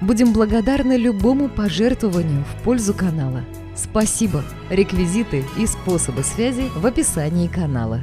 [0.00, 3.44] Будем благодарны любому пожертвованию в пользу канала.
[3.76, 4.42] Спасибо!
[4.70, 8.00] Реквизиты и способы связи в описании канала.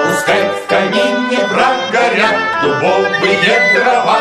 [0.00, 4.18] Пускай в камине прогорят дубовые дрова.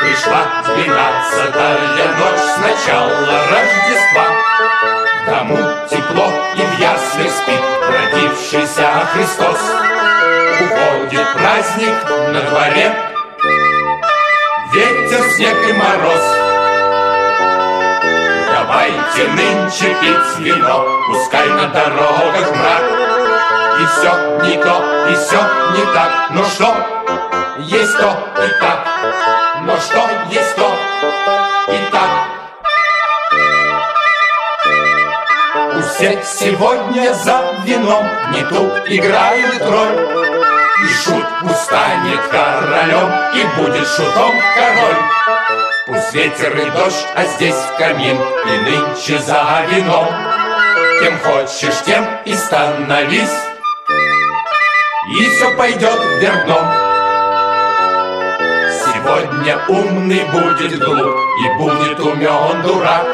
[0.00, 4.26] Пришла двенадцатая ночь с начала Рождества.
[5.26, 5.56] Дому
[5.88, 10.09] тепло и в яслях спит родившийся Христос.
[11.50, 11.96] Праздник
[12.32, 12.94] на дворе,
[14.72, 16.24] ветер, снег и мороз.
[18.52, 22.84] Давайте нынче пить вино, пускай на дорогах мрак.
[23.80, 24.12] И все
[24.46, 24.74] не то,
[25.10, 25.40] и все
[25.74, 26.72] не так, но что
[27.58, 28.86] есть то и так,
[29.62, 30.72] но что есть то
[31.66, 32.10] и так.
[35.74, 40.19] У всех сегодня за вином не ту играют роль.
[40.90, 45.02] Шут устанет королем, и будет шутом король.
[45.86, 50.06] Пусть ветер и дождь, а здесь в камин, и нынче за вином.
[51.00, 53.34] Кем хочешь, тем и становись,
[55.18, 56.66] и все пойдет вверх дном.
[58.84, 63.06] Сегодня умный будет глуп, и будет умен дурак.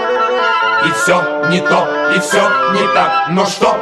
[0.85, 3.79] И все не то, и все не так, но что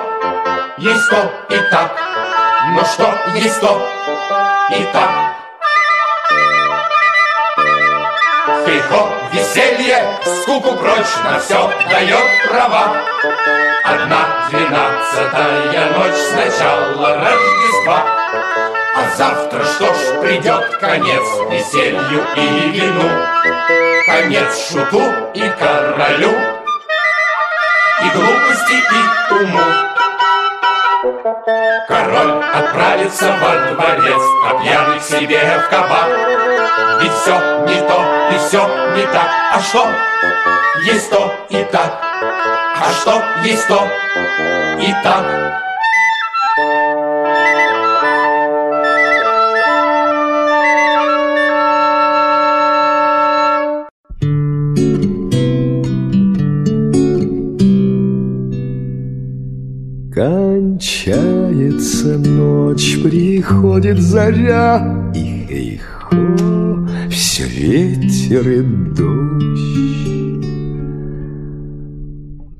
[0.78, 2.23] есть то и так.
[2.66, 3.86] Но что есть то
[4.70, 5.10] и так.
[8.64, 12.96] Хихо, веселье, скуку прочь На все дает права
[13.84, 18.04] Одна двенадцатая ночь С начала Рождества.
[18.96, 23.10] А завтра что ж придет конец Веселью и вину?
[24.06, 25.02] Конец шуту
[25.34, 26.32] и королю.
[28.02, 29.93] И глупости и уму
[31.86, 36.08] Король отправится во дворец, а пьяный к себе в кабак.
[37.02, 37.34] Ведь все
[37.66, 38.66] не то и все
[38.96, 39.28] не так.
[39.52, 39.86] А что
[40.84, 42.00] есть то и так?
[42.02, 43.86] А что есть то
[44.80, 45.73] и так?
[60.14, 68.62] Кончается ночь, приходит заря, И хей-хо, все ветер и
[68.94, 70.46] дождь.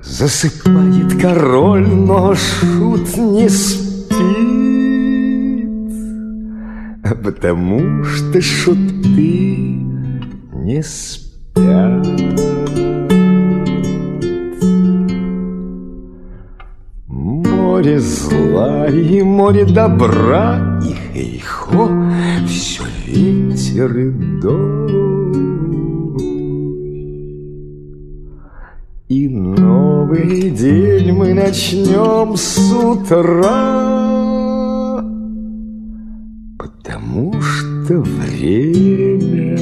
[0.02, 4.18] Засыпает король, но шут не спит,
[7.22, 9.78] Потому что шуты
[10.52, 12.53] не спят.
[17.74, 21.90] Море зла и море добра, И хей-хо,
[22.46, 24.94] все ветер и дождь.
[29.08, 33.42] И новый день мы начнем с утра,
[36.56, 39.58] Потому что время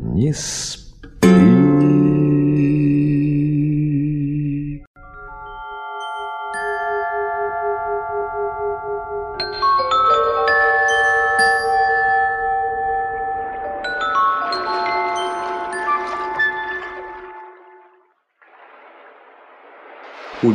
[0.00, 0.77] не спит.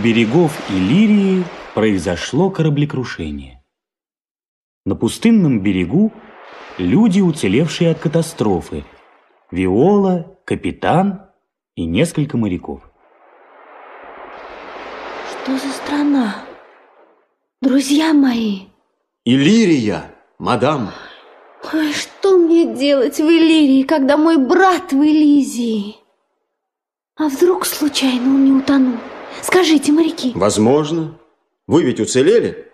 [0.04, 3.64] Берегов Иллирии произошло кораблекрушение.
[4.86, 6.12] На пустынном берегу
[6.78, 8.84] люди, уцелевшие от катастрофы,
[9.50, 11.22] Виола, капитан
[11.76, 12.82] и несколько моряков.
[15.32, 16.44] Что за страна?
[17.62, 18.64] Друзья мои,
[19.24, 20.92] Иллирия, мадам.
[21.72, 25.96] ой, что мне делать в Иллирии, когда мой брат в Элизии?
[27.16, 28.98] А вдруг случайно он не утонул?
[29.42, 31.18] Скажите, моряки, Возможно.
[31.68, 32.68] Вы ведь уцелели?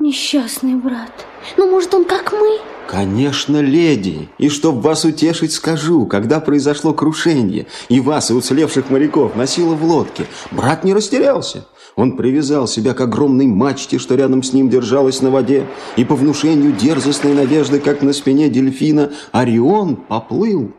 [0.00, 1.12] несчастный брат,
[1.56, 2.58] ну, может, он как мы?
[2.88, 4.28] Конечно, леди.
[4.38, 9.84] И чтоб вас утешить, скажу, когда произошло крушение, и вас, и уцелевших моряков, носило в
[9.84, 11.66] лодке, брат не растерялся.
[11.96, 15.66] Он привязал себя к огромной мачте, что рядом с ним держалась на воде,
[15.96, 20.72] и по внушению дерзостной надежды, как на спине дельфина, Орион поплыл.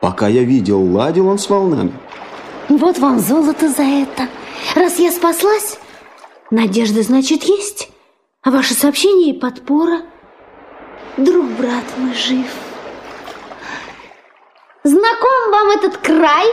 [0.00, 1.92] Пока я видел, ладил он с волнами.
[2.68, 4.28] Вот вам золото за это.
[4.74, 5.78] Раз я спаслась,
[6.50, 7.90] надежда, значит, есть.
[8.42, 10.02] А ваше сообщение и подпора.
[11.16, 12.46] Друг, брат мой жив.
[14.82, 16.46] Знаком вам этот край?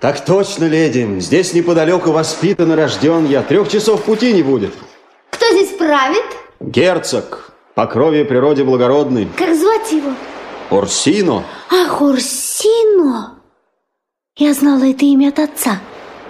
[0.00, 1.20] Так точно, леди.
[1.20, 3.42] Здесь неподалеку воспитан и рожден я.
[3.42, 4.74] Трех часов пути не будет.
[5.30, 6.24] Кто здесь правит?
[6.60, 7.52] Герцог.
[7.74, 9.28] По крови и природе благородный.
[9.36, 10.10] Как звать его?
[10.70, 11.44] Орсино.
[11.70, 13.40] Ах, Урсино!
[14.36, 15.80] Я знала это имя от отца.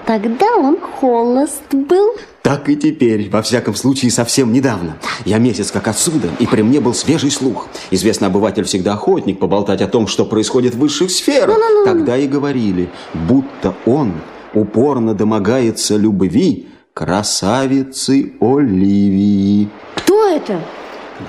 [0.08, 2.14] Тогда он холост был.
[2.40, 4.96] Так и теперь, во всяком случае, совсем недавно.
[5.26, 7.66] Я месяц как отсюда, и при мне был свежий слух.
[7.90, 11.58] Известно, обыватель всегда охотник поболтать о том, что происходит в высших сферах.
[11.84, 14.14] Тогда и говорили, будто он
[14.54, 19.68] упорно домогается любви красавицы Оливии.
[19.96, 20.62] Кто это?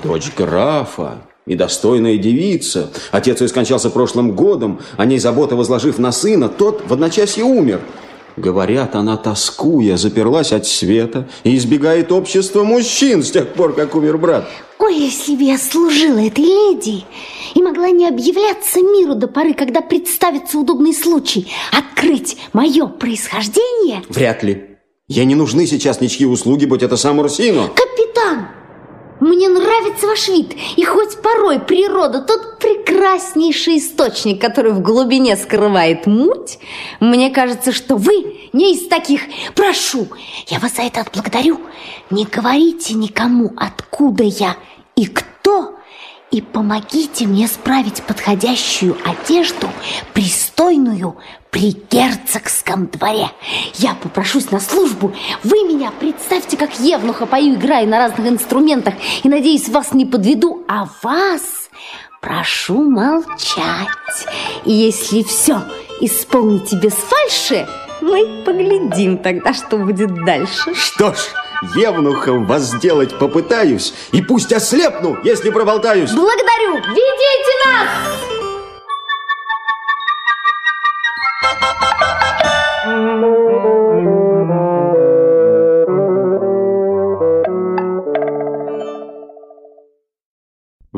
[0.02, 2.90] Дочь графа и достойная девица.
[3.10, 7.82] Отец ее скончался прошлым годом, о ней забота возложив на сына, тот в одночасье умер.
[8.40, 14.16] Говорят, она, тоскуя, заперлась от света и избегает общества мужчин с тех пор, как умер
[14.16, 14.48] брат.
[14.78, 17.04] Ой, если бы я служила этой леди
[17.54, 24.02] и могла не объявляться миру до поры, когда представится удобный случай открыть мое происхождение.
[24.08, 24.78] Вряд ли.
[25.06, 27.68] Ей не нужны сейчас ничьи услуги, будь это сам Урсино.
[27.68, 27.99] Капитан,
[29.20, 36.06] мне нравится ваш вид, и хоть порой природа тот прекраснейший источник, который в глубине скрывает
[36.06, 36.58] муть,
[37.00, 39.22] мне кажется, что вы не из таких.
[39.54, 40.08] Прошу,
[40.48, 41.60] я вас за это отблагодарю.
[42.10, 44.56] Не говорите никому, откуда я
[44.96, 45.74] и кто,
[46.30, 49.68] и помогите мне справить подходящую одежду,
[50.14, 51.16] пристойную
[51.50, 53.30] при герцогском дворе.
[53.74, 55.14] Я попрошусь на службу.
[55.42, 58.94] Вы меня представьте, как евнуха пою, играю на разных инструментах.
[59.22, 61.68] И, надеюсь, вас не подведу, а вас
[62.20, 63.88] прошу молчать.
[64.64, 65.62] И если все
[66.00, 67.66] исполните без фальши,
[68.00, 70.74] мы поглядим тогда, что будет дальше.
[70.74, 71.18] Что ж,
[71.74, 76.12] евнухом вас сделать попытаюсь, и пусть ослепну, если проболтаюсь.
[76.12, 76.76] Благодарю!
[76.76, 78.29] Ведите нас!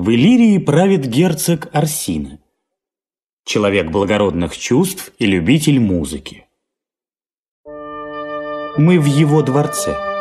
[0.05, 2.41] В Иллирии правит герцог Арсина,
[3.45, 6.49] человек благородных чувств и любитель музыки.
[8.77, 10.12] Мы в его дворце.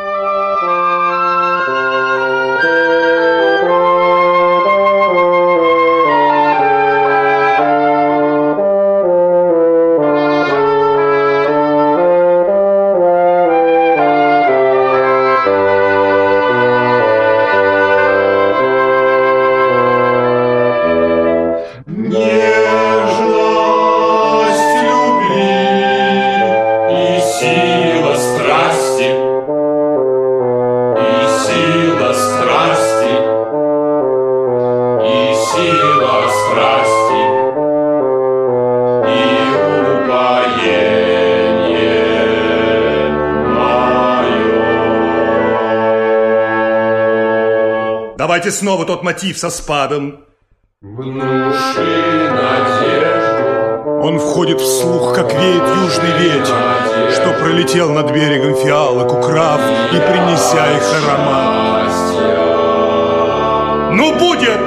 [48.42, 50.24] Давайте снова тот мотив со спадом.
[50.80, 56.56] Внуши надежду, Он входит в слух, как веет южный ветер,
[57.12, 59.60] что пролетел над берегом фиалок, украв
[59.92, 61.92] и принеся их аромат.
[63.92, 64.60] Ну, будет!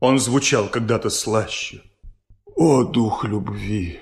[0.00, 1.82] Он звучал когда-то слаще.
[2.54, 4.00] О, дух любви,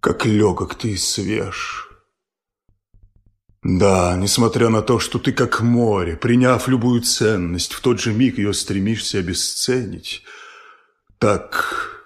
[0.00, 1.81] как легок ты и свеж.
[3.78, 8.36] Да, несмотря на то, что ты как море, приняв любую ценность, в тот же миг
[8.36, 10.22] ее стремишься обесценить,
[11.18, 12.02] так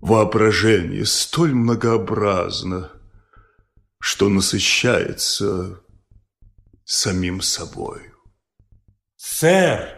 [0.00, 2.90] воображение столь многообразно,
[4.00, 5.82] что насыщается
[6.84, 8.00] самим собой.
[9.16, 9.90] Сэр,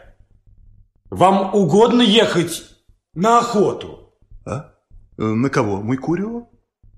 [1.09, 2.65] вам угодно ехать
[3.15, 4.13] на охоту?
[4.45, 4.75] А?
[5.19, 5.83] Э, На кого?
[5.83, 6.49] Мой Курио?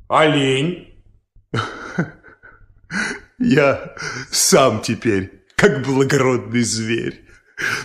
[0.08, 1.04] Олень?
[3.42, 3.92] Я
[4.30, 7.24] сам теперь, как благородный зверь.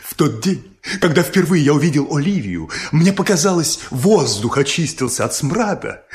[0.04, 6.06] В тот день, когда впервые я увидел Оливию, мне показалось, воздух очистился от смрада,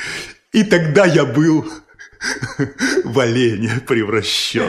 [0.53, 1.69] и тогда я был
[3.05, 4.63] в оленя превращен.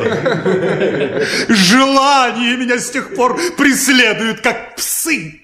[1.54, 5.40] Желание меня с тех пор преследует, как псы.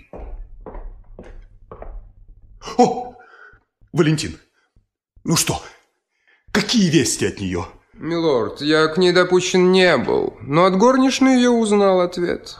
[2.77, 3.15] О,
[3.93, 4.39] Валентин,
[5.23, 5.63] ну что,
[6.51, 7.67] какие вести от нее?
[7.99, 12.55] Милорд, я к ней допущен не был, но от горничной я узнал ответ.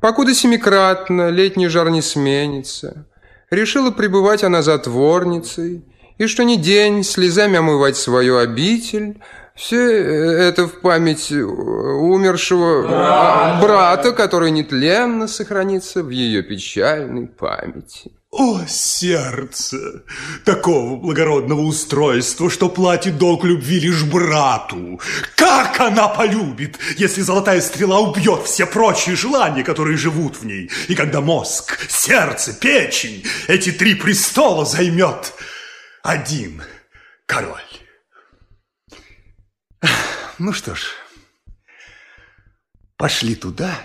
[0.00, 3.06] Покуда семикратно летний жар не сменится,
[3.50, 5.84] решила пребывать она затворницей,
[6.16, 9.20] и что ни день слезами омывать свою обитель,
[9.54, 18.12] все это в память умершего брата, брата который нетленно сохранится в ее печальной памяти.
[18.36, 20.02] О, сердце!
[20.44, 25.00] Такого благородного устройства, что платит долг любви лишь брату.
[25.36, 30.96] Как она полюбит, если золотая стрела убьет все прочие желания, которые живут в ней, и
[30.96, 35.32] когда мозг, сердце, печень, эти три престола займет
[36.02, 36.60] один
[37.26, 37.60] король.
[40.38, 40.86] Ну что ж,
[42.96, 43.78] пошли туда,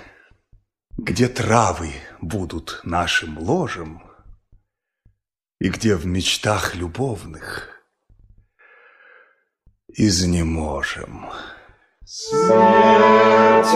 [0.97, 4.08] где травы будут нашим ложем,
[5.59, 7.69] и где в мечтах любовных
[9.89, 11.29] изнеможем.
[12.05, 13.75] Смерть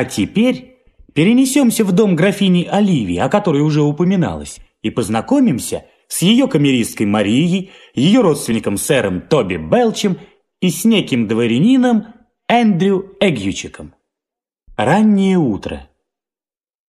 [0.00, 0.78] А теперь
[1.12, 7.70] перенесемся в дом графини Оливии, о которой уже упоминалось, и познакомимся с ее камеристкой Марией,
[7.92, 10.16] ее родственником сэром Тоби Белчем
[10.62, 12.14] и с неким дворянином
[12.48, 13.94] Эндрю Эгьючиком.
[14.74, 15.90] Раннее утро.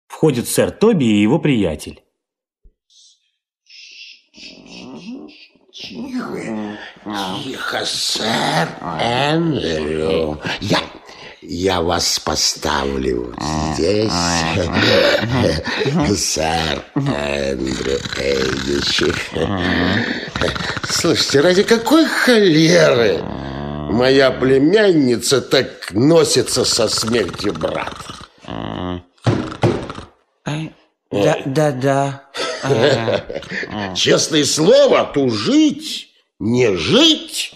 [0.06, 2.02] Входит сэр Тоби и его приятель.
[7.42, 8.68] Тихо, сэр
[9.00, 10.38] Эндрю.
[10.60, 10.82] Я,
[11.40, 13.34] я вас поставлю
[13.74, 14.12] здесь.
[16.18, 19.02] Сэр Эндрю Эйдич.
[20.88, 23.22] Слушайте, ради какой холеры
[23.90, 28.14] моя племянница так носится со смертью брата?
[31.10, 32.24] Да, да, да.
[33.94, 37.54] Честное слово, тужить, не жить.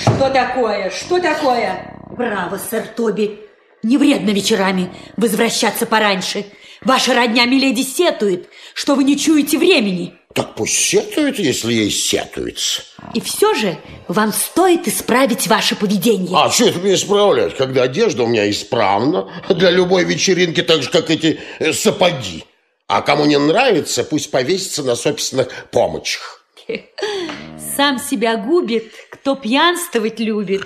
[0.00, 0.90] Что такое?
[0.90, 1.94] Что такое?
[2.10, 3.40] Браво, сэр Тоби.
[3.82, 6.46] Не вредно вечерами возвращаться пораньше.
[6.82, 10.14] Ваша родня Миледи сетует, что вы не чуете времени.
[10.34, 12.82] Так пусть сетует, если ей сетуется.
[13.14, 16.36] И все же вам стоит исправить ваше поведение.
[16.36, 20.90] А что это мне исправлять, когда одежда у меня исправна для любой вечеринки, так же,
[20.90, 22.44] как эти э, сапоги.
[22.86, 26.44] А кому не нравится, пусть повесится на собственных помощях.
[27.76, 30.62] Сам себя губит, кто пьянствовать любит.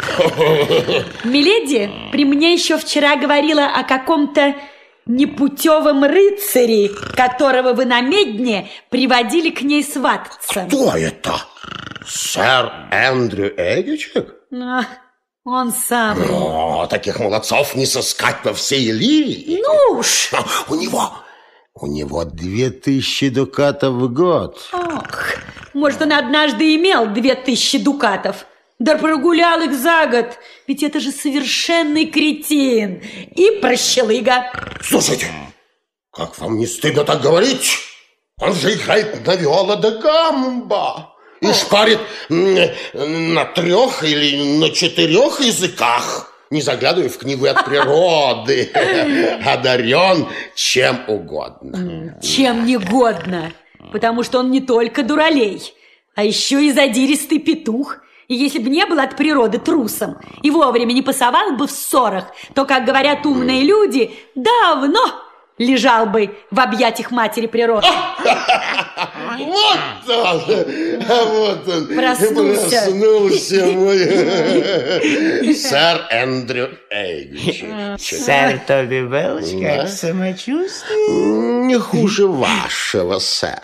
[1.25, 4.55] Миледи при мне еще вчера говорила о каком-то
[5.07, 10.67] непутевом рыцаре, которого вы на медне приводили к ней свататься.
[10.69, 11.35] Кто это?
[12.07, 14.33] Сэр Эндрю Эгичек?
[14.53, 14.83] А,
[15.45, 16.29] он самый.
[16.31, 19.61] О, таких молодцов не сыскать во всей Ливии.
[19.61, 20.31] Ну уж.
[20.69, 21.13] У него,
[21.75, 24.69] у него две тысячи дукатов в год.
[24.73, 25.25] Ох,
[25.75, 28.47] может, он однажды имел две тысячи дукатов.
[28.79, 33.03] Да прогулял их за год, ведь это же совершенный кретин
[33.37, 34.51] и прощелыга.
[34.83, 35.27] Слушайте,
[36.11, 37.79] как вам не стыдно так говорить?
[38.41, 42.01] Он же играет на виола да гамба и шпарит
[42.31, 42.57] м,
[43.35, 48.71] на трех или на четырех языках, не заглядывая в книгу от природы,
[49.45, 52.19] одарен чем угодно.
[52.23, 53.53] Чем не годно,
[53.93, 55.75] потому что он не только дуралей,
[56.15, 57.99] а еще и задиристый петух–
[58.31, 62.27] и если бы не был от природы трусом и вовремя не пасовал бы в ссорах,
[62.55, 65.01] то, как говорят умные люди, давно
[65.61, 67.87] лежал бы в объятиях матери природы.
[69.39, 70.41] Вот он!
[71.09, 71.87] А вот он!
[71.87, 72.83] Проснулся.
[72.83, 73.99] Проснулся мой
[75.55, 77.65] сэр Эндрю Эйвич.
[78.01, 81.67] Сэр Тоби Белч, как самочувствие?
[81.67, 83.61] Не хуже вашего, сэр.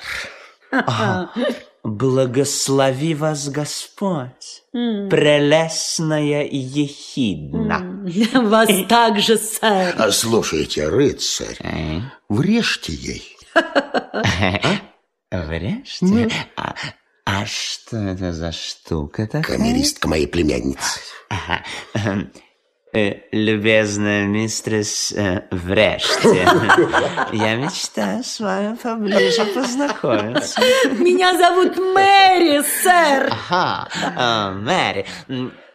[1.82, 5.08] Благослови вас Господь, М.
[5.08, 8.04] прелестная и ехидна.
[8.34, 9.94] Вас также, сэр.
[9.96, 11.56] А Слушайте, рыцарь,
[12.28, 13.36] врежьте ей.
[15.30, 16.30] Врежьте?
[16.56, 16.74] А,
[17.24, 19.56] а что это за штука такая?
[19.56, 21.00] Камеристка моей племянницы.
[21.30, 22.28] Ага.
[22.92, 26.48] Э, любезная мистерс э, Вреште,
[27.32, 30.60] я мечтаю с вами поближе познакомиться.
[30.96, 33.32] Меня зовут Мэри, сэр.
[33.32, 35.04] Ага, а, Мэри.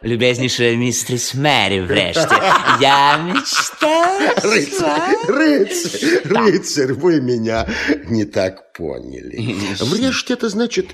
[0.00, 2.34] Любезнейшая мистерс Мэри Вреште,
[2.80, 7.68] я мечтаю Рыцарь, рыцарь, рыцарь, вы меня
[8.06, 9.54] не так поняли.
[9.80, 10.86] Врежьте это значит,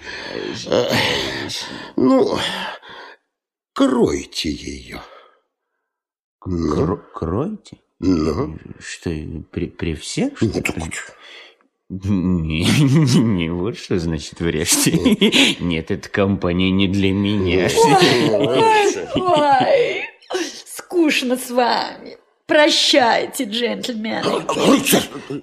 [0.67, 0.85] э,
[1.97, 2.39] ну,
[3.73, 5.01] кройте ее.
[6.51, 7.77] Ну, Кройте?
[7.99, 8.57] ну.
[8.79, 9.11] Что,
[9.51, 10.73] при, при всех, что?
[11.91, 14.93] Не, не, не, вот что значит врежьте.
[15.61, 17.69] Нет, эта компания не для меня.
[19.15, 20.05] Ой,
[20.75, 22.17] скучно с вами.
[22.47, 24.23] Прощайте, джентльмены.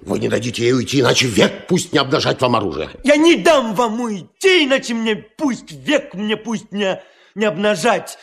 [0.02, 2.90] Вы не дадите ей уйти, иначе век пусть не обнажать вам оружие.
[3.04, 7.00] Я не дам вам уйти, иначе мне пусть век мне пусть не,
[7.36, 8.18] не обнажать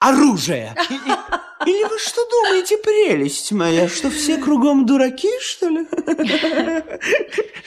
[0.00, 0.74] оружие.
[1.64, 5.86] Или вы что думаете, прелесть моя, что все кругом дураки, что ли?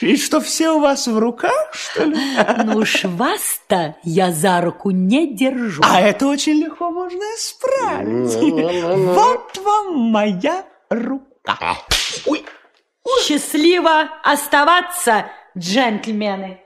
[0.00, 2.16] И что все у вас в руках, что ли?
[2.64, 5.82] Ну уж вас-то я за руку не держу.
[5.84, 8.34] А это очень легко можно исправить.
[9.14, 11.76] Вот вам моя рука.
[13.26, 15.26] Счастливо оставаться,
[15.58, 16.60] джентльмены.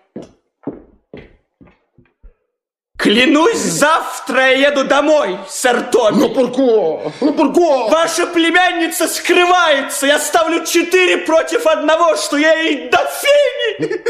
[3.04, 6.20] Клянусь, завтра я еду домой, сэр Томми.
[6.20, 7.90] Ну, Пурко, ну, Пурко.
[7.90, 10.06] Ваша племянница скрывается.
[10.06, 14.00] Я ставлю четыре против одного, что я ей до фени.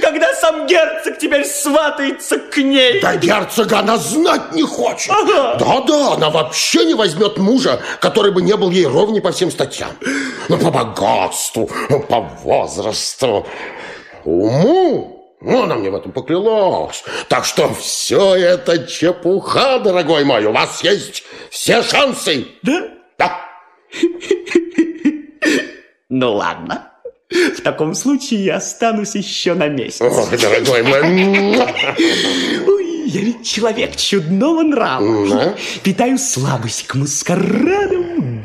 [0.00, 3.00] Когда сам герцог теперь сватается к ней.
[3.00, 5.12] Да герцога она знать не хочет.
[5.12, 5.54] Ага.
[5.54, 9.90] Да-да, она вообще не возьмет мужа, который бы не был ей ровней по всем статьям.
[10.48, 11.70] Ну, по богатству,
[12.08, 13.46] по возрасту,
[14.24, 15.13] уму.
[15.44, 17.04] Ну, она мне в этом поклялась.
[17.28, 20.44] Так что все это чепуха, дорогой мой.
[20.46, 22.46] У вас есть все шансы.
[22.62, 22.88] Да?
[23.18, 23.40] Да.
[26.08, 26.90] Ну ладно.
[27.30, 30.00] В таком случае я останусь еще на месяц.
[30.00, 31.58] Ох, дорогой мой.
[32.66, 35.54] Ой, я ведь человек чудного нрава.
[35.82, 38.42] Питаю слабость к маскарадам,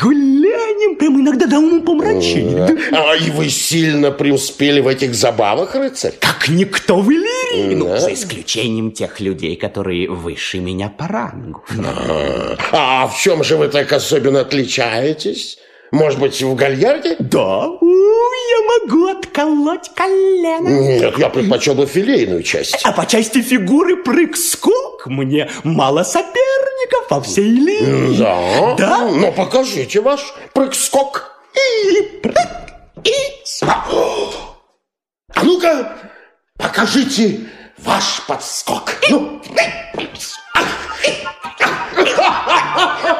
[0.49, 2.77] гуляниям, прям иногда до ума помрачения.
[2.91, 6.13] А и вы сильно преуспели в этих забавах, рыцарь?
[6.19, 7.75] Как никто в Иллирии.
[7.75, 7.99] Ну, Да.
[7.99, 11.63] за исключением тех людей, которые выше меня по рангу.
[12.71, 15.57] А в чем же вы так особенно отличаетесь?
[15.91, 17.15] Может быть, в гальярде?
[17.19, 20.69] Да, у, я могу отколоть колено.
[20.69, 22.79] Нет, я предпочел бы филейную часть.
[22.83, 28.17] А по части фигуры прыг-скок мне мало соперников по всей Иллирии.
[28.17, 28.75] Да?
[28.77, 29.07] Да?
[29.07, 31.31] Ну, покажите ваш прыг-скок.
[31.55, 32.35] И прыг,
[33.03, 33.13] и
[35.33, 35.97] А ну-ка,
[36.57, 37.39] покажите
[37.79, 38.95] ваш подскок.
[39.09, 39.41] Ну.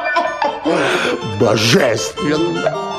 [1.40, 2.90] Божественно.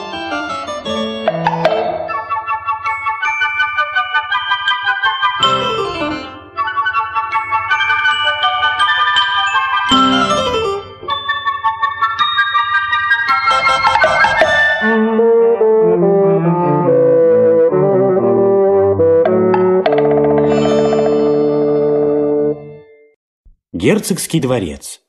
[23.73, 25.01] Герцогский дворец.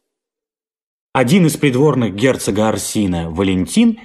[1.14, 4.00] Один из придворных герцога Арсина, Валентин,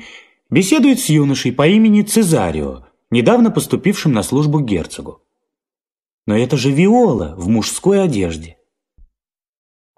[0.51, 5.23] беседует с юношей по имени Цезарио, недавно поступившим на службу герцогу.
[6.27, 8.57] Но это же Виола в мужской одежде.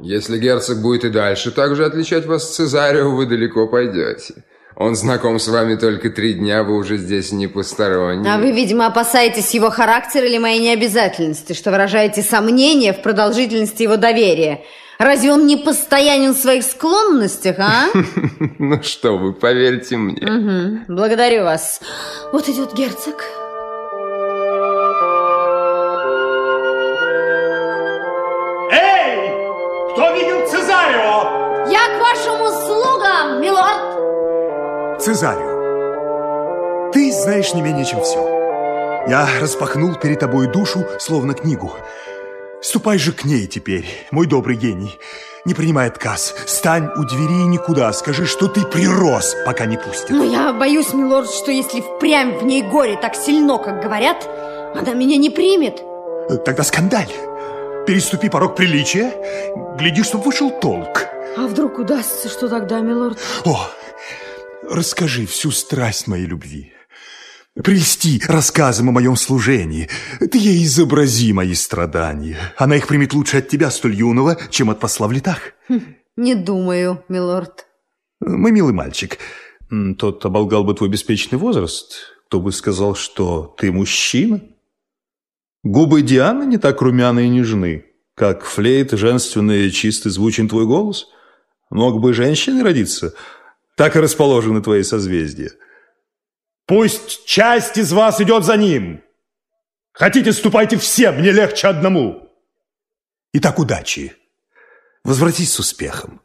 [0.01, 4.45] Если герцог будет и дальше так же отличать вас с Цезарио, вы далеко пойдете.
[4.77, 8.33] Он знаком с вами только три дня, вы уже здесь не посторонние.
[8.33, 13.97] А вы, видимо, опасаетесь его характера или моей необязательности, что выражаете сомнение в продолжительности его
[13.97, 14.63] доверия.
[14.99, 17.87] Разве он не постоянен в своих склонностях, а?
[18.59, 20.85] Ну что вы, поверьте мне.
[20.89, 21.81] Благодарю вас.
[22.33, 23.25] Вот идет герцог.
[28.73, 29.31] Эй!
[29.93, 31.69] Кто видел Цезарио?
[31.71, 35.01] Я к вашим услугам, милорд!
[35.01, 38.19] Цезарио, ты знаешь не менее, чем все.
[39.09, 41.73] Я распахнул перед тобой душу, словно книгу.
[42.61, 44.99] Ступай же к ней теперь, мой добрый гений.
[45.45, 46.35] Не принимай отказ.
[46.47, 47.93] Стань у двери и никуда.
[47.93, 50.11] Скажи, что ты прирос, пока не пустят.
[50.11, 54.29] Но я боюсь, милорд, что если впрямь в ней горе так сильно, как говорят,
[54.75, 55.81] она меня не примет.
[56.45, 57.09] Тогда скандаль.
[57.87, 59.13] Переступи порог приличия.
[59.79, 61.07] Гляди, чтоб вышел толк.
[61.37, 63.19] А вдруг удастся, что тогда, милорд?
[63.45, 63.71] О,
[64.69, 66.73] расскажи всю страсть моей любви.
[67.63, 69.89] Прельсти рассказом о моем служении.
[70.21, 72.39] Ты ей изобрази мои страдания.
[72.57, 75.39] Она их примет лучше от тебя, столь юного, чем от посла в летах.
[76.17, 77.67] Не думаю, милорд.
[78.21, 79.19] Мы милый мальчик.
[79.99, 84.41] Тот оболгал бы твой беспечный возраст, кто бы сказал, что ты мужчина.
[85.65, 91.09] Губы Дианы не так румяны и нежны, как флейт женственный и чистый звучен твой голос.
[91.71, 93.15] Мог бы женщиной родиться,
[93.77, 95.51] так и расположены твои созвездия.
[96.69, 99.03] Пусть часть из вас идет за ним.
[99.93, 102.29] Хотите, ступайте все, мне легче одному.
[103.33, 104.15] Итак, удачи.
[105.03, 106.21] Возвратись с успехом.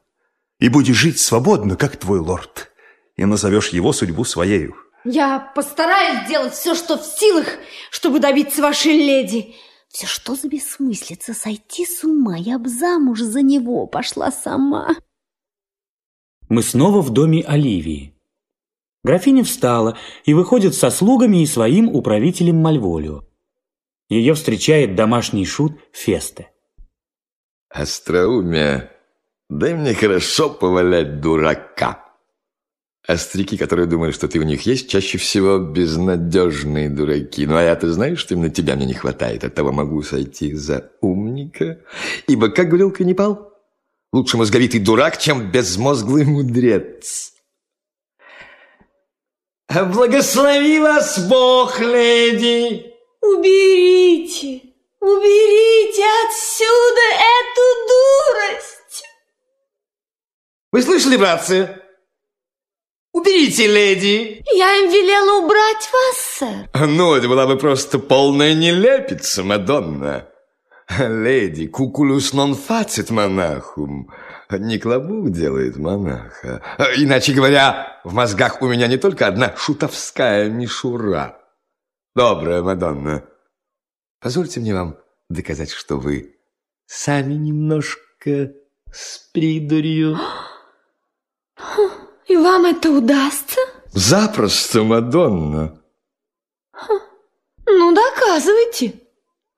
[0.60, 2.74] И будешь жить свободно, как твой лорд.
[3.16, 4.76] И назовешь его судьбу своею.
[5.06, 7.48] Я постараюсь сделать все, что в силах,
[7.90, 9.56] чтобы добиться вашей леди.
[9.88, 12.36] Все что за бессмыслица, сойти с ума.
[12.36, 14.90] Я б замуж за него пошла сама.
[16.50, 18.13] Мы снова в доме Оливии.
[19.04, 23.24] Графиня встала и выходит со слугами и своим управителем Мальволио.
[24.10, 26.50] Ее встречает домашний шут Фесте.
[27.70, 28.92] Остроумие.
[29.50, 32.00] Дай мне хорошо повалять дурака.
[33.06, 37.46] Остряки, которые думают, что ты у них есть, чаще всего безнадежные дураки.
[37.46, 39.44] Ну, а я-то знаю, что именно тебя мне не хватает.
[39.44, 41.82] Оттого могу сойти за умника.
[42.28, 43.52] Ибо, как говорил Каннибал,
[44.14, 47.33] лучше мозговитый дурак, чем безмозглый мудрец.
[49.70, 52.94] Благослови вас Бог, леди!
[53.22, 54.62] Уберите,
[55.00, 57.02] уберите отсюда
[57.40, 59.04] эту дурость!
[60.72, 61.82] Вы слышали, братцы?
[63.14, 64.44] Уберите, леди!
[64.54, 66.88] Я им велела убрать вас, сэр.
[66.88, 70.30] Ну, это была бы просто полная нелепица, Мадонна.
[71.00, 74.12] Леди, кукулус нон фацит монахум.
[74.50, 76.62] Не клобук делает монаха.
[76.98, 81.40] Иначе говоря, в мозгах у меня не только одна шутовская мишура.
[82.16, 83.24] Добрая Мадонна,
[84.20, 84.98] позвольте мне вам
[85.30, 86.36] доказать, что вы
[86.86, 88.54] сами немножко
[88.92, 90.18] с придурью.
[92.28, 93.60] И вам это удастся?
[93.92, 95.80] Запросто, Мадонна.
[97.66, 98.94] Ну, доказывайте.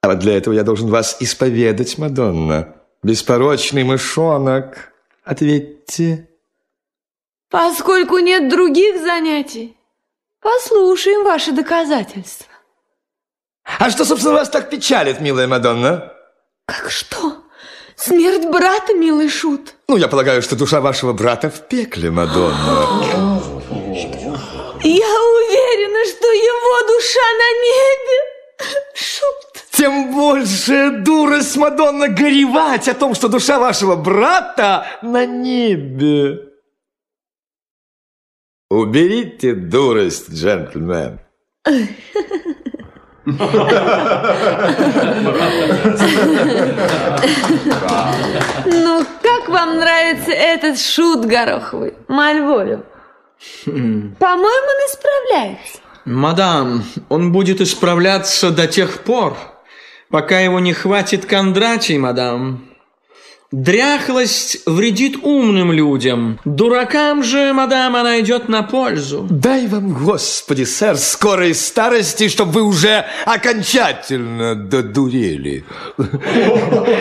[0.02, 2.75] А вот для этого я должен вас исповедать, Мадонна.
[3.06, 4.92] Беспорочный мышонок.
[5.24, 6.28] Ответьте.
[7.52, 9.78] Поскольку нет других занятий,
[10.42, 12.52] послушаем ваши доказательства.
[13.78, 16.14] А что, собственно, вас так печалит, милая Мадонна?
[16.66, 17.44] Как что?
[17.96, 19.76] Смерть брата, милый шут.
[19.88, 23.40] Ну, я полагаю, что душа вашего брата в пекле, Мадонна.
[24.82, 28.18] Я уверена, что его душа на небе.
[28.96, 29.55] Шут.
[29.86, 36.40] Тем больше дурость, Мадонна, горевать о том, что душа вашего брата на небе.
[38.72, 41.20] Уберите дурость, джентльмен.
[48.66, 52.84] Ну, как вам нравится этот шут гороховый, Мальволю?
[53.66, 55.78] По-моему, он исправляется.
[56.06, 59.38] Мадам, он будет исправляться до тех пор,
[60.10, 62.76] пока его не хватит Кондратий, мадам.
[63.52, 66.40] Дряхлость вредит умным людям.
[66.46, 69.28] Дуракам же, мадам, она идет на пользу.
[69.30, 75.64] Дай вам, Господи, сэр, скорой старости, чтобы вы уже окончательно додурели.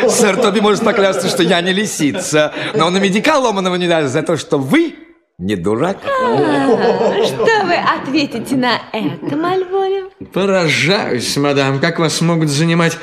[0.08, 4.12] Сэр Тоби может поклясться, что я не лисица, но он и медика ломаного не даст
[4.12, 4.94] за то, что вы
[5.38, 5.98] не дурак.
[6.04, 10.10] А, Что вы ответите на это, Мальволю?
[10.32, 12.96] Поражаюсь, мадам, как вас могут занимать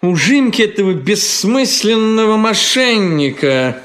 [0.00, 3.82] ужимки этого бессмысленного мошенника.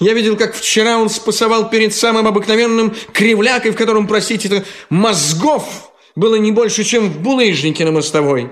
[0.00, 5.92] Я видел, как вчера он спасовал перед самым обыкновенным кривлякой, в котором, простите, это мозгов
[6.16, 8.50] было не больше, чем в булыжнике на мостовой.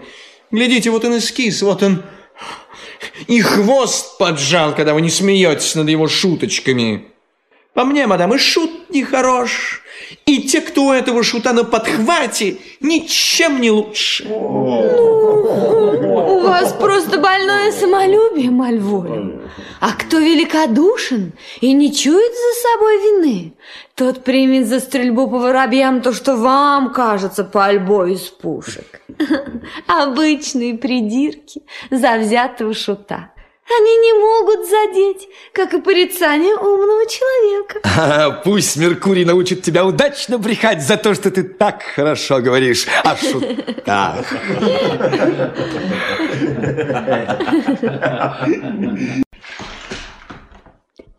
[0.50, 2.02] Глядите, вот он эскиз, вот он
[3.26, 7.11] и хвост поджал, когда вы не смеетесь над его шуточками.
[7.74, 9.82] По мне, мадам, и шут нехорош,
[10.26, 14.28] и те, кто у этого шута на подхвате, ничем не лучше.
[14.28, 14.90] У
[16.40, 19.48] вас просто больное самолюбие, Мальволю.
[19.80, 23.54] А кто великодушен и не чует за собой вины,
[23.94, 29.00] тот примет за стрельбу по воробьям то, что вам кажется пальбой из пушек.
[29.86, 33.30] Обычные придирки завзятого шута.
[33.68, 37.80] Они не могут задеть, как и порицание умного человека.
[37.94, 43.16] А, пусть Меркурий научит тебя удачно брехать за то, что ты так хорошо говоришь о
[43.16, 44.24] шутах.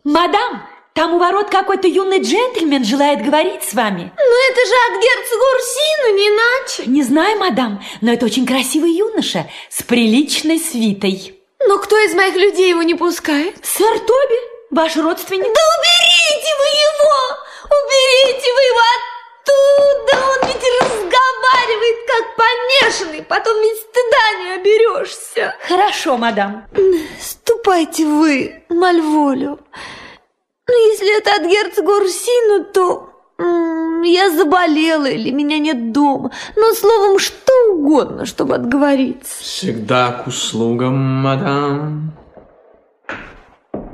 [0.04, 0.62] Мадам,
[0.94, 4.12] там у ворот какой-то юный джентльмен желает говорить с вами.
[4.16, 6.90] Ну это же от герцога Урсина, не иначе.
[6.90, 11.43] Не знаю, мадам, но это очень красивый юноша с приличной свитой.
[11.66, 13.56] Но кто из моих людей его не пускает?
[13.64, 15.44] Сэр Тоби, Ваш родственник?
[15.44, 17.38] Да уберите вы его!
[17.64, 20.26] Уберите вы его оттуда!
[20.26, 25.54] Он ведь разговаривает как помешанный, потом ведь стыда не оберешься.
[25.66, 26.66] Хорошо, мадам.
[27.20, 29.60] Ступайте вы, Мальволю.
[30.66, 33.13] Ну, если это от герцога Урсину, то
[34.04, 36.30] я заболела или меня нет дома.
[36.56, 39.42] Но, словом, что угодно, чтобы отговориться.
[39.42, 42.12] Всегда к услугам, мадам.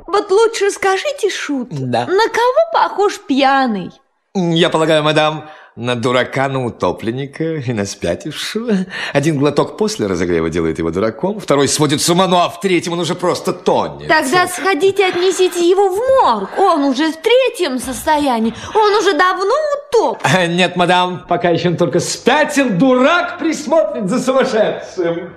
[0.07, 2.01] Вот лучше скажите, Шут, Да.
[2.07, 3.91] на кого похож пьяный?
[4.35, 8.73] Я полагаю, мадам, на дурака, на утопленника и на спятившего.
[9.13, 12.93] Один глоток после разогрева делает его дураком, второй сводит с ума, ну а в третьем
[12.95, 14.09] он уже просто тонет.
[14.09, 16.51] Тогда сходите, отнесите его в морг.
[16.59, 18.53] Он уже в третьем состоянии.
[18.75, 19.55] Он уже давно
[19.89, 20.19] утоп.
[20.23, 25.31] А, Нет, мадам, пока еще он только спятил, дурак присмотрит за сумасшедшим.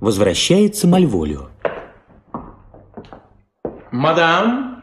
[0.00, 1.48] Возвращается Мальволио.
[3.90, 4.75] Мадам,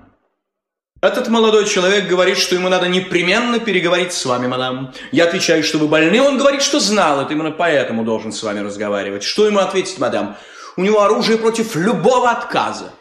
[1.04, 4.94] этот молодой человек говорит, что ему надо непременно переговорить с вами, мадам.
[5.12, 6.22] Я отвечаю, что вы больны.
[6.22, 9.22] Он говорит, что знал это, именно поэтому должен с вами разговаривать.
[9.22, 10.38] Что ему ответить, мадам?
[10.78, 12.94] У него оружие против любого отказа.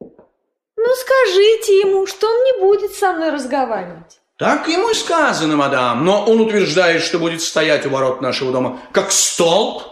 [0.00, 4.20] Ну, скажите ему, что он не будет со мной разговаривать.
[4.38, 6.04] Так ему и сказано, мадам.
[6.04, 9.82] Но он утверждает, что будет стоять у ворот нашего дома, как столб,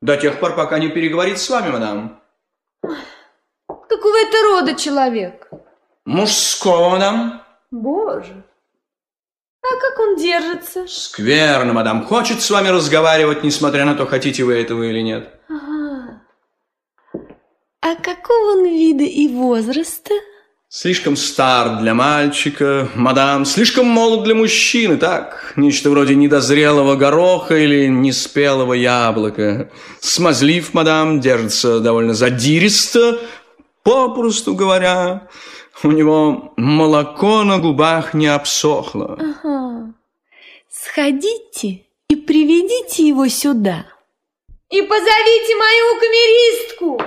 [0.00, 2.22] до тех пор, пока не переговорит с вами, мадам.
[3.66, 5.48] Какого это рода человек?
[6.08, 7.42] Мужского, мадам.
[7.70, 8.42] Боже.
[9.62, 10.86] А как он держится?
[10.88, 12.06] Скверно, мадам.
[12.06, 15.28] Хочет с вами разговаривать, несмотря на то, хотите вы этого или нет.
[15.50, 16.22] Ага.
[17.82, 20.14] А какого он вида и возраста?
[20.70, 25.52] Слишком стар для мальчика, мадам, слишком молод для мужчины, так?
[25.56, 29.70] Нечто вроде недозрелого гороха или неспелого яблока.
[30.00, 33.20] Смазлив, мадам, держится довольно задиристо,
[33.82, 35.28] попросту говоря.
[35.84, 39.16] У него молоко на губах не обсохло.
[39.20, 39.94] Ага.
[40.68, 43.86] Сходите и приведите его сюда.
[44.70, 47.02] И позовите мою камеристку.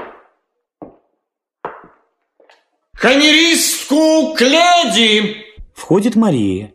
[2.93, 5.45] Камеристку к леди!
[5.75, 6.73] Входит Мария.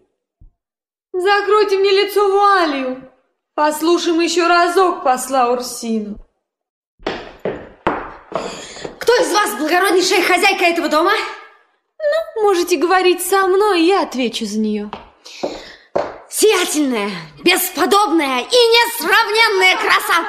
[1.12, 3.10] Закройте мне лицо вуалью.
[3.54, 6.18] Послушаем еще разок посла Урсину.
[8.98, 11.12] Кто из вас благороднейшая хозяйка этого дома?
[12.10, 14.90] Ну, можете говорить со мной, я отвечу за нее.
[16.28, 17.10] Сиятельная,
[17.42, 20.26] бесподобная и несравненная краса!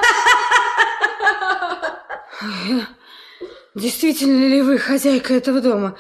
[3.75, 5.97] Действительно ли вы хозяйка этого дома?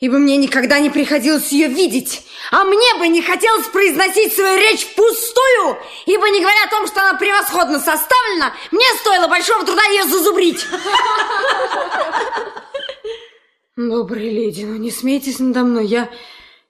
[0.00, 4.84] Ибо мне никогда не приходилось ее видеть, а мне бы не хотелось произносить свою речь
[4.84, 10.04] впустую, ибо не говоря о том, что она превосходно составлена, мне стоило большого труда ее
[10.04, 10.66] зазубрить.
[13.74, 16.10] Добрая леди, ну не смейтесь надо мной, я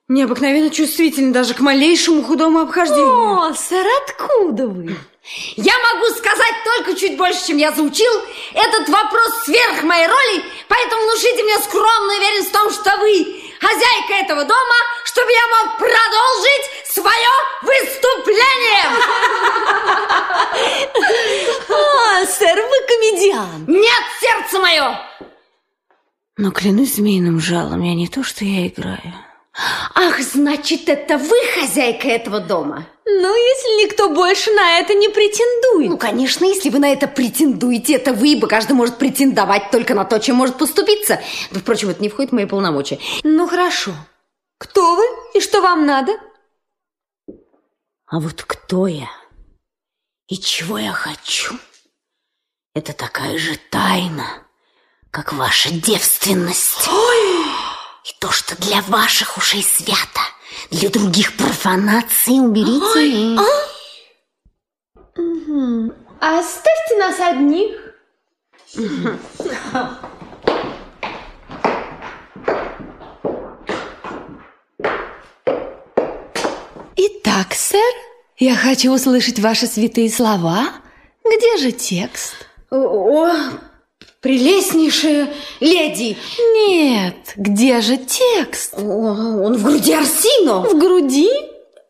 [0.07, 3.41] необыкновенно чувствительна даже к малейшему худому обхождению.
[3.41, 4.97] О, сэр, откуда вы?
[5.57, 8.13] Я могу сказать только чуть больше, чем я заучил.
[8.55, 14.25] Этот вопрос сверх моей роли, поэтому внушите мне скромную уверенность в том, что вы хозяйка
[14.25, 18.87] этого дома, чтобы я мог продолжить свое выступление.
[21.69, 23.67] А, сэр, вы комедиант.
[23.67, 25.01] Нет, сердце мое.
[26.37, 29.15] Но клянусь змеиным жалом, я не то, что я играю.
[29.95, 32.87] Ах, значит, это вы хозяйка этого дома?
[33.05, 35.91] Ну, если никто больше на это не претендует.
[35.91, 40.05] Ну, конечно, если вы на это претендуете, это вы, ибо каждый может претендовать только на
[40.05, 41.21] то, чем может поступиться.
[41.51, 42.99] Да, впрочем, это не входит в мои полномочия.
[43.25, 43.93] Ну, хорошо.
[44.59, 46.13] Кто вы и что вам надо?
[48.07, 49.11] А вот кто я
[50.29, 51.55] и чего я хочу,
[52.75, 54.47] это такая же тайна,
[55.13, 56.89] как ваша девственность.
[56.89, 57.45] Ой!
[58.05, 60.23] И то, что для ваших ушей свято,
[60.71, 62.83] для других профанаций уберите.
[62.83, 63.43] Ой, а?
[65.21, 65.93] Угу.
[66.19, 67.77] Оставьте нас одних.
[76.97, 77.95] Итак, сэр,
[78.39, 80.69] я хочу услышать ваши святые слова.
[81.23, 82.35] Где же текст?
[82.71, 83.29] О,
[84.23, 86.17] прелестнейшая леди!
[86.55, 88.75] Нет, где же текст?
[88.79, 90.61] Он в груди Арсино!
[90.63, 91.29] В груди?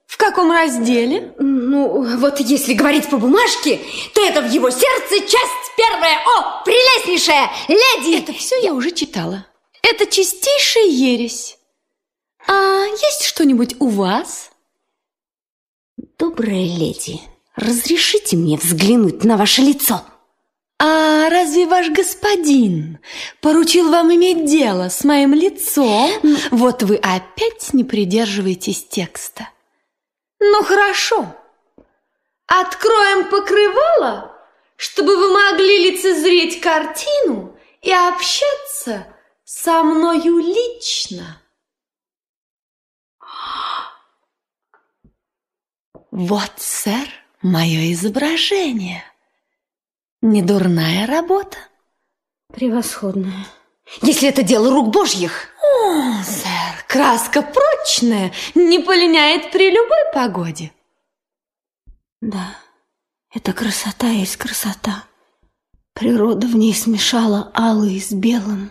[0.06, 1.34] В каком разделе?
[1.38, 3.80] Ну, вот если говорить по бумажке,
[4.14, 6.18] то это в его сердце часть первая.
[6.36, 8.18] О, прелестнейшая леди!
[8.18, 9.46] Это все я уже читала.
[9.82, 11.58] Это чистейшая ересь.
[12.46, 14.50] А есть что-нибудь у вас?
[16.18, 17.20] Добрая леди,
[17.56, 20.02] разрешите мне взглянуть на ваше лицо?
[20.84, 22.98] А разве ваш господин
[23.40, 26.10] поручил вам иметь дело с моим лицом?
[26.50, 29.48] Вот вы опять не придерживаетесь текста.
[30.40, 31.36] Ну хорошо.
[32.48, 34.36] Откроем покрывало,
[34.74, 39.06] чтобы вы могли лицезреть картину и общаться
[39.44, 41.40] со мною лично.
[46.10, 47.08] Вот, сэр,
[47.40, 49.04] мое изображение.
[50.22, 51.58] Недурная работа.
[52.54, 53.44] Превосходная.
[54.02, 55.48] Если это дело рук божьих.
[55.60, 60.70] О, сэр, краска прочная, не полиняет при любой погоде.
[62.20, 62.56] Да,
[63.34, 65.02] это красота есть красота.
[65.92, 68.70] Природа в ней смешала алый с белым.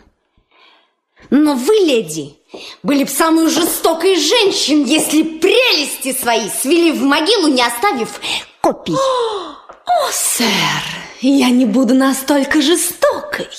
[1.29, 2.37] Но вы, леди,
[2.81, 8.21] были бы самой жестокой женщин, если прелести свои свели в могилу, не оставив
[8.61, 8.95] копий.
[8.95, 13.49] О, сэр, я не буду настолько жестокой.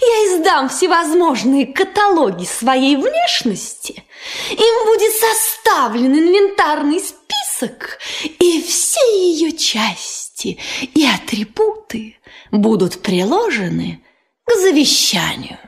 [0.00, 4.04] Я издам всевозможные каталоги своей внешности.
[4.50, 7.98] Им будет составлен инвентарный список,
[8.38, 10.58] и все ее части
[10.94, 12.18] и атрибуты
[12.50, 14.04] будут приложены
[14.44, 15.58] к завещанию.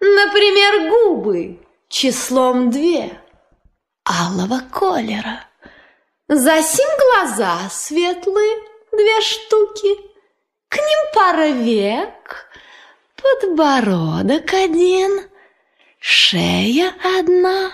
[0.00, 3.20] Например, губы числом две.
[4.06, 5.46] Алого колера.
[6.28, 8.56] Засим глаза светлые,
[8.96, 9.96] две штуки.
[10.68, 12.48] К ним пара век,
[13.16, 15.28] подбородок один,
[16.00, 17.72] шея одна.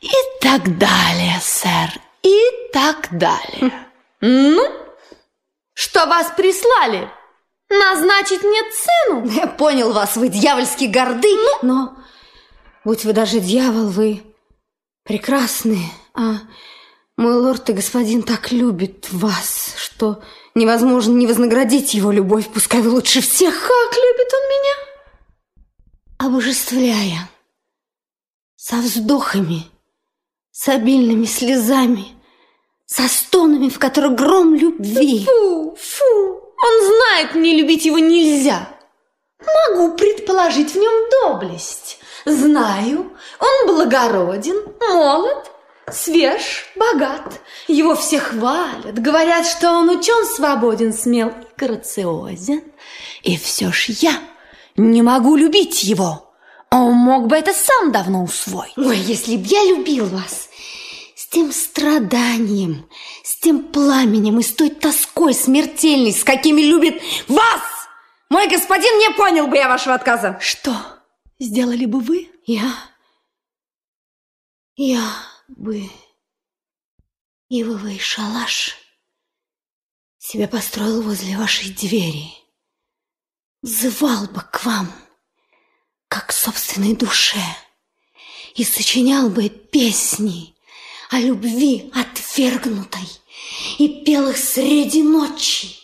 [0.00, 1.90] И так далее, сэр,
[2.22, 2.38] и
[2.72, 3.72] так далее.
[4.20, 4.66] Ну,
[5.74, 7.10] что вас прислали?
[7.68, 9.26] Назначить мне цену?
[9.26, 11.58] Я понял вас, вы дьявольски горды, ну?
[11.62, 11.96] но
[12.84, 14.22] будь вы даже дьявол, вы
[15.04, 15.78] прекрасны,
[16.14, 16.36] а
[17.18, 20.22] мой лорд и господин так любит вас, что
[20.54, 23.54] невозможно не вознаградить его любовь, пускай вы лучше всех.
[23.60, 26.28] Как любит он меня?
[26.30, 27.28] Обожествляя,
[28.54, 29.64] со вздохами,
[30.52, 32.06] с обильными слезами,
[32.86, 35.24] со стонами, в которых гром любви.
[35.24, 38.68] Фу, фу, он знает, мне любить его нельзя.
[39.40, 41.98] Могу предположить в нем доблесть.
[42.24, 45.50] Знаю, он благороден, молод,
[45.94, 47.40] свеж, богат.
[47.66, 52.62] Его все хвалят, говорят, что он учен, свободен, смел и грациозен.
[53.22, 54.20] И все ж я
[54.76, 56.34] не могу любить его.
[56.70, 58.76] Он мог бы это сам давно усвоить.
[58.76, 60.48] Ой, если б я любил вас,
[61.14, 62.88] с тем страданием,
[63.24, 67.62] с тем пламенем и с той тоской смертельной, с какими любит вас,
[68.30, 70.38] мой господин, не понял бы я вашего отказа.
[70.40, 70.76] Что
[71.38, 72.30] сделали бы вы?
[72.44, 72.72] Я...
[74.76, 75.00] Я
[75.48, 75.90] бы
[77.48, 78.76] ивовый шалаш
[80.18, 82.30] себе построил возле вашей двери.
[83.62, 84.92] Взывал бы к вам,
[86.08, 87.42] как к собственной душе,
[88.54, 90.54] и сочинял бы песни
[91.10, 93.08] о любви отвергнутой,
[93.78, 95.76] и пел их среди ночи,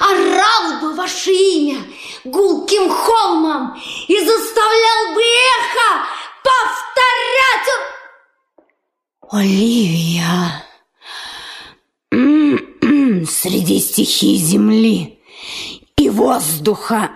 [0.00, 1.86] орал бы ваше имя
[2.24, 6.06] гулким холмом и заставлял бы эхо
[6.42, 7.93] повторять
[9.34, 10.62] Оливия,
[13.28, 15.18] среди стихий земли
[15.96, 17.10] и воздуха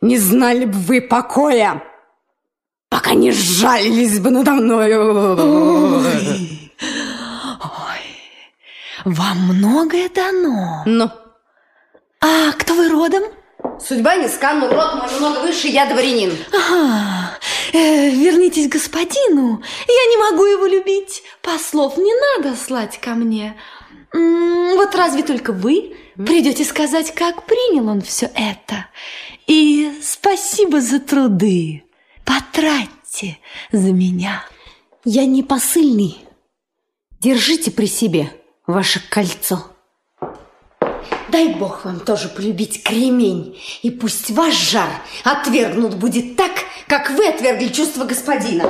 [0.00, 1.82] не знали бы вы покоя,
[2.88, 5.36] пока не сжалились бы надо мною.
[6.00, 6.72] Ой,
[7.60, 8.04] ой,
[9.04, 10.84] вам многое дано.
[10.86, 11.10] Ну?
[12.22, 13.24] А кто вы родом?
[13.78, 16.32] Судьба низка, но род мой много выше, я дворянин.
[16.50, 17.30] Ага,
[17.74, 19.62] э, вернитесь господину.
[19.86, 21.22] Я не могу его любить.
[21.42, 23.56] Послов не надо слать ко мне.
[24.12, 28.86] М-м, вот разве только вы придете сказать, как принял он все это.
[29.46, 31.84] И спасибо за труды.
[32.24, 33.38] Потратьте
[33.72, 34.44] за меня.
[35.04, 36.18] Я не посыльный.
[37.20, 38.30] Держите при себе
[38.66, 39.74] ваше кольцо.
[41.28, 44.88] Дай Бог вам тоже полюбить кремень, и пусть ваш жар
[45.24, 46.52] отвергнут будет так,
[46.86, 48.64] как вы отвергли чувство господина.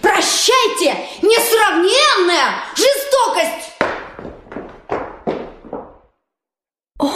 [0.00, 3.72] Прощайте, несравненная жестокость!
[6.98, 7.10] Ой,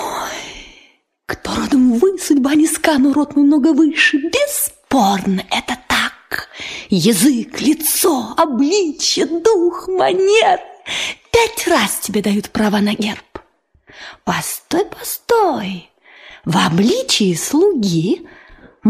[1.27, 4.19] кто родом вы, судьба низка, но род мой много выше.
[4.19, 6.49] Бесспорно, это так.
[6.89, 10.61] Язык, лицо, обличье, дух, манер.
[11.31, 13.41] Пять раз тебе дают право на герб.
[14.25, 15.91] Постой, постой.
[16.45, 18.27] В обличии слуги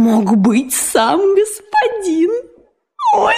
[0.00, 2.30] мог быть сам господин.
[3.14, 3.34] Ой!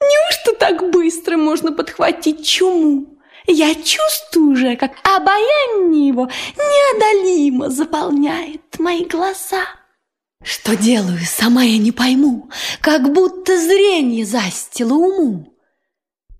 [0.00, 3.18] Неужто так быстро можно подхватить чуму?
[3.46, 9.64] Я чувствую уже, как обаяние его неодолимо заполняет мои глаза.
[10.42, 15.52] Что делаю, сама я не пойму, как будто зрение застило уму.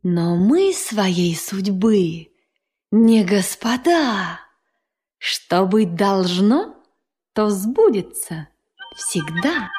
[0.02, 2.28] Но мы своей судьбы
[2.90, 4.40] не господа.
[5.18, 6.77] Что быть должно,
[7.38, 8.48] то сбудется
[8.96, 9.70] всегда.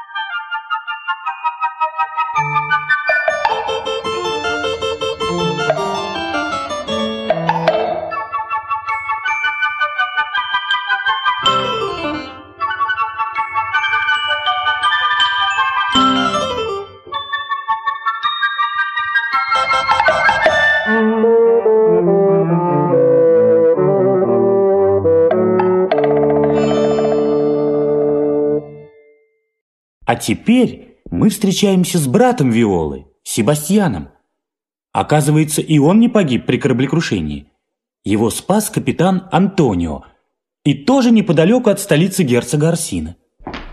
[30.20, 34.10] Теперь мы встречаемся с братом Виолы, Себастьяном.
[34.92, 37.52] Оказывается, и он не погиб при кораблекрушении.
[38.04, 40.04] Его спас капитан Антонио,
[40.64, 43.16] и тоже неподалеку от столицы герцога Арсина.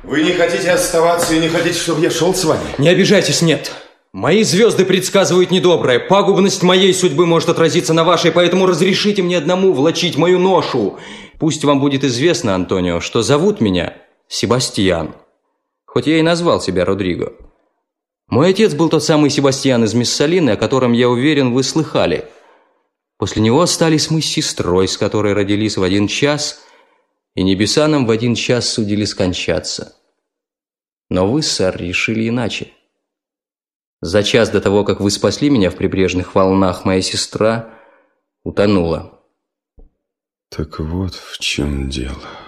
[0.03, 2.63] Вы не хотите оставаться и не хотите, чтобы я шел с вами?
[2.79, 3.73] Не обижайтесь, нет.
[4.13, 5.99] Мои звезды предсказывают недоброе.
[5.99, 10.99] Пагубность моей судьбы может отразиться на вашей, поэтому разрешите мне одному влачить мою ношу.
[11.39, 13.95] Пусть вам будет известно, Антонио, что зовут меня
[14.29, 15.15] Себастьян
[15.97, 17.33] хоть я и назвал себя Родриго.
[18.29, 22.27] Мой отец был тот самый Себастьян из Миссалины, о котором, я уверен, вы слыхали.
[23.17, 26.61] После него остались мы с сестрой, с которой родились в один час,
[27.35, 29.97] и небеса нам в один час судили скончаться.
[31.09, 32.73] Но вы, сэр, решили иначе.
[34.03, 37.71] За час до того, как вы спасли меня в прибрежных волнах, моя сестра
[38.45, 39.19] утонула.
[40.51, 42.46] Так вот в чем дело.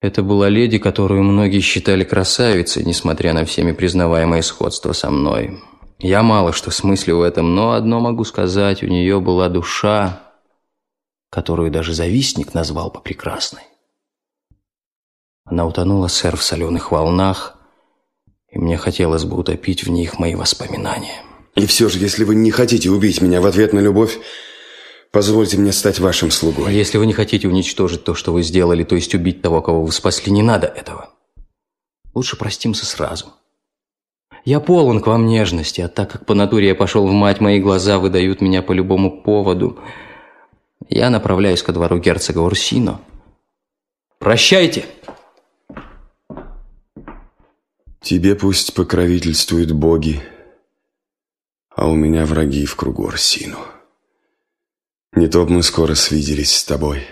[0.00, 5.60] Это была леди, которую многие считали красавицей, несмотря на всеми признаваемое сходство со мной.
[5.98, 10.22] Я мало что смыслю в этом, но одно могу сказать, у нее была душа,
[11.30, 13.64] которую даже завистник назвал бы прекрасной.
[15.44, 17.56] Она утонула, сэр, в соленых волнах,
[18.50, 21.22] и мне хотелось бы утопить в них мои воспоминания.
[21.56, 24.18] И все же, если вы не хотите убить меня в ответ на любовь,
[25.10, 26.72] Позвольте мне стать вашим слугой.
[26.74, 29.92] Если вы не хотите уничтожить то, что вы сделали, то есть убить того, кого вы
[29.92, 31.10] спасли, не надо этого.
[32.14, 33.32] Лучше простимся сразу.
[34.44, 37.60] Я полон к вам нежности, а так как по натуре я пошел в мать, мои
[37.60, 39.78] глаза выдают меня по любому поводу.
[40.88, 43.00] Я направляюсь ко двору герцога Урсино.
[44.18, 44.86] Прощайте!
[48.00, 50.22] Тебе пусть покровительствуют боги,
[51.74, 53.58] а у меня враги в кругу Урсино.
[55.12, 57.06] Не то б мы скоро свиделись с тобой.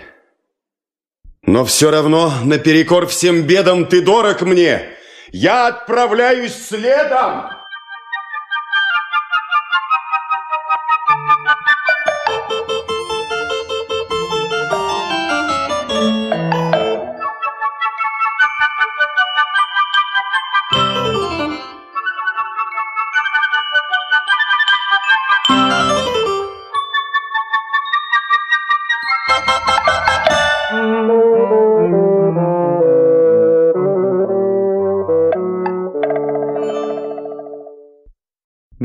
[1.41, 4.89] Но все равно, наперекор всем бедам, ты дорог мне.
[5.31, 7.56] Я отправляюсь следом.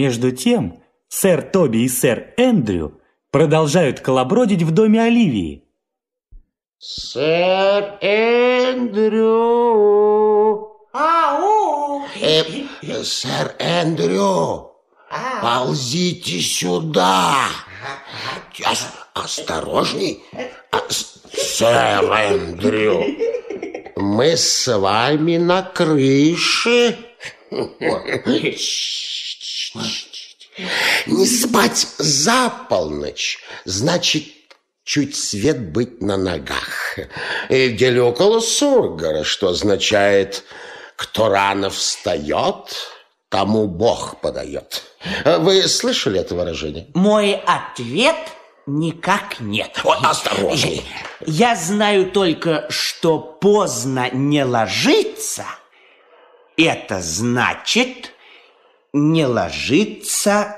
[0.03, 3.01] Между тем, сэр Тоби и сэр Эндрю
[3.31, 5.63] продолжают колобродить в доме Оливии.
[6.79, 9.29] Сэр Эндрю!
[10.93, 12.03] Ау!
[12.21, 12.43] Э,
[13.05, 14.73] сэр Эндрю,
[15.41, 17.47] ползите сюда.
[18.69, 20.25] Ос- Осторожней.
[20.73, 20.79] А,
[21.31, 23.05] Сэр Эндрю,
[23.95, 26.99] мы с вами на крыше.
[31.07, 34.25] Не спать за полночь, значит,
[34.85, 36.99] чуть свет быть на ногах.
[37.49, 40.45] И в деле около Сургора, что означает,
[40.97, 42.77] кто рано встает,
[43.29, 44.83] тому Бог подает.
[45.25, 46.89] Вы слышали это выражение?
[46.95, 48.17] Мой ответ
[48.67, 49.81] никак нет.
[49.85, 50.85] Ой, осторожней.
[51.27, 55.47] Я знаю только, что поздно не ложиться,
[56.57, 58.13] это значит
[58.93, 60.57] не ложиться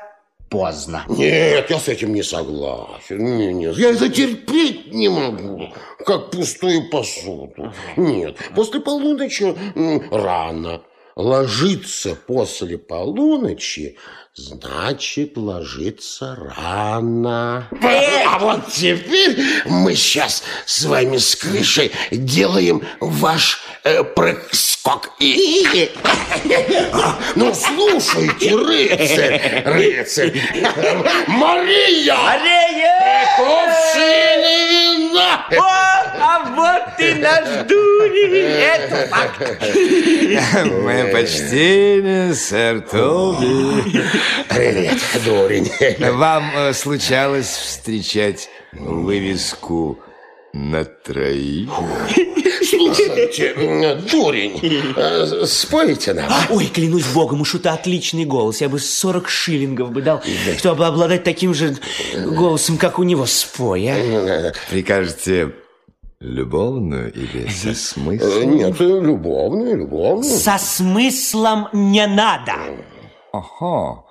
[0.48, 1.04] поздно.
[1.08, 3.24] Нет, я с этим не согласен.
[3.24, 5.72] Не, Нет, я это терпеть не могу,
[6.04, 7.72] как пустую посуду.
[7.96, 9.54] Нет, после полуночи
[10.10, 10.82] рано.
[11.16, 13.96] Ложиться после полуночи
[14.34, 17.68] значит ложиться рано.
[18.26, 25.90] А вот теперь мы сейчас с вами с крышей делаем ваш прыг, скок и...
[27.36, 30.32] Ну, слушайте, рыцарь, рыцарь.
[31.26, 32.16] Мария!
[32.16, 33.26] Мария!
[33.36, 35.46] Кувшин вина!
[35.50, 35.62] О,
[36.18, 38.40] а вот и наш Дури!
[38.40, 39.40] Это факт!
[40.82, 44.02] Мое почтение, сэр Тоби.
[44.48, 45.70] Привет, дурень.
[46.12, 49.98] Вам э, случалось встречать вывеску
[50.54, 51.70] на троих?
[52.74, 53.54] Слушайте,
[54.10, 54.60] дурень,
[54.96, 56.30] э, спойте нам.
[56.50, 58.60] Ой, клянусь богом, у Шута отличный голос.
[58.60, 60.22] Я бы 40 шиллингов бы дал,
[60.58, 61.76] чтобы обладать таким же
[62.14, 63.26] голосом, как у него.
[63.26, 64.52] Спой, а?
[64.70, 65.52] Прикажете
[66.20, 68.42] любовную или со смыслом?
[68.42, 70.24] Э, Нет, любовную, любовную.
[70.24, 72.54] Со смыслом не надо.
[73.32, 74.04] Ага.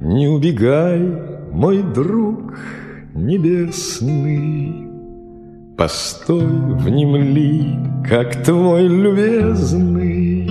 [0.00, 0.98] Не убегай,
[1.52, 2.54] мой друг
[3.14, 4.87] небесный,
[5.78, 10.50] Постой, внемли, как твой любезный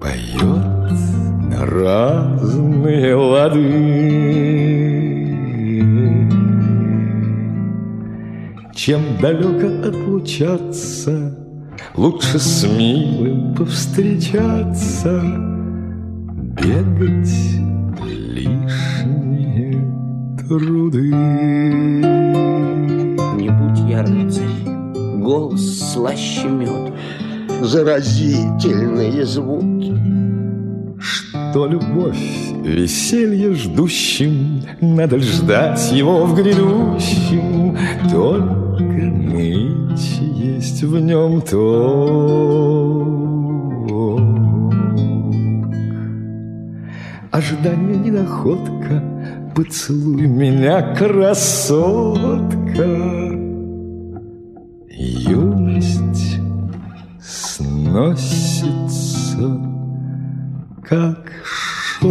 [0.00, 0.90] Поет
[1.48, 3.60] на разные лады.
[8.74, 11.38] Чем далеко отлучаться,
[11.94, 15.22] Лучше с милым повстречаться,
[16.56, 17.30] Бегать
[18.34, 19.80] лишние
[20.40, 22.10] труды.
[24.00, 24.44] Я рыцарь,
[25.18, 26.92] голос слаще меда.
[27.60, 29.94] Заразительные звуки.
[30.98, 32.16] Что любовь
[32.64, 37.76] веселье ждущим, Надо ждать его в грядущем,
[38.10, 43.10] Только нынче есть в нем толк.
[47.30, 49.04] Ожидание не находка,
[49.54, 52.50] Поцелуй меня, красотка.
[55.02, 56.36] Юность
[57.22, 58.68] сносится,
[60.86, 62.10] как шелк.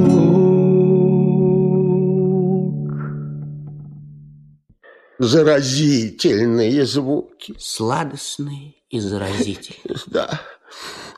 [5.20, 7.54] Заразительные звуки.
[7.60, 10.00] Сладостные и заразительные.
[10.08, 10.42] Да.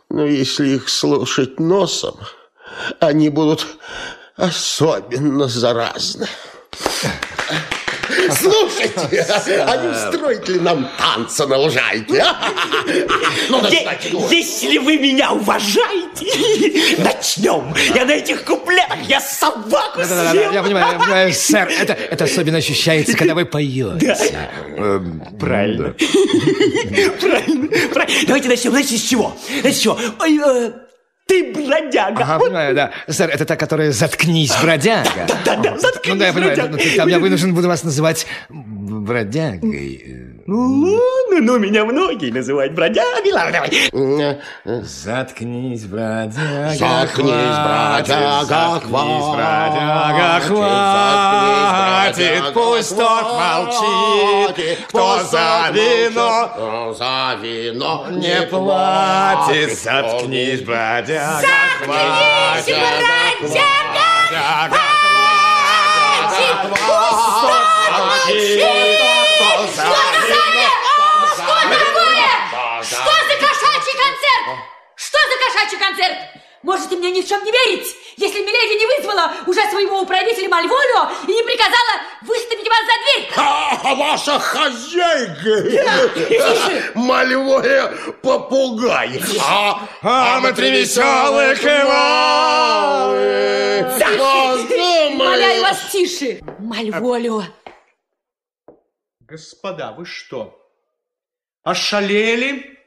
[0.10, 2.18] Но если их слушать носом,
[3.00, 3.66] они будут
[4.36, 6.28] особенно заразны.
[8.34, 9.26] Слушайте,
[9.68, 12.20] а не устроить ли нам танца на лужайке?
[12.20, 12.36] а?
[13.50, 13.62] Ну.
[14.30, 17.74] Если вы меня уважаете, начнем.
[17.96, 20.54] Я на этих куплетах, я собаку съем.
[20.54, 23.62] я понимаю, я понимаю, сэр, это, это особенно ощущается, когда вы поете.
[25.40, 25.96] Правильно.
[27.22, 28.18] Правильно, правильно.
[28.28, 29.36] Давайте начнем, знаете, с чего?
[29.62, 29.98] Знаете, с чего?
[31.32, 32.24] Ты бродяга.
[32.24, 32.92] Ага, понимаю, да.
[33.08, 35.28] Сэр, это та, которая «Заткнись, бродяга».
[35.46, 36.70] Да-да, заткнись, Ну да, я понимаю, бродяга.
[36.72, 40.31] ну, тогда я вынужден буду вас называть бродягой.
[40.48, 43.32] Ну ладно, ну меня многие называют бродягой.
[43.32, 43.72] Ладно, давай.
[44.84, 56.94] Заткнись, бродяга, Заткнись, бродяга, Заткнись, бродяга, Заткнись, хватит, пусть тот молчит, кто за вино Кто
[56.98, 59.78] за вино не платит.
[59.80, 63.62] Заткнись, бродяга, Заткнись, бродяга,
[66.30, 68.60] хватит, пусть тот молчит,
[69.36, 70.72] кто за вино
[71.36, 72.32] Что такое?
[72.84, 74.46] Что за кошачий концерт?
[74.96, 76.18] Что за кошачий концерт?
[76.64, 81.10] Можете мне ни в чем не верить, если Миледи не вызвала уже своего управителя Мальволио
[81.28, 83.32] и не приказала выставить вас за дверь.
[83.36, 85.66] А ваша хозяйка
[87.00, 87.88] Мальвоя
[88.22, 93.32] попугай А, А мы три веселых Иваны.
[95.16, 96.42] Моляю вас тише.
[96.60, 97.44] Мальволио.
[99.22, 100.56] Господа, вы что,
[101.64, 102.78] ошалели?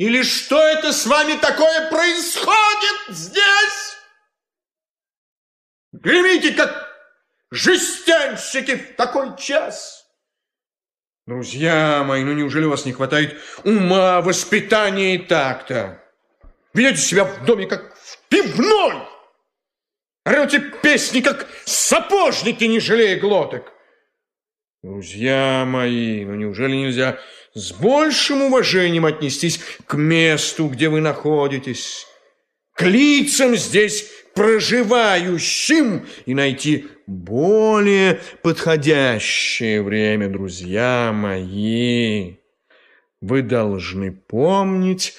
[0.00, 3.98] Или что это с вами такое происходит здесь?
[5.92, 6.88] Гремите, как
[7.50, 10.06] жестянщики в такой час.
[11.26, 16.02] Друзья мои, ну неужели у вас не хватает ума, воспитания и такта?
[16.72, 19.02] Ведете себя в доме, как в пивной.
[20.24, 23.70] Орете песни, как сапожники, не жалея глоток.
[24.82, 27.18] Друзья мои, ну неужели нельзя
[27.54, 32.06] с большим уважением отнестись к месту, где вы находитесь,
[32.74, 42.36] к лицам здесь проживающим и найти более подходящее время, друзья мои.
[43.20, 45.14] Вы должны помнить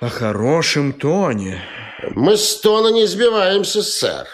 [0.00, 1.62] о хорошем тоне.
[2.10, 4.26] Мы с тона не сбиваемся, сэр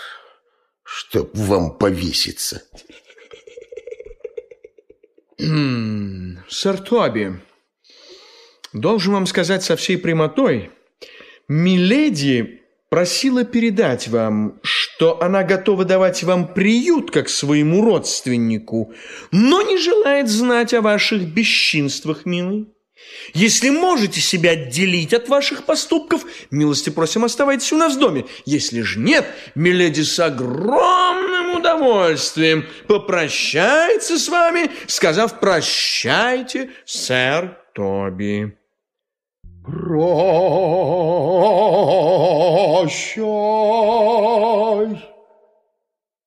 [0.82, 2.62] Чтоб вам повеситься
[5.41, 7.41] М, сэр Тоби,
[8.72, 10.70] должен вам сказать со всей прямотой,
[11.49, 18.93] Миледи просила передать вам, что она готова давать вам приют как своему родственнику,
[19.30, 22.66] но не желает знать о ваших бесчинствах, милый.
[23.32, 28.26] Если можете себя отделить от ваших поступков, милости просим, оставайтесь у нас в доме.
[28.45, 29.24] Если же нет,
[29.55, 31.28] миледи с огромным
[31.69, 38.55] удовольствием попрощается с вами, сказав «Прощайте, сэр Тоби».
[39.64, 40.09] Прощай,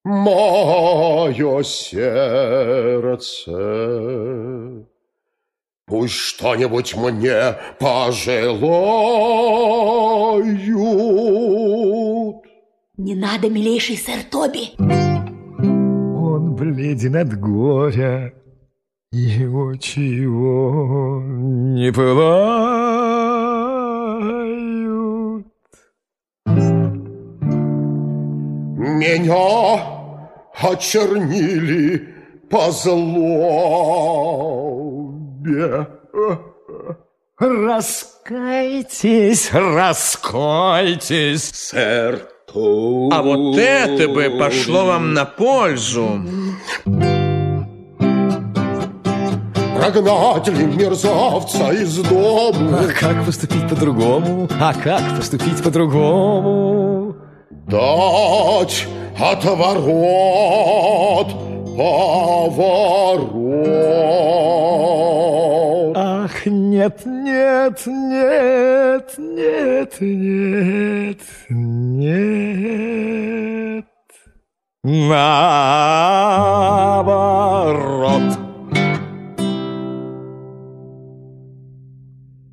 [0.04, 2.82] мое сердце.
[5.88, 8.62] Пусть что-нибудь мне пожелают.
[12.98, 14.70] Не надо, милейший сэр Тоби.
[16.62, 18.34] Бледен от горя,
[19.12, 19.74] его
[21.24, 22.22] не пылают.
[28.78, 29.80] Меня
[30.54, 32.14] очернили
[32.48, 33.08] по злобе.
[37.40, 38.72] Раскайтесь,
[39.52, 46.22] раскайтесь, сэр А вот это бы пошло вам на пользу.
[49.76, 52.78] Прогнать ли мерзавца из дому?
[52.78, 54.48] А как поступить по-другому?
[54.60, 57.16] А как поступить по-другому?
[57.68, 58.88] Дать
[59.20, 60.72] отворот
[61.78, 63.32] поворот.
[66.24, 72.26] Ах, нет, нет, нет, нет, нет, нет.
[74.84, 75.42] Наоборот.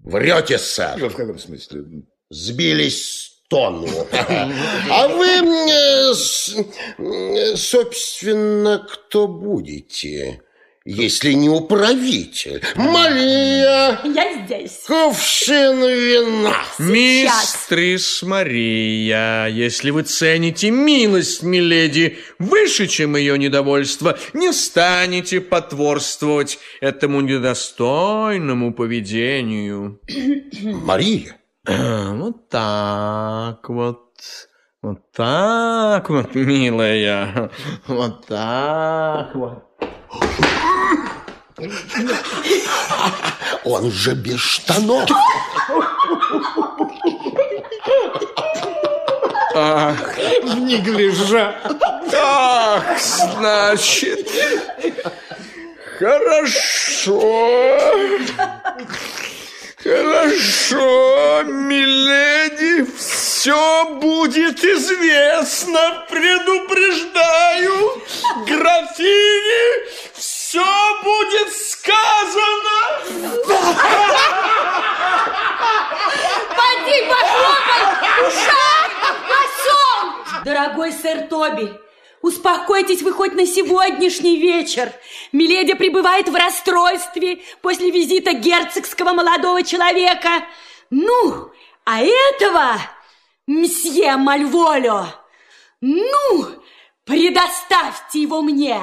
[0.05, 1.11] Врете, сэр.
[1.11, 1.85] В каком смысле?
[2.31, 3.87] Сбились с тону.
[4.91, 5.43] А вы,
[7.55, 10.41] собственно, кто будете,
[10.89, 12.63] если не управитель?
[12.75, 14.01] Мария!
[14.05, 14.85] Я здесь.
[14.87, 16.55] Кувшин вина.
[16.79, 27.21] Мистрис Мария, если вы цените милость миледи выше, чем ее недовольство, не станете потворствовать этому
[27.21, 30.01] недостойному поведению.
[30.63, 31.37] Мария?
[31.67, 34.05] Вот так вот.
[34.81, 37.51] Вот так вот, милая.
[37.87, 39.65] Вот так вот.
[43.65, 45.11] Он же без штанов.
[49.55, 49.97] Ах,
[50.43, 51.55] в неглиже.
[52.15, 54.29] Ах, значит,
[55.99, 57.21] хорошо.
[59.83, 68.03] Хорошо, миледи, все будет известно, предупреждаю.
[68.47, 69.89] Графине
[70.49, 70.65] все
[71.03, 72.79] будет сказано.
[76.57, 77.83] Поди, похлопай!
[78.27, 78.67] Уша!
[79.43, 80.43] Осел!
[80.45, 81.71] Дорогой сэр Тоби,
[82.23, 84.91] успокойтесь вы хоть на сегодняшний вечер.
[85.33, 90.47] Миледи пребывает в расстройстве после визита герцогского молодого человека.
[90.89, 91.53] Ну,
[91.85, 92.81] а этого,
[93.47, 95.09] мсье Мальволю,
[95.83, 96.47] ну,
[97.05, 98.81] предоставьте его мне.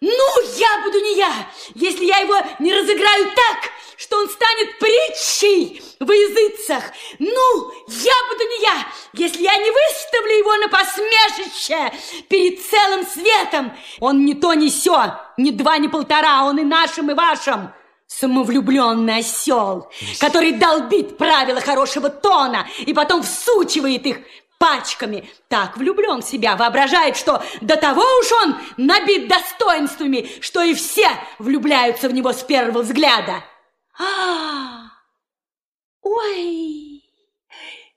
[0.00, 1.30] Ну, я буду не я,
[1.74, 6.84] если я его не разыграю так, что он станет притчей в языцах.
[7.18, 11.92] Ну, я буду не я, если я не выставлю его на посмешище
[12.30, 13.72] перед целым светом.
[13.98, 17.70] Он не то, не сё, ни два, ни полтора, он и нашим, и вашим.
[18.06, 19.88] Самовлюбленный осел,
[20.18, 24.18] который долбит правила хорошего тона и потом всучивает их
[24.60, 25.28] пачками.
[25.48, 31.08] Так влюблен в себя, воображает, что до того уж он набит достоинствами, что и все
[31.38, 33.42] влюбляются в него с первого взгляда.
[33.98, 34.90] А,
[36.02, 37.02] ой,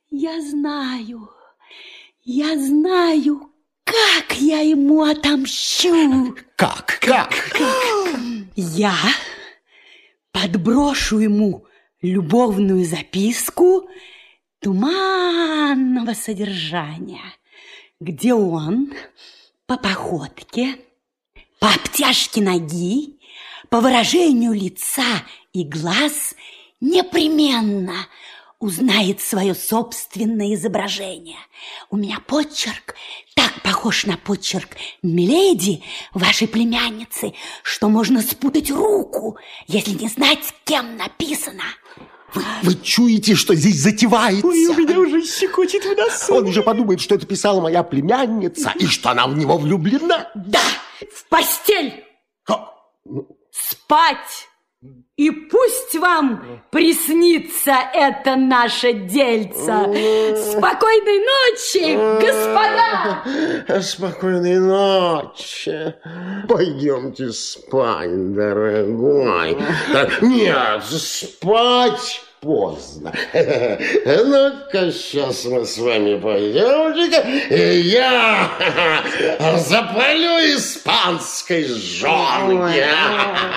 [0.10, 1.30] я знаю,
[2.24, 3.52] я знаю,
[3.84, 6.36] как я ему отомщу.
[6.56, 6.98] Как?
[7.02, 7.34] Как?
[8.56, 8.96] Я
[10.32, 11.66] подброшу ему
[12.02, 13.90] любовную записку
[14.64, 17.22] туманного содержания,
[18.00, 18.94] где он
[19.68, 20.80] по походке,
[21.60, 23.20] по обтяжке ноги,
[23.70, 26.36] по выражению лица и глаз
[26.80, 28.08] непременно
[28.60, 31.40] узнает свое собственное изображение.
[31.90, 32.96] У меня почерк
[33.36, 35.84] так похож на почерк Миледи,
[36.14, 37.34] вашей племянницы,
[37.64, 39.38] что можно спутать руку,
[39.68, 41.64] если не знать, кем написано.
[42.64, 44.48] Вы чуете, что здесь затевается?
[44.48, 46.36] Ой, у меня уже щекочет в носу.
[46.36, 50.32] Он уже подумает, что это писала моя племянница, и что она в него влюблена.
[50.36, 50.62] Да,
[51.14, 52.04] в постель.
[53.52, 54.48] Спать.
[55.16, 59.54] И пусть вам приснится это наше дельце.
[60.58, 63.82] Спокойной ночи, господа!
[63.84, 65.94] Спокойной ночи.
[66.50, 69.56] Пойдемте спать, дорогой.
[70.22, 73.12] Нет, спать поздно.
[73.34, 78.50] Ну-ка, сейчас мы с вами пойдемте и я
[79.58, 82.86] запалю испанской жонки.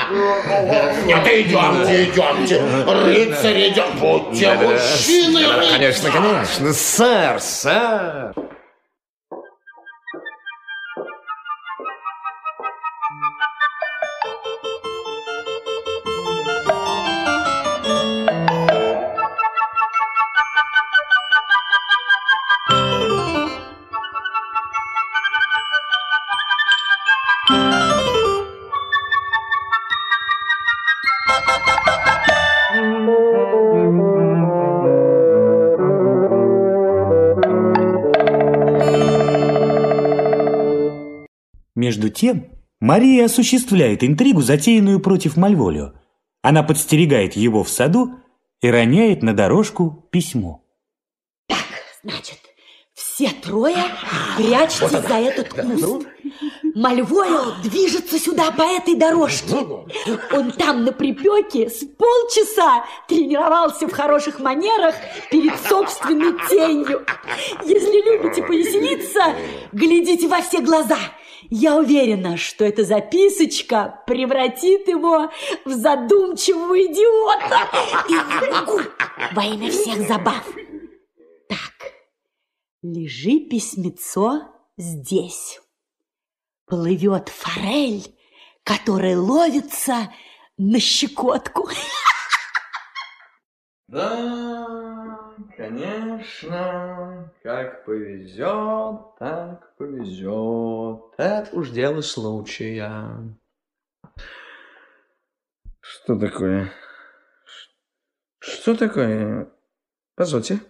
[1.07, 2.63] Нет, идемте, идемте.
[2.87, 5.41] Рыцарь, идем, будьте мужчины.
[5.73, 8.35] Конечно, конечно, сэр, сэр.
[41.87, 42.47] Между тем,
[42.81, 45.93] Мария осуществляет интригу, затеянную против Мальволио.
[46.43, 48.17] Она подстерегает его в саду
[48.61, 50.65] и роняет на дорожку письмо.
[52.03, 52.39] Значит,
[52.93, 53.85] все трое
[54.37, 56.09] прячьтесь за этот куст.
[56.75, 59.55] Мальвойл движется сюда по этой дорожке.
[60.33, 64.97] Он там на припеке с полчаса тренировался в хороших манерах
[65.31, 67.07] перед собственной тенью.
[67.65, 69.37] Если любите повеселиться,
[69.71, 70.99] глядите во все глаза.
[71.51, 75.31] Я уверена, что эта записочка превратит его
[75.65, 77.69] в задумчивого идиота.
[78.09, 78.81] И могу
[79.33, 80.45] во имя всех забав.
[82.83, 84.43] Лежи письмецо
[84.77, 85.61] здесь.
[86.67, 88.15] Плывет форель,
[88.65, 90.13] которая ловится
[90.57, 91.69] на щекотку.
[93.89, 95.06] Да,
[95.57, 101.01] конечно, как повезет, так повезет.
[101.17, 103.37] Это уж дело случая.
[105.81, 106.73] Что такое?
[108.39, 109.49] Что такое?
[110.15, 110.61] Позвольте.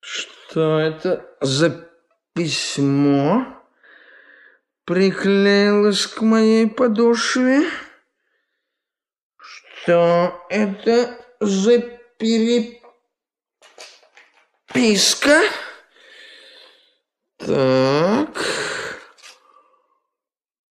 [0.00, 1.88] Что это за
[2.34, 3.46] письмо
[4.84, 7.66] приклеилось к моей подошве?
[9.36, 11.80] Что это за
[14.74, 15.40] переписка?
[17.38, 18.44] Так.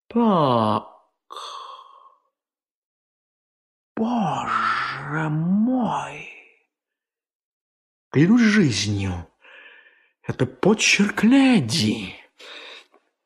[0.08, 0.90] Так.
[3.96, 6.28] Боже мой!
[8.10, 9.26] Клянусь жизнью,
[10.26, 12.14] это почерк леди.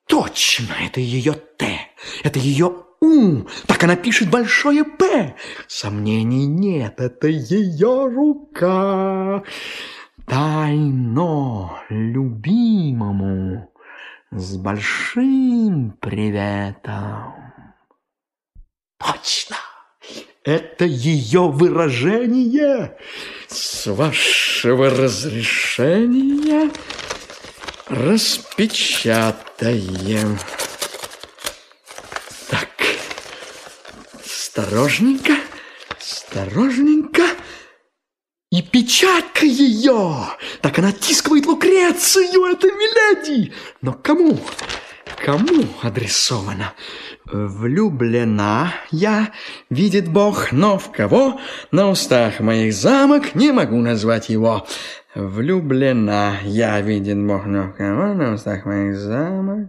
[0.06, 1.78] Точно, это ее Т,
[2.22, 3.46] это ее У.
[3.66, 5.36] Так она пишет большое П.
[5.66, 9.44] Сомнений нет, это ее рука.
[10.28, 13.72] Тайно любимому
[14.30, 17.32] с большим приветом.
[18.98, 19.56] Точно,
[20.44, 22.98] это ее выражение.
[23.46, 26.70] С вашего разрешения
[27.88, 30.38] распечатаем.
[32.50, 32.68] Так,
[34.22, 35.36] осторожненько,
[35.98, 37.22] осторожненько.
[38.88, 40.14] Печатка ее!
[40.62, 43.52] Так она тискивает Лукрецию, это миледи!
[43.82, 44.40] Но кому?
[45.22, 46.72] Кому адресовано?
[47.30, 49.32] Влюблена я,
[49.68, 51.38] видит Бог, но в кого?
[51.70, 54.66] На устах моих замок, не могу назвать его.
[55.14, 58.14] Влюблена я, видит Бог, но в кого?
[58.14, 59.68] На устах моих замок...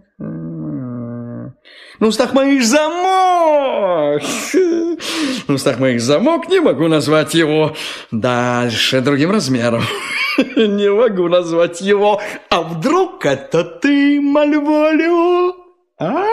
[1.99, 4.21] На устах моих замок!
[5.47, 7.75] На устах моих замок, не могу назвать его.
[8.11, 9.83] Дальше другим размером.
[10.55, 12.21] Не могу назвать его.
[12.49, 15.55] А вдруг это ты, Мальволио?
[15.99, 16.25] А?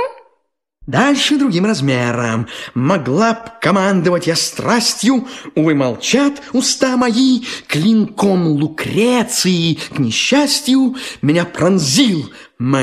[0.87, 2.47] Дальше другим размером.
[2.74, 5.26] Могла б командовать я страстью,
[5.57, 12.30] увы, молчат уста мои, клинком Лукреции, к несчастью, меня пронзил
[12.61, 12.76] М,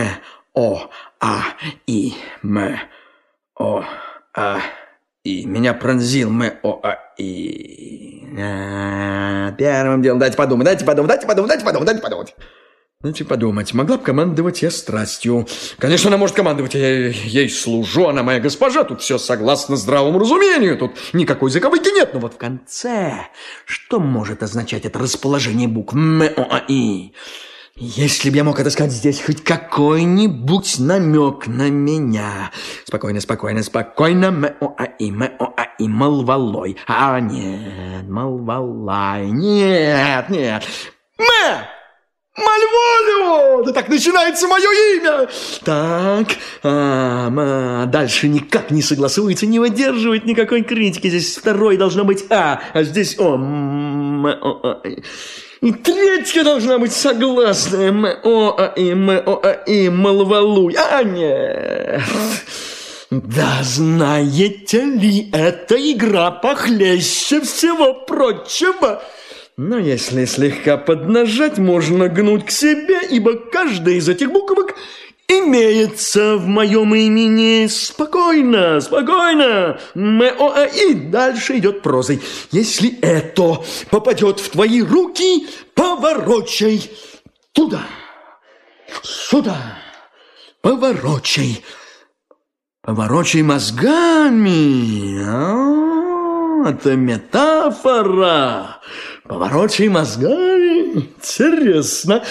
[0.53, 0.89] О,
[1.25, 1.55] А,
[1.87, 2.77] И, М,
[3.57, 3.85] О,
[4.35, 4.59] А,
[5.23, 5.45] И.
[5.45, 8.27] Меня пронзил М-О-А-И.
[8.37, 12.35] А, Первым делом, дайте подумать, дайте подумать, дайте подумать, дайте подумать, дайте подумать.
[12.99, 15.47] Дайте подумать, могла бы командовать я страстью.
[15.77, 20.77] Конечно, она может командовать, я ей служу, она моя госпожа, тут все согласно здравому разумению,
[20.77, 23.27] тут никакой заковыки нет, но вот в конце,
[23.65, 27.13] что может означать это расположение букв М-О-А-И?
[27.75, 32.51] Если бы я мог отыскать здесь хоть какой-нибудь намек на меня.
[32.85, 34.25] Спокойно, спокойно, спокойно.
[34.25, 36.77] М-О-А-И, М-О-А-И, Малвалой.
[36.85, 40.63] А, нет, Малвалай, нет, нет.
[41.17, 41.57] М!
[42.37, 43.63] Мальволио!
[43.63, 45.27] Да так начинается мое имя!
[45.63, 46.27] Так,
[46.61, 51.07] а, ма, дальше никак не согласуется, не выдерживает никакой критики.
[51.07, 53.33] Здесь второй должно быть А, а здесь О.
[53.33, 54.81] М, О, О.
[55.71, 57.89] Третья должна быть согласная.
[57.89, 60.75] М, О, А, И, М, О, А, И, Малвалуй.
[60.75, 62.01] А, нет.
[63.09, 69.01] Да знаете ли, эта игра похлеще всего прочего.
[69.55, 74.75] Но если слегка поднажать, можно гнуть к себе, ибо каждая из этих буквок
[75.27, 77.67] имеется в моем имени.
[77.67, 79.79] Спокойно, спокойно.
[79.95, 80.93] М-О-А-И.
[80.93, 82.21] Дальше идет прозой.
[82.51, 86.91] Если это попадет в твои руки, поворочай
[87.53, 87.83] туда,
[89.01, 89.77] сюда,
[90.61, 91.63] поворочай.
[92.81, 95.23] Поворочай мозгами.
[95.25, 98.81] А, это метафора.
[99.33, 100.93] Поворочай мозгами.
[100.93, 102.23] Интересно.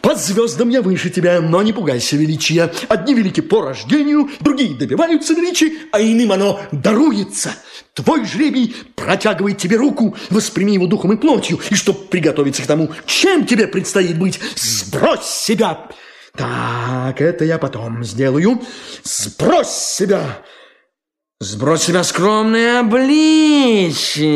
[0.00, 2.72] Под звездам я выше тебя, но не пугайся величия.
[2.88, 7.50] Одни велики по рождению, другие добиваются величия, а иным оно даруется.
[7.92, 12.90] Твой жребий протягивает тебе руку, восприми его духом и плотью, и чтобы приготовиться к тому,
[13.04, 15.88] чем тебе предстоит быть, сбрось себя.
[16.34, 18.62] Так, это я потом сделаю.
[19.02, 20.38] Сбрось себя.
[21.38, 24.26] Сбрось себя скромное обличие.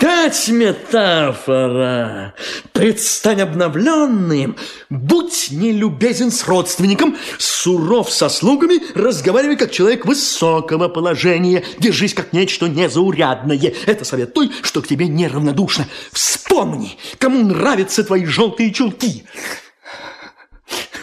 [0.00, 2.32] Дать метафора.
[2.72, 4.56] Предстань обновленным.
[4.88, 12.66] Будь нелюбезен с родственником, суров со слугами, разговаривай как человек высокого положения, держись как нечто
[12.66, 13.74] незаурядное.
[13.84, 15.86] Это совет той, что к тебе неравнодушно.
[16.12, 19.24] Вспомни, кому нравятся твои желтые чулки.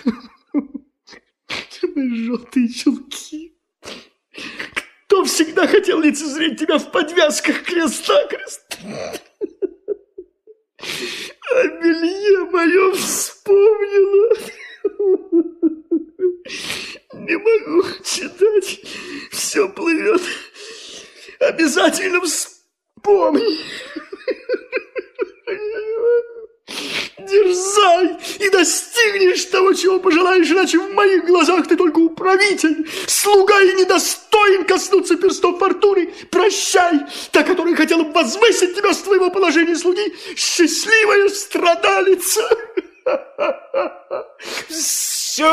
[1.96, 3.57] Желтые чулки.
[5.08, 8.78] Кто всегда хотел лицезреть тебя в подвязках креста-крест?
[10.80, 14.36] О белье моем вспомнила.
[17.14, 18.80] Не могу читать,
[19.32, 20.22] все плывет.
[21.40, 23.58] Обязательно вспомни.
[27.20, 33.74] Дерзай и достигнешь того, чего пожелаешь, иначе в моих глазах ты только управитель, слуга и
[33.74, 36.14] недостоин коснуться перстов фортуны.
[36.30, 37.00] Прощай,
[37.32, 42.42] та, которая хотела возвысить тебя с твоего положения слуги, счастливая страдалица.
[44.70, 45.48] Все!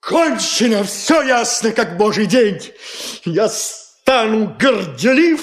[0.00, 2.60] Кончено, все ясно, как божий день.
[3.24, 5.40] Я стану горделив,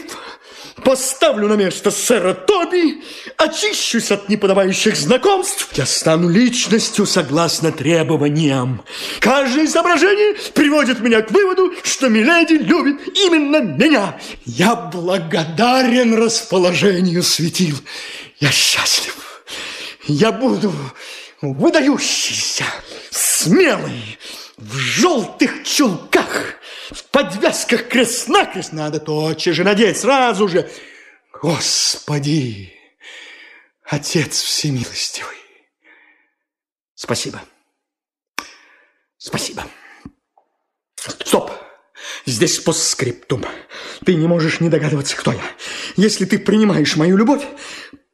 [0.83, 3.03] поставлю на место сэра Тоби,
[3.37, 8.83] очищусь от неподобающих знакомств, я стану личностью согласно требованиям.
[9.19, 14.19] Каждое изображение приводит меня к выводу, что Миледи любит именно меня.
[14.45, 17.77] Я благодарен расположению светил.
[18.39, 19.15] Я счастлив.
[20.07, 20.73] Я буду
[21.41, 22.65] выдающийся,
[23.11, 24.17] смелый,
[24.57, 26.55] в желтых чулках,
[26.91, 30.69] в подвязках крест-накрест надо тотчас же надеть, сразу же.
[31.41, 32.73] Господи,
[33.83, 35.37] Отец Всемилостивый,
[36.95, 37.41] спасибо,
[39.17, 39.63] спасибо.
[40.95, 41.51] Стоп!
[42.25, 43.45] Здесь постскриптум.
[44.05, 45.43] Ты не можешь не догадываться, кто я.
[45.95, 47.45] Если ты принимаешь мою любовь,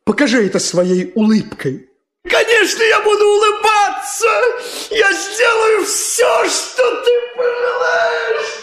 [0.04, 1.91] покажи это своей улыбкой.
[2.30, 4.30] Конечно, я буду улыбаться!
[4.92, 8.62] Я сделаю все, что ты пожелаешь!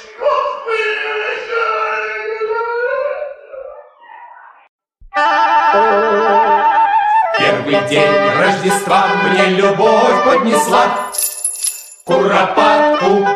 [7.39, 11.11] Первый день Рождества мне любовь поднесла
[12.05, 13.27] Куропатку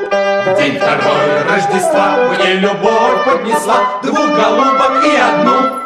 [0.57, 5.81] день второй Рождества мне любовь поднесла Двух голубок и одну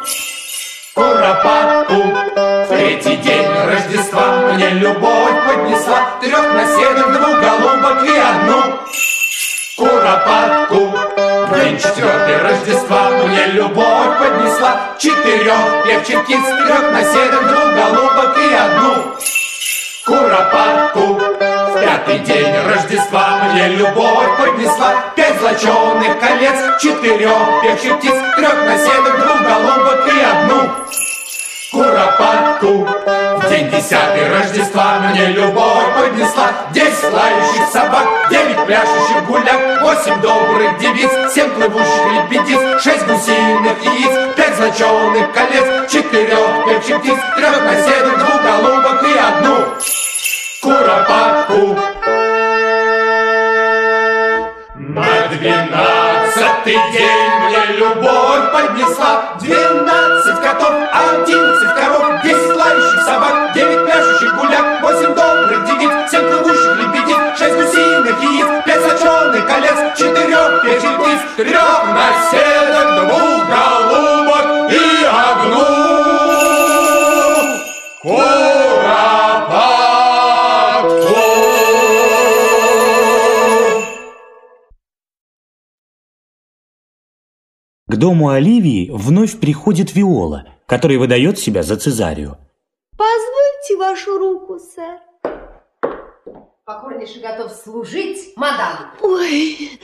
[0.93, 6.19] Куропатку В третий день Рождества мне любовь поднесла.
[6.21, 8.79] Трех наседок, двух голубок и одну.
[9.75, 10.93] Куропатку.
[11.47, 14.81] В день четвертый Рождества мне любовь поднесла.
[14.99, 19.15] Четырех певчих птиц, трех наседок, двух голубок и одну.
[20.05, 21.19] Куропатку.
[21.39, 24.93] В пятый день Рождества мне любовь поднесла.
[25.15, 31.06] Пять золоченых колец, четырех певчих птиц Трех наседок, двух голубок и одну
[31.71, 32.87] куропатку
[33.37, 36.51] В день десятый Рождества мне любовь поднесла.
[36.71, 44.35] Десять лающих собак, девять пляшущих гуляк Восемь добрых девиц, семь плывущих лебедиц Шесть гусиных яиц,
[44.35, 49.57] пять золоченых колец Четырех певчих птиц, трех наседок, двух голубок и одну.
[50.61, 51.77] Куропатку
[54.75, 56.06] На
[56.37, 59.33] двенадцатый день мне любовь поднесла.
[59.39, 66.75] Двенадцать котов, одиннадцать коров Десять лающих собак, девять пляшущих гуляк Восемь добрых девиц, семь плывущих
[66.77, 73.26] лебедиц Шесть гусиных яиц, пять золоченых колец Четырех певчих птиц, трех наседок, двух
[87.87, 92.37] К дому Оливии вновь приходит Виола, которая выдает себя за Цезарию.
[92.97, 94.99] Позвольте вашу руку, сэр.
[96.65, 98.91] Покорнейше готов служить, мадам.
[99.01, 99.79] Ой,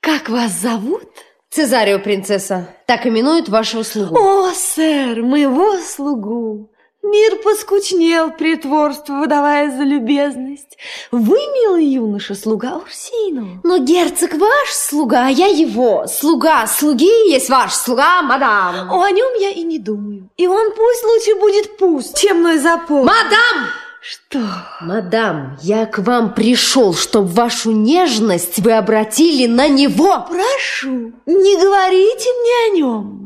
[0.00, 1.08] как вас зовут?
[1.48, 2.68] Цезарио, принцесса.
[2.86, 4.14] Так именуют вашего слугу.
[4.14, 6.70] О, сэр, моего слугу.
[7.06, 10.76] Мир поскучнел, притворство выдавая за любезность.
[11.12, 13.60] Вы, милый юноша, слуга Урсину.
[13.62, 16.06] Но герцог ваш слуга, а я его.
[16.08, 18.90] Слуга слуги есть ваш слуга, мадам.
[18.90, 20.28] О, нем я и не думаю.
[20.36, 23.06] И он пусть лучше будет пуст, чем мной запомнит.
[23.06, 23.68] Мадам!
[24.00, 24.40] Что?
[24.80, 30.26] Мадам, я к вам пришел, чтобы вашу нежность вы обратили на него.
[30.28, 33.25] Прошу, не говорите мне о нем.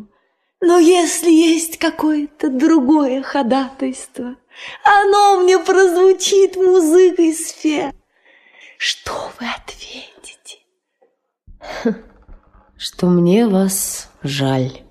[0.60, 4.36] Но если есть какое-то другое ходатайство,
[4.84, 7.92] оно мне прозвучит музыкой сфер.
[8.76, 10.58] Что вы ответите?
[12.76, 14.82] Что мне вас жаль.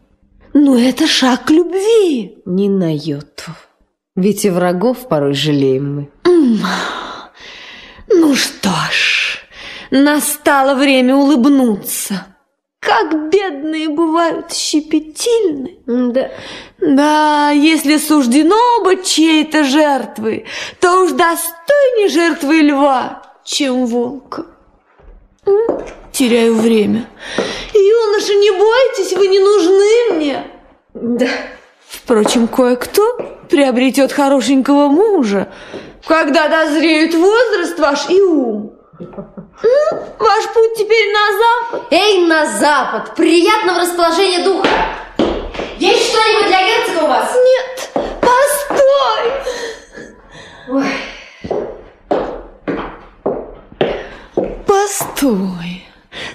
[0.54, 2.42] Ну, это шаг к любви.
[2.46, 3.52] Ни на йоту.
[4.16, 6.10] Ведь и врагов порой жалеем мы.
[8.12, 9.40] Ну что ж,
[9.92, 12.26] настало время улыбнуться.
[12.80, 15.78] Как бедные бывают щепетильны.
[15.86, 16.32] Да.
[16.80, 20.46] Да, если суждено быть чьей-то жертвой,
[20.80, 24.46] то уж достойнее жертвы льва, чем волка.
[26.14, 27.10] Теряю время.
[27.74, 30.48] Юноша, не бойтесь, вы не нужны мне.
[30.94, 31.28] Да.
[31.86, 35.52] Впрочем, кое-кто приобретет хорошенького мужа,
[36.06, 38.79] когда дозреют возраст ваш и ум.
[39.00, 41.88] Ваш путь теперь на запад.
[41.92, 43.16] Эй, на запад!
[43.16, 44.68] Приятного расположения духа!
[45.78, 47.34] Есть что-нибудь для герцога у вас?
[47.34, 47.92] Нет,
[48.22, 49.32] постой!
[50.68, 50.94] Ой.
[54.68, 55.89] Постой.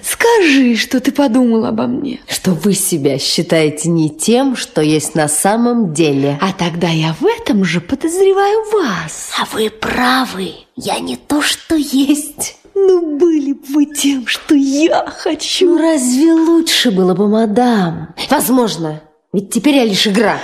[0.05, 2.19] Скажи, что ты подумал обо мне.
[2.27, 6.37] Что вы себя считаете не тем, что есть на самом деле.
[6.41, 9.31] А тогда я в этом же подозреваю вас.
[9.39, 10.51] А вы правы.
[10.75, 12.57] Я не то, что есть.
[12.75, 15.65] Ну, были бы вы тем, что я хочу.
[15.65, 18.09] Ну, разве лучше было бы, мадам?
[18.29, 19.01] Возможно.
[19.33, 20.37] Ведь теперь я лишь игра.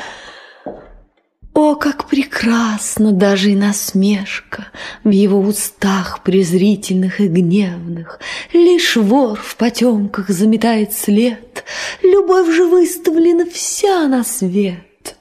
[1.54, 4.68] О, как прекрасно даже и насмешка
[5.04, 8.20] В его устах презрительных и гневных.
[8.54, 11.66] Лишь вор в потемках заметает след.
[12.04, 15.18] Любовь же выставлена вся на свет.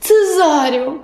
[0.00, 1.02] Цезарю,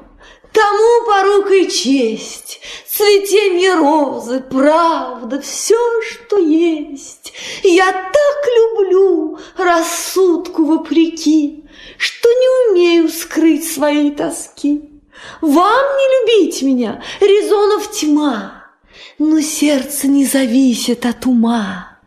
[0.57, 7.33] тому порука и честь Цветенье розы, правда, все, что есть
[7.63, 11.67] Я так люблю рассудку вопреки
[11.99, 14.83] что не умею скрыть своей тоски.
[15.41, 18.65] Вам не любить меня, резонов тьма,
[19.19, 21.99] но сердце не зависит от ума,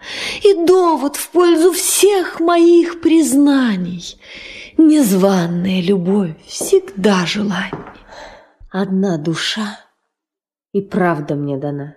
[0.43, 4.19] и довод в пользу всех моих признаний.
[4.77, 7.98] Незваная любовь всегда желание.
[8.71, 9.79] Одна душа
[10.73, 11.95] и правда мне дана.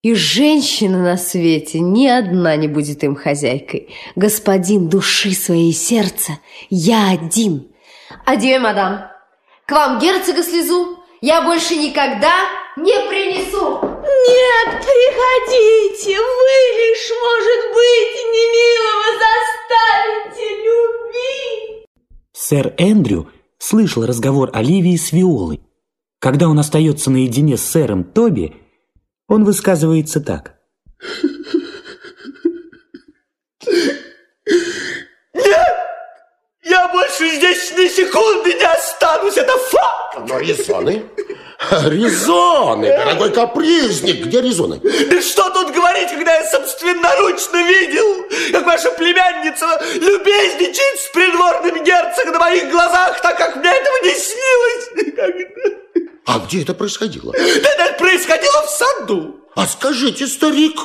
[0.00, 3.94] И женщина на свете ни одна не будет им хозяйкой.
[4.14, 6.38] Господин души своей сердца,
[6.70, 7.74] я один.
[8.24, 9.10] Адьё, мадам.
[9.66, 12.32] К вам герцога слезу я больше никогда
[12.76, 13.80] не принесу.
[13.82, 21.86] Нет, приходите, вы лишь, может быть, немилого заставите любить.
[22.32, 25.65] Сэр Эндрю слышал разговор Оливии с Виолой.
[26.18, 28.56] Когда он остается наедине с сэром Тоби,
[29.28, 30.54] он высказывается так.
[35.34, 35.76] Нет!
[36.62, 40.28] Я больше здесь ни секунды не останусь, это факт!
[40.28, 41.04] Но резоны?
[41.70, 44.80] Резоны, дорогой капризник, где резоны?
[44.80, 52.32] Да что тут говорить, когда я собственноручно видел, как ваша племянница любезничает с придворным герцогом
[52.34, 55.82] на моих глазах, так как мне этого не снилось.
[56.26, 57.32] А где это происходило?
[57.32, 59.40] Да это происходило в саду.
[59.54, 60.76] А скажите, старик,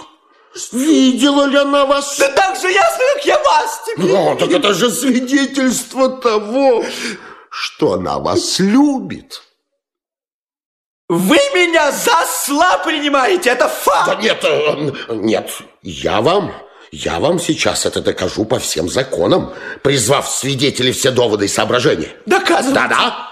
[0.72, 2.18] видела ли она вас?
[2.20, 4.12] Да так же ясно, как я вас теперь.
[4.12, 6.86] Ну, так это же свидетельство того,
[7.50, 9.42] что она вас любит.
[11.10, 14.08] Вы меня за сла принимаете, это факт.
[14.08, 16.54] Да нет, э, нет, я вам,
[16.92, 22.16] я вам сейчас это докажу по всем законам, призвав свидетелей все доводы и соображения.
[22.26, 22.74] Доказывайте.
[22.74, 23.31] Да-да.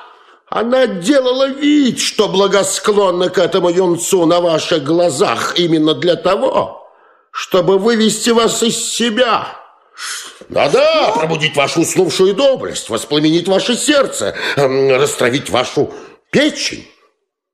[0.50, 6.88] Она делала вид, что благосклонна к этому юнцу на ваших глазах именно для того,
[7.32, 9.48] чтобы вывести вас из себя.
[10.50, 15.94] Да-да, пробудить вашу уснувшую доблесть, воспламенить ваше сердце, эм, растравить вашу
[16.32, 16.88] печень.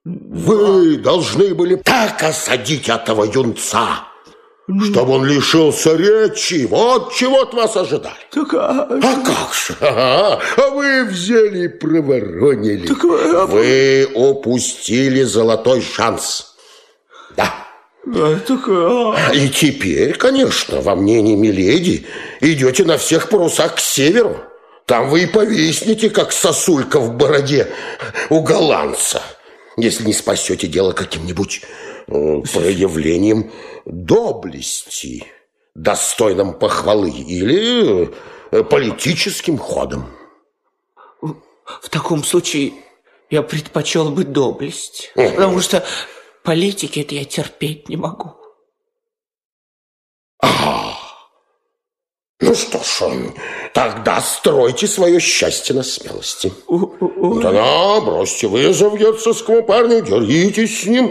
[0.06, 4.04] Вы должны были так осадить этого юнца,
[4.68, 6.66] чтобы он лишился речи.
[6.66, 8.16] Вот чего от вас ожидали.
[8.32, 8.88] Так, а...
[8.90, 9.76] а как же?
[9.82, 12.88] А, а вы взяли и проворонили.
[12.88, 13.46] Так, а...
[13.46, 16.56] Вы упустили золотой шанс.
[17.38, 17.54] Да.
[18.08, 19.32] А, так, а...
[19.34, 22.08] И теперь, конечно, во мнении Миледи
[22.42, 24.38] идете на всех парусах к северу.
[24.86, 27.68] Там вы и повиснете, как сосулька в бороде
[28.30, 29.22] у голландца
[29.78, 31.62] если не спасете дело каким-нибудь
[32.08, 33.52] проявлением
[33.86, 35.26] доблести,
[35.74, 38.14] достойным похвалы или
[38.52, 40.06] э, политическим ходом.
[41.22, 42.74] В таком случае
[43.30, 45.84] я предпочел бы доблесть, потому что
[46.44, 48.36] политики это я терпеть не могу.
[50.42, 50.95] А,
[52.42, 53.32] ну что ж,
[53.74, 56.52] тогда стройте свое счастье на смелости.
[56.68, 61.10] Да-да, бросьте вызов герцогскому парню, деритесь с ним.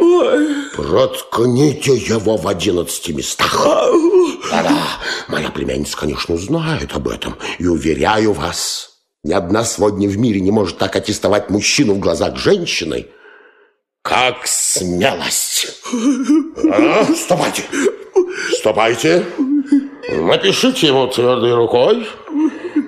[0.77, 3.67] Проткните его в одиннадцати местах.
[4.51, 4.77] Да-да,
[5.29, 7.37] моя племянница, конечно, узнает об этом.
[7.59, 8.91] И уверяю вас,
[9.23, 13.07] ни одна сводня в мире не может так аттестовать мужчину в глазах женщины,
[14.03, 15.69] как смелость.
[16.71, 17.63] А, ступайте,
[18.59, 19.25] ступайте.
[20.21, 22.07] Напишите ему твердой рукой,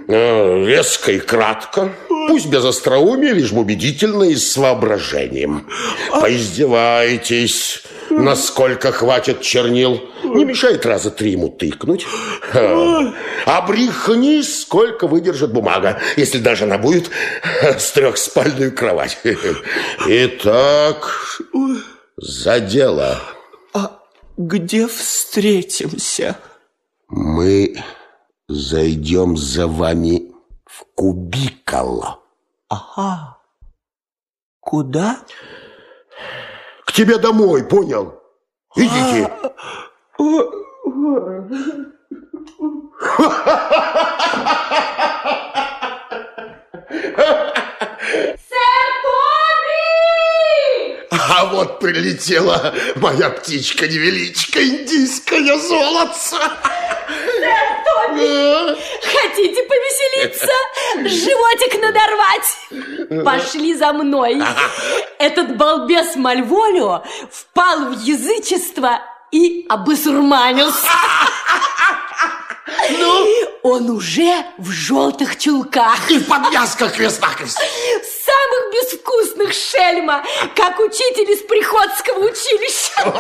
[0.09, 1.93] э, резко и кратко,
[2.29, 5.66] пусть без остроумия, лишь убедительно и с воображением.
[6.11, 10.01] Поиздевайтесь, насколько хватит чернил.
[10.24, 12.07] Не мешает раза три ему тыкнуть.
[13.45, 17.11] Обрихни, сколько выдержит бумага, если даже она будет
[17.62, 19.18] с трехспальную кровать.
[20.07, 21.41] Итак,
[22.16, 23.20] за дело.
[23.72, 24.01] А
[24.37, 26.37] где встретимся?
[27.09, 27.76] Мы
[28.48, 30.32] зайдем за вами
[30.64, 32.04] в кубикол.
[32.68, 33.38] Ага.
[34.61, 35.18] Куда?
[36.84, 38.20] К тебе домой, понял?
[38.74, 39.32] Идите.
[48.48, 48.95] Сэр!
[51.29, 56.37] А вот прилетела моя птичка-невеличка, индийское золотце.
[56.37, 60.53] Сэр Тоби, хотите повеселиться?
[61.09, 63.24] Животик надорвать?
[63.24, 64.43] Пошли за мной.
[65.18, 69.01] Этот балбес Мальволио впал в язычество
[69.33, 70.89] и обосурманился.
[72.66, 73.26] Ну?
[73.62, 76.10] Он уже в желтых чулках.
[76.10, 77.58] И в подвязках крест-накрест.
[77.58, 83.14] Самых безвкусных шельма, как учитель из приходского училища.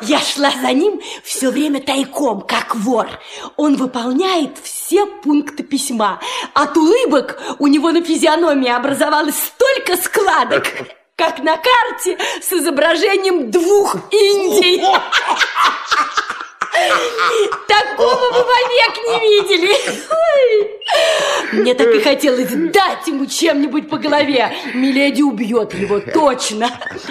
[0.02, 3.08] Я шла за ним все время тайком, как вор.
[3.56, 6.20] Он выполняет все пункты письма.
[6.52, 10.66] От улыбок у него на физиономии образовалось столько складок,
[11.16, 14.82] как на карте с изображением двух Индий.
[17.68, 19.76] Такого вы вовек не видели.
[21.52, 24.52] Мне так и хотелось дать ему чем-нибудь по голове.
[24.74, 26.70] Миледи убьет его точно.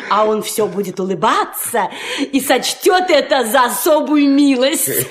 [0.10, 1.90] А он все будет улыбаться
[2.20, 5.08] и сочтет это за особую милость.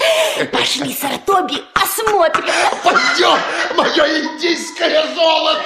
[0.52, 2.44] Пошли, сэр Тоби, осмотрим.
[2.84, 3.38] Пойдем,
[3.76, 5.62] мое индийское золото.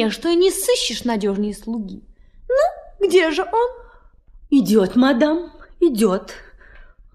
[0.00, 2.02] Мне, что и не сыщешь надежнее слуги.
[2.48, 3.68] Ну, где же он?
[4.48, 6.32] Идет, мадам, идет.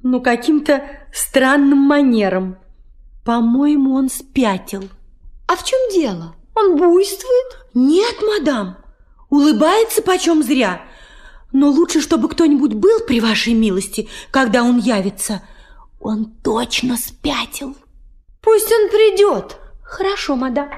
[0.04, 2.58] Но каким-то странным манером.
[3.26, 4.88] По-моему, он спятил.
[5.48, 6.36] А в чем дело?
[6.54, 7.68] Он буйствует?
[7.74, 8.78] Нет, мадам.
[9.30, 10.84] Улыбается почем зря.
[11.52, 15.42] Но лучше, чтобы кто-нибудь был при вашей милости, когда он явится.
[16.00, 17.76] Он точно спятил.
[18.42, 19.58] Пусть он придет.
[19.82, 20.70] Хорошо, мадам.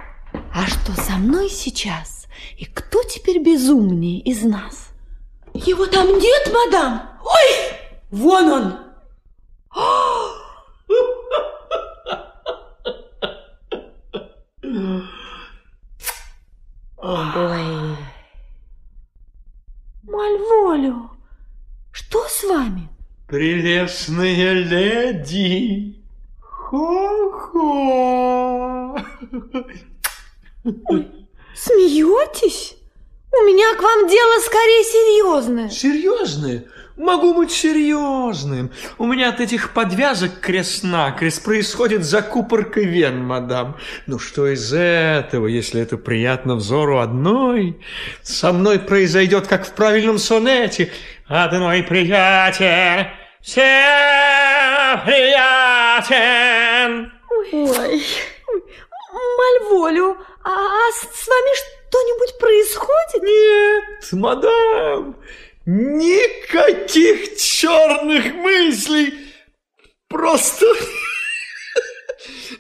[0.59, 2.25] А что со мной сейчас?
[2.57, 4.89] И кто теперь безумнее из нас?
[5.53, 7.11] Его там нет, мадам?
[7.23, 7.77] Ой,
[8.09, 8.73] вон он.
[17.03, 17.95] Ой.
[20.01, 21.11] Мальволю,
[21.91, 22.89] что с вами?
[23.27, 26.03] Прелестная леди.
[26.41, 27.77] Хо-хо.
[31.55, 32.75] Смеетесь?
[33.31, 35.69] У меня к вам дело скорее серьезное.
[35.69, 36.65] Серьезное?
[36.97, 38.71] Могу быть серьезным.
[38.97, 43.77] У меня от этих подвязок крест-накрест происходит закупорка вен, мадам.
[44.07, 47.79] Ну что из этого, если это приятно взору одной?
[48.23, 50.91] Со мной произойдет, как в правильном сонете.
[51.27, 53.09] Одной приятен,
[53.41, 53.83] все
[55.05, 57.11] приятен.
[57.51, 58.01] Ой,
[59.37, 60.17] Мальволю,
[60.49, 63.23] а с вами что-нибудь происходит?
[63.23, 65.15] Нет, мадам,
[65.65, 69.13] никаких черных мыслей.
[70.07, 70.65] Просто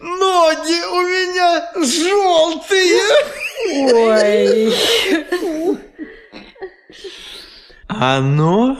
[0.01, 3.01] ноги у меня желтые.
[3.93, 4.73] Ой.
[7.87, 8.77] Оно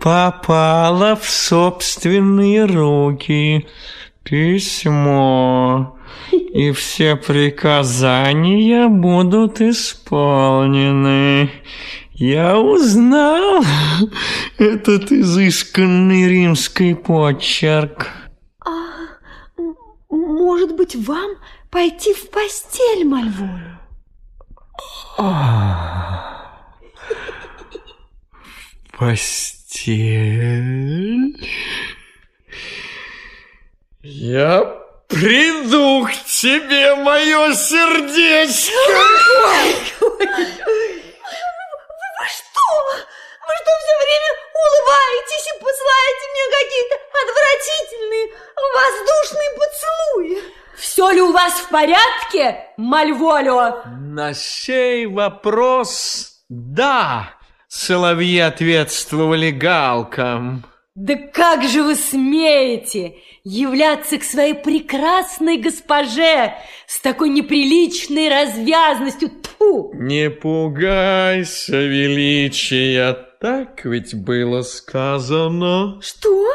[0.00, 3.68] попало в собственные руки.
[4.24, 5.99] Письмо.
[6.30, 11.50] И все приказания будут исполнены.
[12.12, 13.64] Я узнал
[14.58, 18.08] этот изысканный римский почерк.
[18.64, 18.70] А,
[20.10, 21.30] может быть, вам
[21.70, 23.78] пойти в постель, Мальволю?
[28.98, 30.30] Постель.
[34.02, 38.72] Я приду к тебе, мое сердечко.
[40.00, 40.26] Вы
[42.26, 42.68] что?
[43.46, 44.30] Вы что все время
[44.62, 48.26] улыбаетесь и посылаете мне какие-то отвратительные
[48.74, 50.34] воздушные поцелуи?
[50.76, 53.82] Все ли у вас в порядке, Мальволю?
[53.98, 57.34] На сей вопрос да.
[57.68, 60.64] Соловьи ответствовали галкам.
[60.96, 63.14] Да как же вы смеете
[63.44, 66.54] являться к своей прекрасной госпоже
[66.86, 69.30] с такой неприличной развязностью?
[69.42, 69.92] Тьфу!
[69.94, 76.00] Не пугайся величия, так ведь было сказано.
[76.02, 76.46] Что?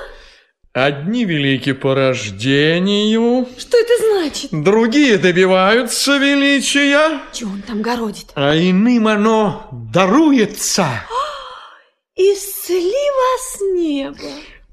[0.74, 4.49] Одни велики по рождению, Что это значит?
[4.52, 8.26] другие добиваются величия, Чего он там городит?
[8.36, 10.86] а иным оно даруется.
[12.18, 14.18] Исцели вас небо.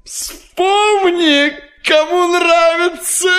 [0.03, 1.53] Вспомни,
[1.83, 3.29] кому нравятся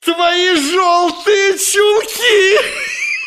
[0.00, 2.58] твои желтые чулки.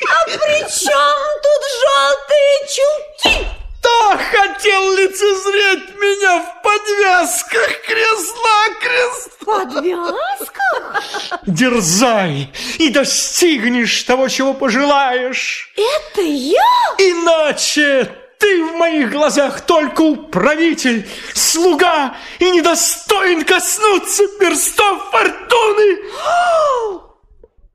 [0.10, 3.48] А при чем тут желтые чулки?
[3.80, 9.40] Кто хотел лицезреть меня в подвязках крест-накрест?
[9.46, 11.40] Подвязках?
[11.48, 15.74] Дерзай и достигнешь того, чего пожелаешь.
[15.76, 16.96] Это я?
[17.00, 25.98] Иначе ты в моих глазах только управитель, слуга и недостоин коснуться перстов фортуны.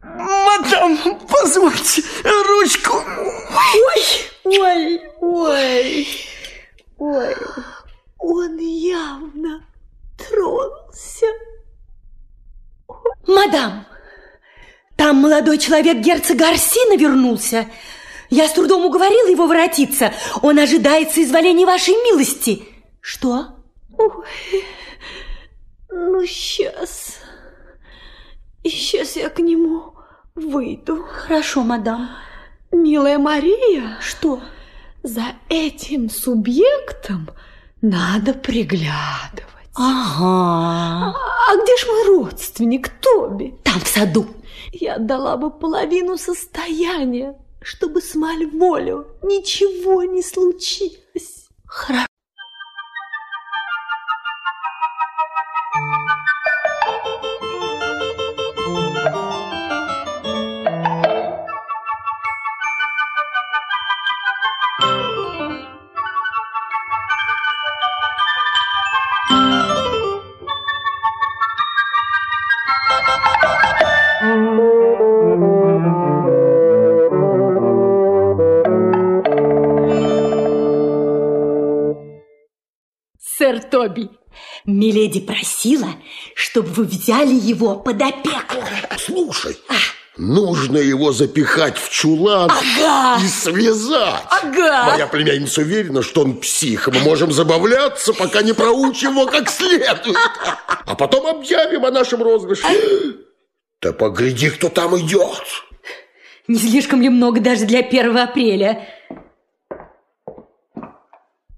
[0.03, 0.99] Мадам,
[1.29, 2.95] позвольте ручку.
[2.95, 4.03] Ой,
[4.45, 6.09] ой, ой,
[6.99, 7.37] ой.
[8.19, 9.67] Он явно
[10.19, 11.27] тронулся.
[13.27, 13.87] Мадам,
[14.97, 17.69] там молодой человек герцога Арсина вернулся.
[18.33, 20.15] Я с трудом уговорила его воротиться.
[20.41, 22.63] Он ожидает соизволения вашей милости.
[23.03, 23.49] Что?
[23.99, 24.65] Ой,
[25.91, 27.19] ну сейчас.
[28.63, 29.93] И сейчас я к нему
[30.35, 31.05] выйду.
[31.07, 32.09] Хорошо, мадам.
[32.71, 34.41] Милая Мария, Что?
[35.03, 37.29] за этим субъектом
[37.83, 39.69] надо приглядывать.
[39.75, 41.15] Ага.
[41.51, 43.55] А где ж мой родственник Тоби?
[43.63, 44.27] Там в саду.
[44.73, 51.49] Я отдала бы половину состояния, чтобы с Мальволю ничего не случилось.
[51.67, 52.07] Хорошо.
[83.53, 84.09] Сэр Тоби.
[84.65, 85.89] Миледи просила,
[86.35, 88.65] чтобы вы взяли его под опеку.
[88.99, 89.59] Слушай,
[90.17, 93.23] нужно его запихать в чулан Ага.
[93.23, 94.23] и связать.
[94.31, 94.93] Ага.
[94.93, 99.51] Моя племянница уверена, что он псих, и мы можем забавляться, пока не проучим его как
[99.51, 100.17] следует.
[100.87, 102.67] А потом объявим о нашем розыгрыше.
[103.83, 105.43] Да погляди, кто там идет.
[106.49, 108.89] Не слишком ли много даже для 1 апреля?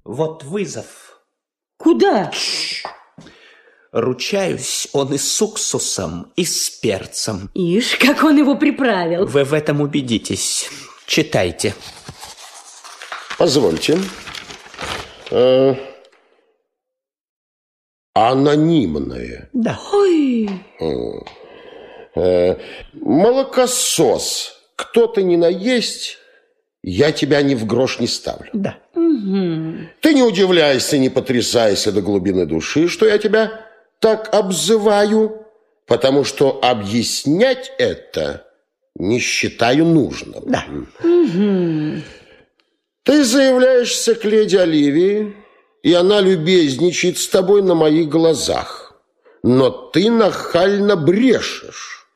[0.04, 1.03] Вот вызов.
[1.84, 2.32] Куда?
[3.92, 7.50] Ручаюсь, он и с уксусом, и с перцем.
[7.54, 9.26] Ишь, как он его приправил.
[9.26, 10.70] Вы в этом убедитесь.
[11.06, 11.74] Читайте.
[13.38, 13.98] Позвольте.
[15.30, 15.74] Э,
[18.14, 19.50] анонимное.
[19.52, 19.78] Да.
[19.92, 20.48] Ой.
[20.80, 21.22] М.
[22.16, 22.56] Э,
[22.94, 24.58] молокосос.
[24.74, 26.16] Кто ты ни наесть,
[26.82, 28.48] я тебя ни в грош не ставлю.
[28.54, 28.78] Да.
[28.94, 33.60] Ты не удивляйся, не потрясайся до глубины души, что я тебя
[34.00, 35.46] так обзываю,
[35.86, 38.46] потому что объяснять это
[38.94, 40.44] не считаю нужным.
[40.46, 40.64] Да.
[43.02, 45.34] Ты заявляешься к леди Оливии,
[45.82, 48.94] и она любезничает с тобой на моих глазах.
[49.42, 52.06] Но ты нахально брешешь.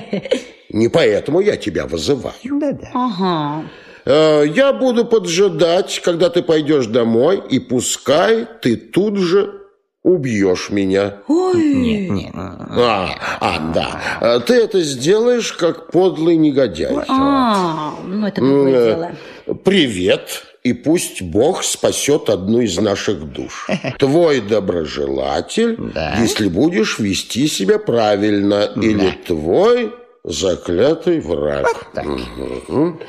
[0.70, 2.34] Не поэтому я тебя вызываю.
[2.42, 2.90] Да-да.
[2.92, 3.68] Ага.
[4.06, 9.62] Э, Я буду поджидать, когда ты пойдешь домой, и пускай ты тут же
[10.04, 11.16] убьешь меня.
[11.26, 11.74] Ой.
[11.74, 12.32] Нет, нет.
[12.34, 13.10] А,
[13.40, 14.00] а, да.
[14.20, 16.96] Э, Ты это сделаешь, как подлый негодяй.
[17.08, 19.56] А, ну это другое э, дело.
[19.64, 23.68] Привет, и пусть Бог спасет одну из наших душ.
[23.98, 25.78] Твой доброжелатель,
[26.20, 29.92] если будешь вести себя правильно, или твой
[30.26, 31.86] заклятый враг.
[31.94, 33.00] Мгм.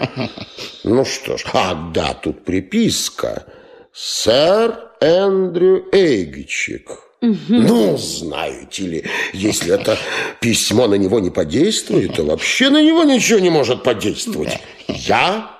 [0.83, 3.45] Ну что ж, а да, тут приписка.
[3.91, 6.91] Сэр Эндрю Эйгичик.
[7.19, 9.03] Ну, знаете ли,
[9.33, 9.97] если это
[10.39, 14.59] письмо на него не подействует, то вообще на него ничего не может подействовать.
[14.87, 15.56] Я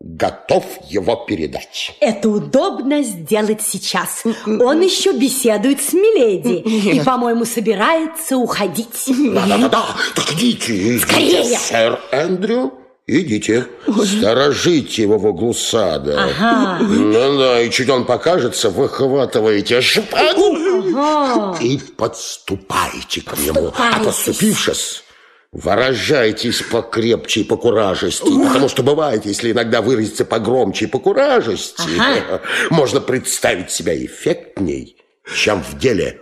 [0.00, 1.96] готов его передать.
[2.00, 4.22] Это удобно сделать сейчас.
[4.46, 6.60] Он еще беседует с Миледи
[6.96, 9.04] и, по-моему, собирается уходить.
[9.06, 11.42] Да-да-да, так идите, Скорее!
[11.42, 12.72] идите, сэр Эндрю.
[13.08, 13.68] Идите,
[14.04, 16.24] сторожите его в углу сада.
[16.24, 16.82] Ага.
[16.84, 20.56] Ну-да, и чуть он покажется, выхватываете шпагу
[20.98, 21.56] Ага.
[21.62, 23.72] и подступайте к нему.
[23.78, 25.04] А подступившись,
[25.52, 32.42] выражайтесь покрепче и покуражестей, потому что бывает, если иногда выразиться погромче и покуражестей, Ага.
[32.70, 34.96] можно представить себя эффектней,
[35.34, 36.20] чем в деле.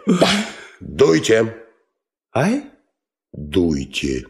[0.81, 1.55] Дуйте.
[2.35, 2.65] Ай?
[3.33, 4.25] Дуйте.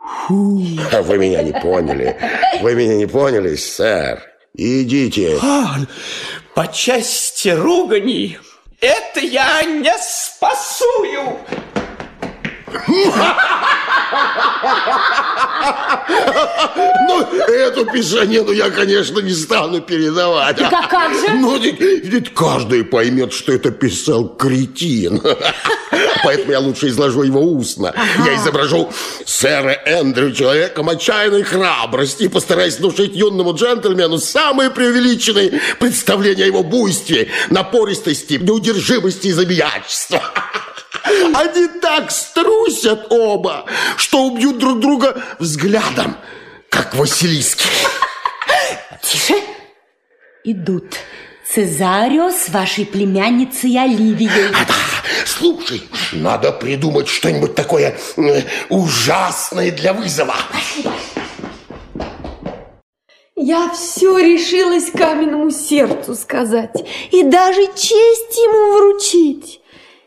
[0.00, 2.16] А Вы меня не поняли.
[2.60, 4.22] Вы меня не поняли, сэр.
[4.54, 5.38] Идите.
[5.42, 5.76] А,
[6.54, 8.38] по части руганий,
[8.80, 11.38] это я не спасую.
[17.06, 20.56] Ну, эту писанину я, конечно, не стану передавать.
[20.56, 21.30] Так а как же?
[21.34, 25.22] Ну, ведь, каждый поймет, что это писал кретин.
[26.24, 27.94] Поэтому я лучше изложу его устно.
[28.24, 28.90] Я изображу
[29.26, 36.62] сэра Эндрю человеком отчаянной храбрости и постараюсь внушить юному джентльмену самые преувеличенные представления о его
[36.62, 40.22] буйстве, напористости, неудержимости и забиячества.
[41.04, 43.66] Они так струсят оба,
[43.96, 46.16] что убьют друг друга взглядом,
[46.70, 47.66] как Василиски.
[49.02, 49.34] Тише.
[50.44, 50.96] Идут.
[51.46, 54.54] Цезарио с вашей племянницей Оливией.
[55.26, 55.82] Слушай,
[56.12, 57.96] надо придумать что-нибудь такое
[58.70, 60.36] ужасное для вызова.
[63.36, 69.60] Я все решилась каменному сердцу сказать и даже честь ему вручить.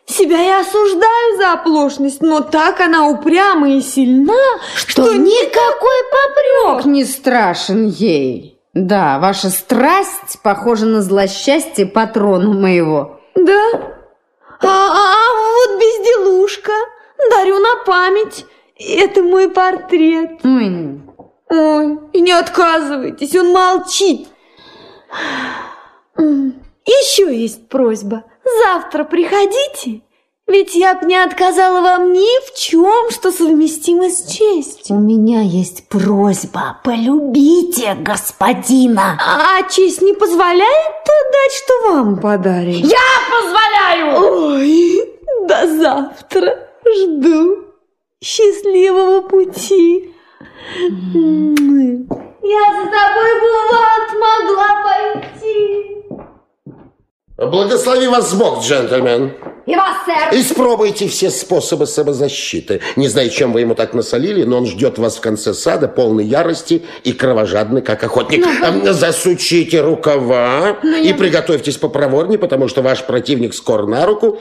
[0.07, 4.33] Себя я осуждаю за оплошность, но так она упряма и сильна,
[4.73, 8.57] Что никакой попрек не страшен ей.
[8.73, 13.19] Да, ваша страсть похожа на злосчастье патрона моего.
[13.35, 13.69] Да?
[14.61, 16.71] А, а- а вот безделушка,
[17.29, 18.45] дарю на память.
[18.79, 20.39] Это мой портрет.
[20.43, 21.01] Ой,
[21.49, 24.27] Ой, и не отказывайтесь, он молчит.
[26.85, 28.23] Еще есть просьба.
[28.63, 30.01] Завтра приходите,
[30.47, 34.95] ведь я б не отказала вам ни в чем, что совместимо с честью.
[34.95, 36.79] у меня есть просьба.
[36.83, 39.19] Полюбите господина.
[39.19, 42.85] А честь не позволяет то дать, что вам подарим?
[42.85, 42.97] Я
[43.29, 44.53] позволяю!
[44.53, 46.69] Ой, до завтра.
[46.85, 47.65] Жду.
[48.23, 50.13] Счастливого пути.
[52.43, 56.05] Я за тобой, Булат, могла пойти.
[57.71, 59.31] Благослови вас Бог, джентльмен.
[59.65, 60.39] И вас, сэр.
[60.39, 62.79] Испробуйте все способы самозащиты.
[62.95, 66.23] Не знаю, чем вы ему так насолили, но он ждет вас в конце сада, полный
[66.23, 68.45] ярости и кровожадный, как охотник.
[68.45, 74.05] Ну, Эм, Засучите рукава Ну, и я- приготовьтесь попроворнее, потому что ваш противник скор на
[74.05, 74.39] руку,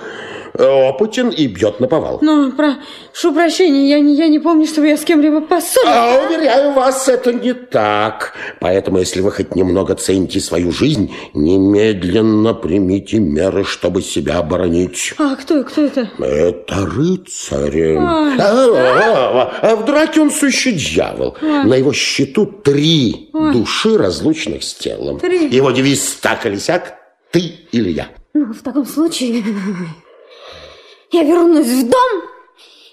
[0.59, 2.19] опытен и бьет на повал.
[2.23, 5.97] Ну, прошу прощения, я не, я не помню, чтобы я с кем-либо поссорилась.
[5.97, 8.35] А уверяю вас, это не так.
[8.61, 15.15] Поэтому, если вы хоть немного цените свою жизнь, немедленно примите меры, чтобы себя оборонить.
[15.19, 16.11] А кто, кто это?
[16.19, 17.97] Это рыцарь.
[17.97, 17.99] Ой.
[17.99, 21.37] А, а, а, а в драке он сущий дьявол.
[21.41, 21.65] Ой.
[21.65, 23.53] На его счету три Ой.
[23.53, 25.19] души, разлучных с телом.
[25.19, 25.49] Три.
[25.49, 26.95] Его девиз «Так или сяк,
[27.31, 27.41] ты
[27.73, 28.09] или я».
[28.35, 29.43] Ну, в таком случае
[31.13, 32.23] я вернусь в дом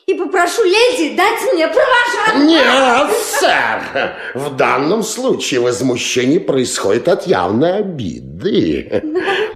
[0.06, 2.44] и попрошу леди дать мне провожатого.
[2.44, 4.16] Нет, сэр.
[4.34, 8.33] В данном случае возмущение происходит от явной обиды.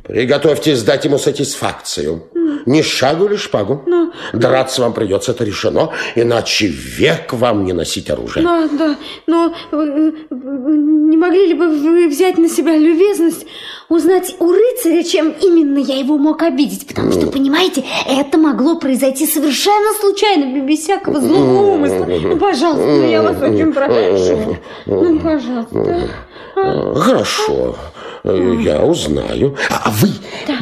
[0.04, 2.24] Приготовьтесь дать ему сатисфакцию.
[2.66, 3.84] Ни шагу или шпагу.
[4.34, 8.44] Драться вам придется, это решено, иначе век вам не носить оружие.
[8.44, 8.96] Да, да,
[9.26, 13.46] но э, э, не могли ли бы вы взять на себя любезность
[13.90, 16.88] узнать у рыцаря, чем именно я его мог обидеть?
[16.88, 22.06] Потому что, понимаете, это могло произойти совершенно случайно, без всякого злого умысла.
[22.06, 24.58] Ну, пожалуйста, ну, я вас очень прошу.
[24.86, 26.10] Ну, пожалуйста.
[26.96, 27.76] Хорошо,
[28.24, 29.56] э, я узнаю.
[29.70, 30.10] А вы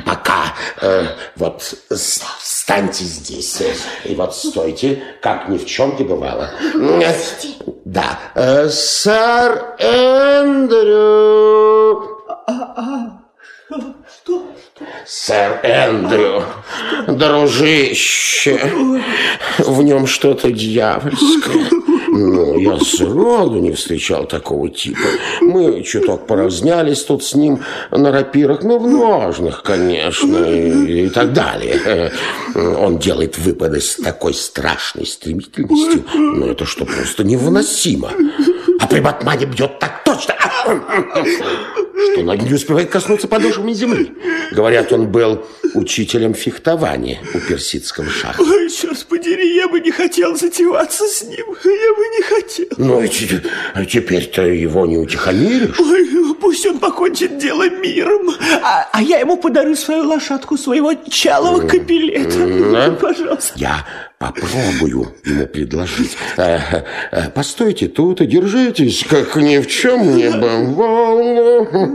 [0.05, 1.05] пока э,
[1.35, 3.73] вот встаньте здесь э,
[4.09, 6.49] и вот стойте, как ни в чем не бывало.
[6.73, 7.13] Э,
[7.85, 11.05] Да, э, сэр Эндрю.
[15.07, 16.43] Сэр Эндрю,
[17.07, 18.59] дружище,
[19.57, 21.69] в нем что-то дьявольское.
[22.07, 25.07] Ну, я сроду не встречал такого типа.
[25.41, 31.33] Мы чуток поравзнялись тут с ним на рапирах, ну, в ножных, конечно, и, и так
[31.33, 32.11] далее.
[32.55, 38.11] Он делает выпады с такой страшной стремительностью, ну, это что, просто невыносимо.
[38.79, 40.35] А при Батмане бьет так точно,
[42.13, 44.11] что ноги не успевает коснуться подошвами земли.
[44.51, 48.41] Говорят, он был учителем фехтования у персидского шаха.
[48.41, 51.45] Ой, черт подери, я бы не хотел затеваться с ним.
[51.63, 52.67] Я бы не хотел.
[52.77, 53.41] Ну, и те-
[53.89, 55.79] теперь-то его не утихомиришь.
[55.79, 58.29] Ой, пусть он покончит дело миром,
[58.63, 62.47] а, а я ему подарю свою лошадку, своего чалого капелета.
[62.71, 62.91] Да?
[62.91, 63.53] Пожалуйста.
[63.55, 63.85] Я
[64.19, 66.17] попробую ему предложить.
[66.37, 66.59] Э,
[67.11, 71.85] э, постойте тут и держитесь, как ни в чем не бывало.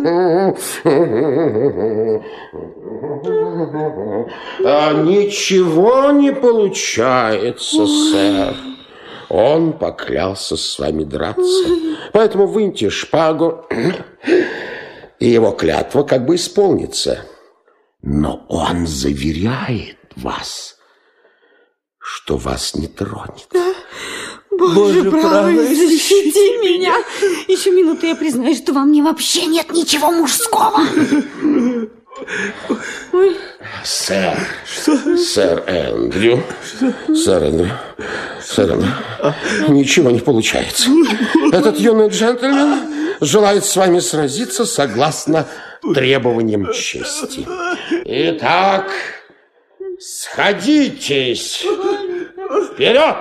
[4.65, 8.55] А ничего не получается, сэр.
[9.29, 11.69] Он поклялся с вами драться.
[12.13, 13.65] Поэтому выньте шпагу,
[15.21, 17.25] и его клятва как бы исполнится.
[18.03, 20.77] Но он заверяет вас,
[21.99, 23.49] что вас не тронет.
[24.61, 26.95] Боже, Боже, правый, правый, защити меня.
[27.49, 30.83] Еще минуту я признаюсь, что во мне вообще нет ничего мужского.
[33.13, 33.37] Ой,
[33.85, 34.37] Сэр,
[35.17, 36.43] сэр Эндрю,
[37.15, 37.71] сэр Эндрю,
[38.43, 38.93] сэр Эндрю,
[39.69, 40.91] ничего не получается.
[41.53, 45.47] Этот юный джентльмен желает с вами сразиться согласно
[45.95, 47.47] требованиям чести.
[48.05, 48.91] Итак,
[49.99, 51.65] сходитесь
[52.73, 53.17] вперед!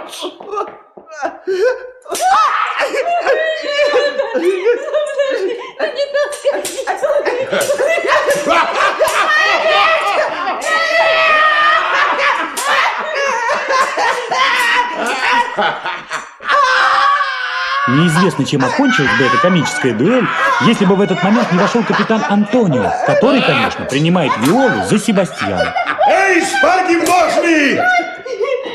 [17.87, 20.25] Неизвестно, чем окончилась бы эта комическая дуэль,
[20.61, 25.73] если бы в этот момент не вошел капитан Антонио, который, конечно, принимает Виолу за Себастьяна.
[26.07, 28.08] Эй, шпаги ножны!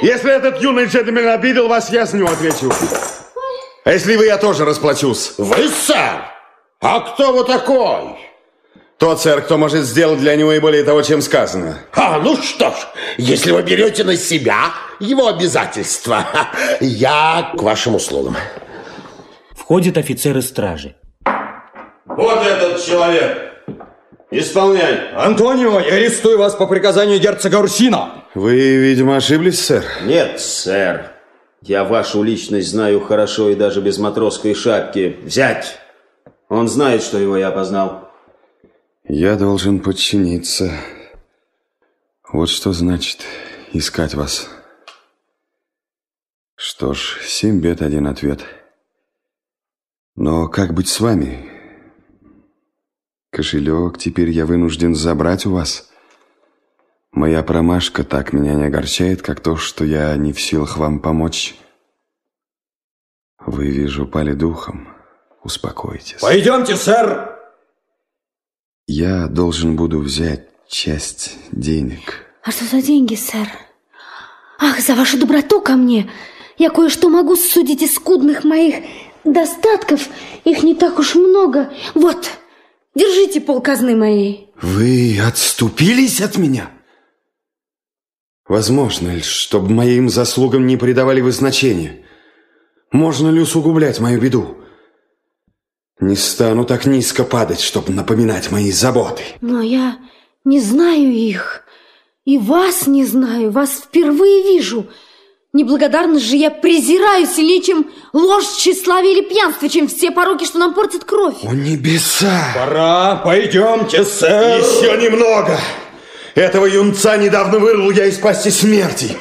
[0.05, 2.71] Если этот юный джентльмен обидел вас, я за него отвечу.
[3.85, 5.33] А если вы, я тоже расплачусь.
[5.39, 6.27] Вы, сэр?
[6.83, 8.19] А кто вы такой?
[8.99, 11.79] Тот, сэр, кто может сделать для него и более того, чем сказано.
[11.95, 12.75] А, ну что ж,
[13.17, 16.27] если вы берете на себя его обязательства,
[16.81, 18.37] я к вашим услугам.
[19.57, 20.97] Входит офицер из стражи.
[22.05, 23.55] Вот этот человек.
[24.31, 25.15] Исполняй.
[25.15, 28.24] Антонио, я арестую вас по приказанию герцога Урсина.
[28.35, 29.85] Вы, видимо, ошиблись, сэр?
[30.03, 31.13] Нет, сэр.
[31.63, 35.19] Я вашу личность знаю хорошо и даже без матросской шапки.
[35.23, 35.79] Взять!
[36.49, 38.11] Он знает, что его я опознал.
[39.09, 40.73] Я должен подчиниться.
[42.33, 43.21] Вот что значит
[43.73, 44.49] искать вас.
[46.57, 48.45] Что ж, семь бед, один ответ.
[50.17, 51.51] Но как быть с вами?
[53.31, 55.91] Кошелек теперь я вынужден забрать у вас.
[57.15, 61.55] Моя промашка так меня не огорчает, как то, что я не в силах вам помочь.
[63.39, 64.89] Вы, вижу, пали духом.
[65.45, 66.19] Успокойтесь.
[66.21, 67.39] Пойдемте, сэр!
[68.89, 72.27] Я должен буду взять часть денег.
[72.43, 73.49] А что за деньги, сэр?
[74.59, 76.11] Ах, за вашу доброту ко мне.
[76.59, 78.85] Я кое-что могу судить из скудных моих
[79.23, 80.09] достатков.
[80.45, 81.73] Их не так уж много.
[81.95, 82.29] Вот,
[82.97, 84.51] держите полказны моей.
[84.61, 86.71] Вы отступились от меня?
[88.55, 92.05] Возможно ли, чтобы моим заслугам не придавали вы значения?
[92.93, 94.59] Можно ли усугублять мою беду?
[95.99, 99.25] Не стану так низко падать, чтобы напоминать мои заботы.
[99.41, 99.99] Но я
[100.45, 101.65] не знаю их.
[102.25, 104.87] И вас не знаю, вас впервые вижу.
[105.53, 110.75] Неблагодарность же я презираю сильнее, чем ложь, тщеславие или пьянство, чем все пороки, что нам
[110.75, 111.43] портят кровь.
[111.43, 112.53] О, небеса!
[112.55, 114.61] Пора, пойдемте, сэр!
[114.61, 115.59] Еще немного!
[116.35, 119.17] Этого юнца недавно вырвал я из пасти смерти.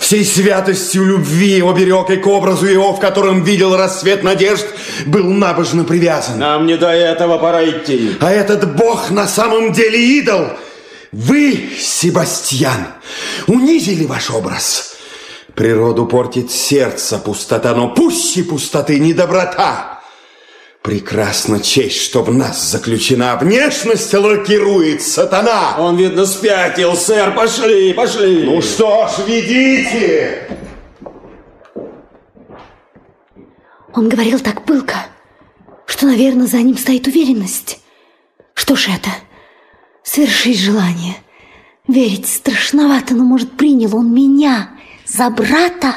[0.00, 4.66] Всей святостью любви его берег и к образу его, в котором видел рассвет надежд,
[5.06, 6.38] был набожно привязан.
[6.38, 8.16] Нам не до этого пора идти.
[8.20, 10.48] А этот бог на самом деле идол.
[11.12, 12.88] Вы, Себастьян,
[13.46, 14.96] унизили ваш образ.
[15.54, 19.95] Природу портит сердце пустота, но пусть и пустоты не доброта.
[20.86, 25.74] Прекрасна честь, что в нас заключена внешность лакирует сатана.
[25.80, 27.34] Он, видно, спятил, сэр.
[27.34, 28.44] Пошли, пошли.
[28.44, 30.48] Ну что ж, ведите.
[33.92, 34.94] Он говорил так пылко,
[35.86, 37.80] что, наверное, за ним стоит уверенность.
[38.54, 39.10] Что ж это?
[40.04, 41.16] Свершить желание.
[41.88, 44.70] Верить страшновато, но, может, принял он меня
[45.04, 45.96] за брата?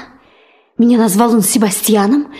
[0.79, 2.33] Меня назвал он Себастьяном,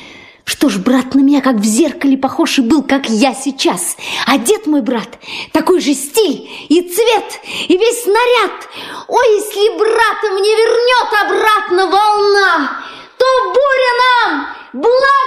[0.50, 3.96] что ж, брат на меня как в зеркале похож и был, как я сейчас.
[4.26, 5.20] Одет мой брат,
[5.52, 8.68] такой же стиль и цвет, и весь наряд.
[9.08, 12.82] Ой, если брата мне вернет обратно волна,
[13.20, 15.20] то буря нам благоприятна!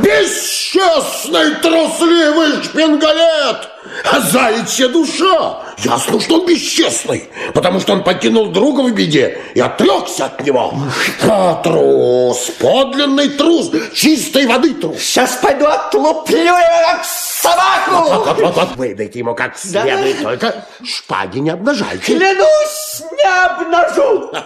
[0.00, 3.71] Бесчестный, трусливый шпингалет!
[4.12, 5.62] А заячья душа!
[5.78, 10.74] Ясно, что он бесчестный, потому что он покинул друга в беде и отрекся от него.
[11.22, 14.98] А трус, подлинный трус, чистой воды трус.
[14.98, 18.08] Сейчас пойду отлуплю его, как собаку!
[18.10, 20.22] Вот, вот, вот, вот, выдайте ему как следует, Да.
[20.24, 22.14] только шпаги не обнажайте.
[22.14, 24.30] Клянусь, не обнажу!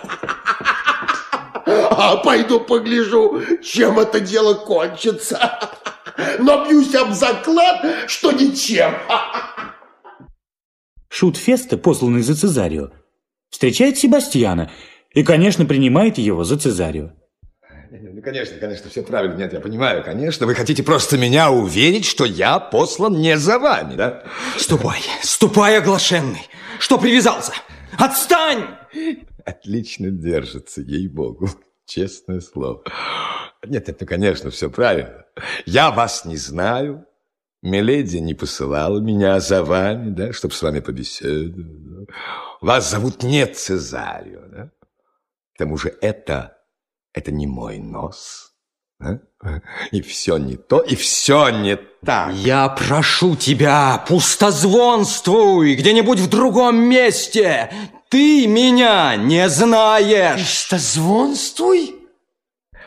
[1.68, 5.58] А пойду погляжу, чем это дело кончится.
[6.38, 8.94] Но бьюсь об заклад, что ничем.
[11.08, 12.90] Шут Феста, посланный за Цезарио,
[13.50, 14.70] встречает Себастьяна
[15.12, 17.12] и, конечно, принимает его за Цезарио.
[17.90, 19.36] Ну, конечно, конечно, все правильно.
[19.36, 20.46] Нет, я понимаю, конечно.
[20.46, 24.24] Вы хотите просто меня уверить, что я послан не за вами, да?
[24.58, 26.46] Ступай, ступай, оглашенный.
[26.78, 27.52] Что привязался?
[27.98, 28.66] Отстань!
[29.44, 31.48] Отлично держится, ей-богу.
[31.86, 32.82] Честное слово.
[33.64, 35.24] Нет, ну, конечно, все правильно.
[35.64, 37.06] Я вас не знаю.
[37.62, 41.54] Миледи не посылала меня за вами, да, чтобы с вами побеседовать.
[41.56, 42.12] да.
[42.60, 44.70] Вас зовут не Цезарио, да?
[45.54, 46.58] К тому же это,
[47.12, 48.52] это не мой нос.
[49.00, 49.20] да?
[49.90, 52.34] И все не то, и все не так.
[52.34, 57.72] Я прошу тебя, пустозвонствуй где-нибудь в другом месте.
[58.08, 60.40] Ты меня не знаешь.
[60.40, 62.08] Пустозвонствуй?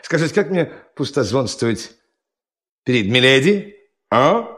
[0.02, 0.64] Скажите, как мне
[0.96, 1.92] пустозвонствовать
[2.84, 3.76] перед Миледи,
[4.10, 4.56] а?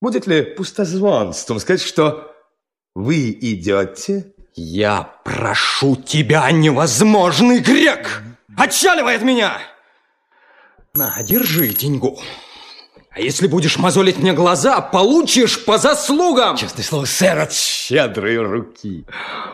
[0.00, 2.34] Будет ли пустозвонством сказать, что
[2.94, 4.34] вы идете?
[4.54, 8.22] Я прошу тебя, невозможный грек!
[8.56, 9.60] Отчаливай от меня!
[10.94, 12.20] На, держи деньгу.
[13.12, 16.56] А если будешь мозолить мне глаза, получишь по заслугам!
[16.56, 19.04] Честное слово, сэр, от щедрой руки.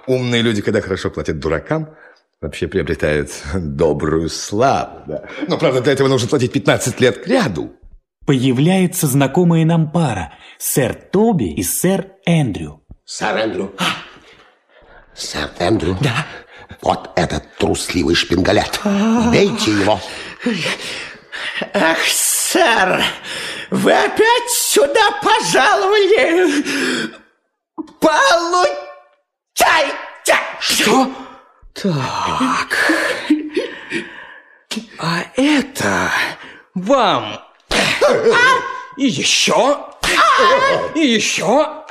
[0.07, 1.89] Умные люди, когда хорошо платят дуракам,
[2.43, 5.01] вообще приобретают добрую славу.
[5.07, 5.25] Да?
[5.49, 7.73] Но, правда, для этого нужно платить 15 лет к ряду.
[8.27, 12.83] Появляется знакомая нам пара– сэр Тоби и сэр Эндрю.
[13.07, 13.73] Сэр Эндрю.
[15.15, 15.97] Сэр Эндрю.
[16.03, 16.27] Да.
[16.83, 18.81] Вот этот трусливый шпингалет.
[18.85, 19.99] Бейте его.
[21.73, 21.99] Ах,
[22.57, 23.05] сэр,
[23.71, 27.13] вы опять сюда пожаловали?
[28.01, 28.81] Получайте!
[30.61, 31.11] Что?
[31.75, 32.93] Так.
[34.99, 36.11] А это
[36.75, 37.41] вам.
[38.97, 39.79] И еще.
[40.95, 41.85] И еще.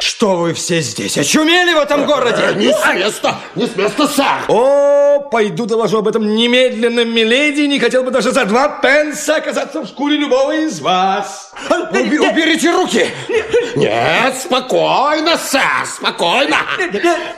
[0.00, 1.16] Что вы все здесь?
[1.16, 2.54] Очумели в этом городе?
[2.56, 4.44] Не с места, не с места, сэр.
[4.48, 9.80] О, пойду доложу об этом немедленно миледи, не хотел бы даже за два пенса оказаться
[9.80, 11.52] в шкуре любого из вас.
[11.90, 13.06] Уби- уберите руки!
[13.76, 16.56] Нет, спокойно, сэр, спокойно.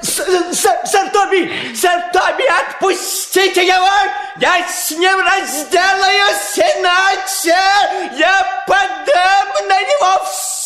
[0.03, 3.89] Сэр, Тоби, сэр Тоби, отпустите его!
[4.41, 7.57] Я с ним разделаюсь, иначе
[8.19, 10.64] я подам на него в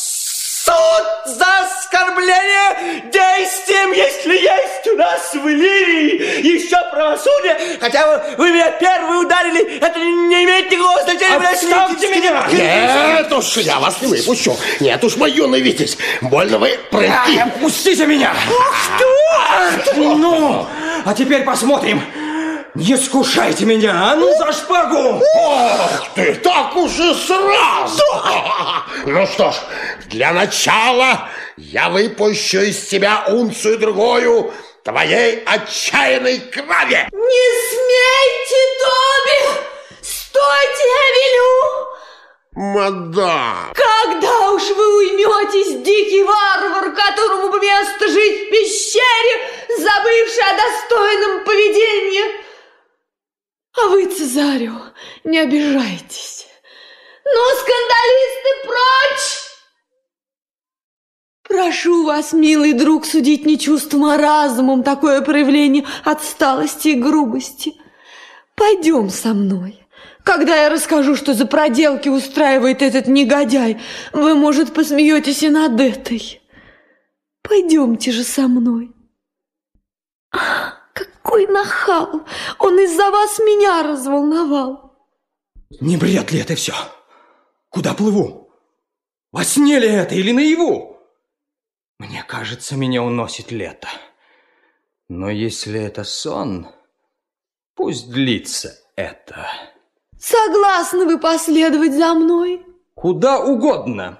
[0.69, 7.79] суд за оскорбление действием, если есть у нас в Ливии еще правосудие.
[7.81, 11.49] Хотя вы, вы меня первые ударили, это не имеет никакого значения.
[11.49, 12.47] Оставьте меня!
[12.53, 14.57] Нет уж, я вас не выпущу.
[14.81, 17.39] Нет уж, мой юный Витязь, больно вы прыгки.
[17.39, 18.35] Отпустите меня!
[19.97, 20.67] Ну,
[21.05, 22.03] а теперь посмотрим.
[22.79, 25.21] Не скушайте меня, а ну за шпагу!
[25.35, 28.05] Ох ты, так уже сразу!
[29.05, 29.57] Ну что ж,
[30.07, 34.53] для начала я выпущу из тебя унцию-другую
[34.85, 37.09] твоей отчаянной крови.
[37.11, 39.59] Не смейте, Тоби!
[40.01, 41.89] Стойте, я велю!
[42.53, 43.75] Мадам!
[43.75, 51.45] Когда уж вы уйметесь, дикий варвар, которому бы место жить в пещере, забывший о достойном
[51.45, 52.48] поведении?
[53.81, 54.81] А вы, Цезарио,
[55.25, 56.47] не обижайтесь.
[57.25, 59.49] Ну, скандалисты, прочь!
[61.43, 67.75] Прошу вас, милый друг, судить не чувством, а разумом такое проявление отсталости и грубости.
[68.55, 69.87] Пойдем со мной.
[70.25, 73.81] Когда я расскажу, что за проделки устраивает этот негодяй,
[74.13, 76.43] вы, может, посмеетесь и над этой.
[77.43, 78.93] Пойдемте же со мной.
[80.33, 80.78] Ах,
[81.29, 82.23] какой нахал!
[82.59, 84.95] Он из-за вас меня разволновал.
[85.81, 86.73] Не бред ли это все?
[87.69, 88.51] Куда плыву?
[89.31, 90.97] Во сне ли это или наяву?
[91.99, 93.89] Мне кажется, меня уносит лето.
[95.09, 96.69] Но если это сон,
[97.75, 99.47] пусть длится это.
[100.19, 102.65] Согласны вы последовать за мной?
[102.95, 104.19] Куда угодно.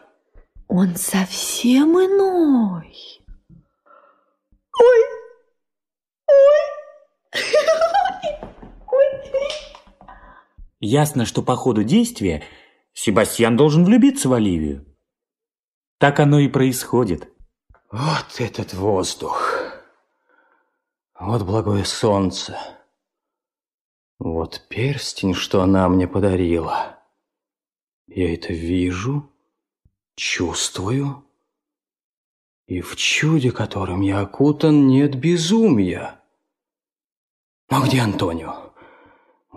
[0.69, 2.95] Он совсем иной.
[4.79, 5.18] Ой,
[10.81, 12.45] Ясно, что по ходу действия
[12.93, 14.87] Себастьян должен влюбиться в Оливию.
[15.99, 17.29] Так оно и происходит.
[17.91, 19.53] Вот этот воздух.
[21.19, 22.59] Вот благое солнце.
[24.19, 26.99] Вот перстень, что она мне подарила.
[28.07, 29.31] Я это вижу,
[30.17, 31.25] чувствую.
[32.67, 36.21] И в чуде, которым я окутан, нет безумия.
[37.71, 38.68] Но где Антонио?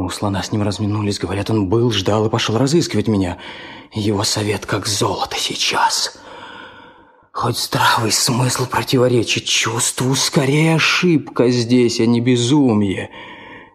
[0.01, 3.37] У слона с ним разминулись, говорят, он был, ждал и пошел разыскивать меня.
[3.93, 6.17] Его совет как золото сейчас.
[7.31, 13.11] Хоть здравый смысл противоречит чувству, скорее ошибка здесь, а не безумие.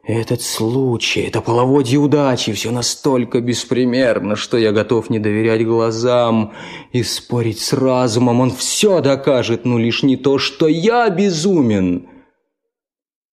[0.03, 6.55] Этот случай, это половодье удачи, все настолько беспримерно, что я готов не доверять глазам
[6.93, 8.40] и спорить с разумом.
[8.40, 12.09] Он все докажет, но лишь не то, что я безумен.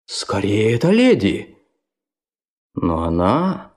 [0.07, 1.53] Скорее, это леди.
[2.75, 3.73] Но она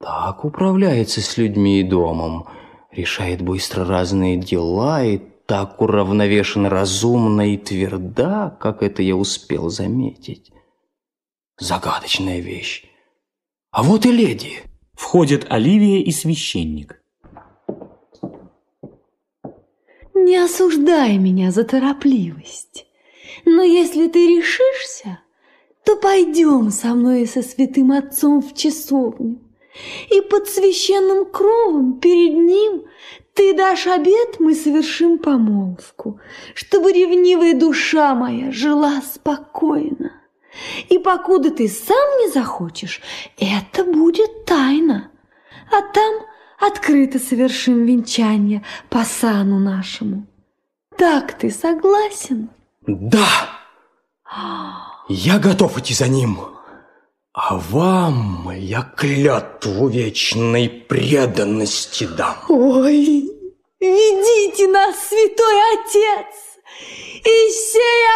[0.00, 2.48] так управляется с людьми и домом,
[2.90, 10.52] решает быстро разные дела и так уравновешена, разумна и тверда, как это я успел заметить.
[11.58, 12.84] Загадочная вещь.
[13.70, 14.62] А вот и леди.
[14.94, 17.02] Входят Оливия и священник.
[20.14, 22.86] Не осуждай меня за торопливость.
[23.44, 25.20] Но если ты решишься,
[25.84, 29.40] то пойдем со мной и со святым отцом в часовню.
[30.10, 32.84] И под священным кровом перед ним
[33.34, 36.20] ты дашь обед, мы совершим помолвку,
[36.54, 40.12] чтобы ревнивая душа моя жила спокойно.
[40.90, 43.00] И покуда ты сам не захочешь,
[43.38, 45.10] это будет тайна.
[45.70, 46.14] А там
[46.60, 50.26] открыто совершим венчание по сану нашему.
[50.98, 52.50] Так ты согласен?
[52.86, 53.62] Да!
[55.14, 56.38] Я готов идти за ним.
[57.34, 62.36] А вам я клятву вечной преданности дам.
[62.48, 63.30] Ой,
[63.78, 66.34] ведите нас, святой отец,
[67.24, 68.06] и сей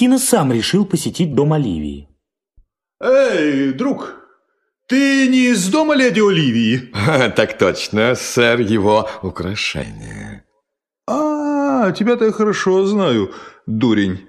[0.00, 2.08] Арсина сам решил посетить дом Оливии.
[3.02, 4.14] Эй, друг,
[4.88, 6.90] ты не из дома леди Оливии?
[7.36, 10.44] Так точно, сэр, его украшение.
[11.06, 13.34] А, тебя-то я хорошо знаю,
[13.66, 14.26] дурень.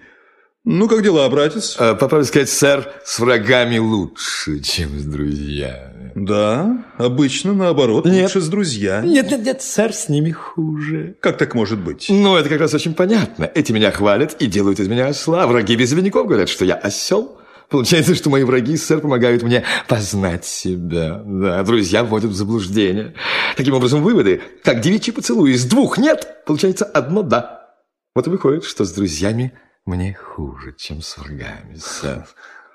[0.63, 1.75] Ну, как дела, братец?
[1.79, 6.11] А, по правде сказать, сэр, с врагами лучше, чем с друзьями.
[6.13, 8.23] Да, обычно наоборот, Нет.
[8.23, 9.07] лучше с друзьями.
[9.07, 11.15] Нет, нет, нет, сэр, с ними хуже.
[11.19, 12.07] Как так может быть?
[12.09, 13.49] Ну, это как раз очень понятно.
[13.55, 15.47] Эти меня хвалят и делают из меня осла.
[15.47, 17.39] Враги без обиняков говорят, что я осел.
[17.69, 21.23] Получается, что мои враги, сэр, помогают мне познать себя.
[21.25, 23.15] Да, друзья вводят в заблуждение.
[23.57, 27.69] Таким образом, выводы, как девичий поцелуй, из двух нет, получается одно да.
[28.13, 29.53] Вот и выходит, что с друзьями
[29.85, 32.27] мне хуже, чем с врагами, сэр.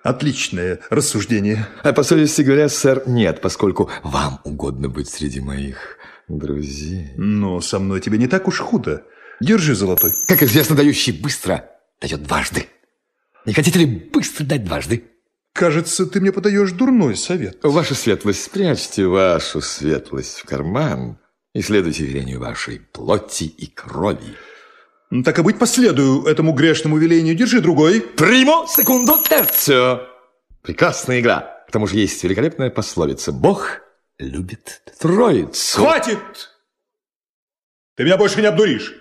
[0.03, 1.66] Отличное рассуждение.
[1.83, 7.12] А по совести говоря, сэр, нет, поскольку вам угодно быть среди моих друзей.
[7.16, 9.05] Но со мной тебе не так уж худо.
[9.41, 10.15] Держи, золотой.
[10.28, 11.69] Как известно, дающий быстро
[12.01, 12.66] дает дважды.
[13.45, 15.05] Не хотите ли быстро дать дважды?
[15.53, 17.59] Кажется, ты мне подаешь дурной совет.
[17.62, 21.19] Ваша светлость, спрячьте вашу светлость в карман
[21.55, 24.37] и следуйте велению вашей плоти и крови.
[25.11, 27.35] Ну, Так и быть, последую этому грешному велению.
[27.35, 28.01] Держи другой.
[28.01, 30.01] Примо, секунду, терцио.
[30.62, 31.65] Прекрасная игра.
[31.69, 33.33] К тому же есть великолепная пословица.
[33.33, 33.81] Бог
[34.19, 35.78] любит троицу.
[35.81, 36.51] Хватит!
[37.97, 38.95] Ты меня больше не обдуришь.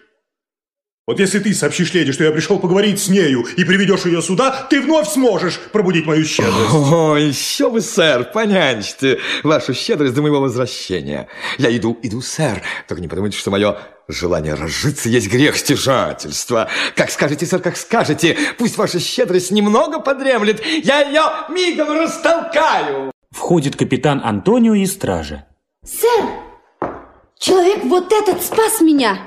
[1.07, 4.65] Вот если ты сообщишь леди, что я пришел поговорить с нею и приведешь ее сюда,
[4.69, 6.73] ты вновь сможешь пробудить мою щедрость.
[6.73, 11.27] О, еще вы, сэр, понянчите вашу щедрость до моего возвращения.
[11.59, 12.63] Я иду, иду, сэр.
[12.87, 13.77] Только не подумайте, что мое
[14.07, 16.69] желание разжиться есть грех стяжательства.
[16.95, 18.37] Как скажете, сэр, как скажете.
[18.57, 20.63] Пусть ваша щедрость немного подремлет.
[20.65, 23.11] Я ее мигом растолкаю.
[23.31, 25.45] Входит капитан Антонио из стража.
[25.83, 26.25] Сэр,
[27.37, 29.17] человек вот этот спас меня.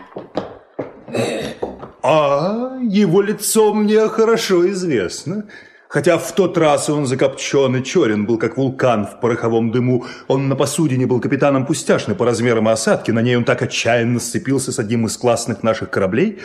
[2.03, 5.49] А, его лицо мне хорошо известно.
[5.89, 10.05] Хотя в тот раз он закопчен и черен был, как вулкан в пороховом дыму.
[10.28, 13.10] Он на посудине был капитаном пустяшный по размерам осадки.
[13.10, 16.40] На ней он так отчаянно сцепился с одним из классных наших кораблей.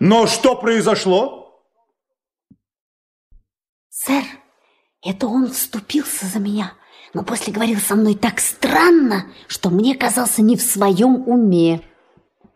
[0.00, 1.62] Но что произошло?
[3.90, 4.24] Сэр,
[5.04, 6.72] это он вступился за меня,
[7.14, 11.82] но после говорил со мной так странно, что мне казался не в своем уме.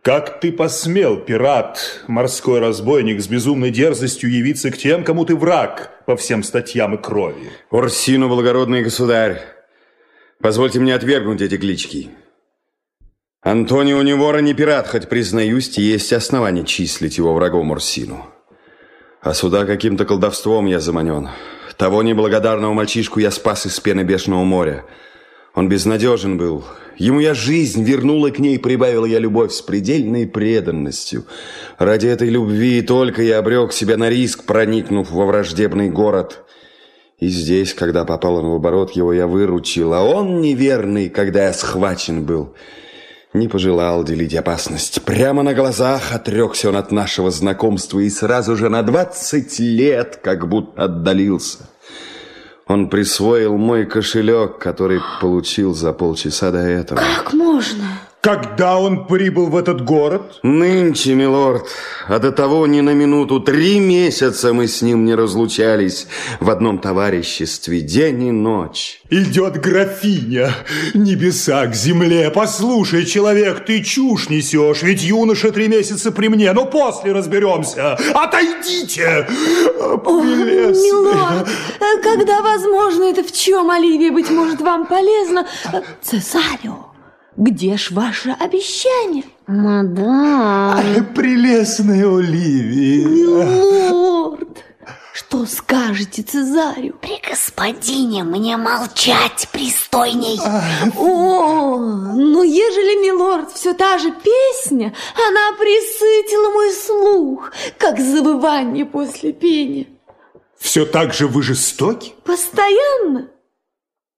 [0.05, 5.93] Как ты посмел, пират, морской разбойник, с безумной дерзостью явиться к тем, кому ты враг
[6.05, 7.51] по всем статьям и крови?
[7.71, 9.41] Орсину, благородный государь,
[10.43, 12.11] позвольте мне отвергнуть эти клички.
[13.41, 18.27] Антонио Невора не пират, хоть, признаюсь, есть основания числить его врагом Орсину.
[19.23, 21.31] А сюда каким-то колдовством я заманен.
[21.79, 24.85] Того неблагодарного мальчишку я спас из пены бешеного моря.
[25.55, 26.65] Он безнадежен был.
[26.97, 31.25] Ему я жизнь вернула к ней, прибавила я любовь с предельной преданностью.
[31.79, 36.45] Ради этой любви только я обрек себя на риск, проникнув во враждебный город.
[37.19, 41.53] И здесь, когда попал он в оборот, его я выручил, а он неверный, когда я
[41.53, 42.55] схвачен был.
[43.33, 45.03] Не пожелал делить опасность.
[45.03, 50.49] Прямо на глазах отрекся он от нашего знакомства и сразу же на двадцать лет как
[50.49, 51.69] будто отдалился.
[52.67, 57.01] Он присвоил мой кошелек, который получил за полчаса до этого.
[57.17, 57.85] Как можно?
[58.25, 60.41] Когда он прибыл в этот город?
[60.43, 61.69] Нынче, милорд,
[62.09, 66.07] а до того ни на минуту три месяца мы с ним не разлучались
[66.41, 69.03] в одном товариществе день и ночь.
[69.11, 70.55] Идет графиня,
[70.95, 72.31] небеса к земле.
[72.31, 77.99] Послушай, человек, ты чушь несешь, ведь юноша три месяца при мне, но после разберемся.
[78.15, 79.29] Отойдите!
[80.03, 80.73] Прелестная.
[80.73, 81.49] Милорд,
[82.03, 85.47] когда возможно это в чем, Оливия, быть может, вам полезно?
[85.71, 86.94] Э, Цесарио,
[87.37, 89.25] где ж ваше обещание?
[89.47, 91.05] Мадам.
[91.15, 93.07] Прелестная Оливия.
[93.07, 94.65] Милорд,
[95.13, 96.95] что скажете Цезарю?
[97.01, 100.39] При господине мне молчать пристойней.
[100.97, 109.33] О, ну ежели, милорд, все та же песня, она присытила мой слух, как завывание после
[109.33, 109.87] пения.
[110.59, 112.15] Все так же вы жестоки?
[112.25, 113.29] Постоянно?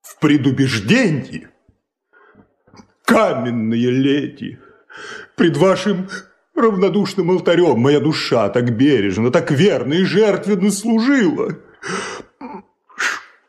[0.02, 1.48] В предубеждении?
[3.06, 4.58] Каменные леди,
[5.36, 6.08] пред вашим
[6.56, 11.54] равнодушным алтарем моя душа так бережно, так верно и жертвенно служила.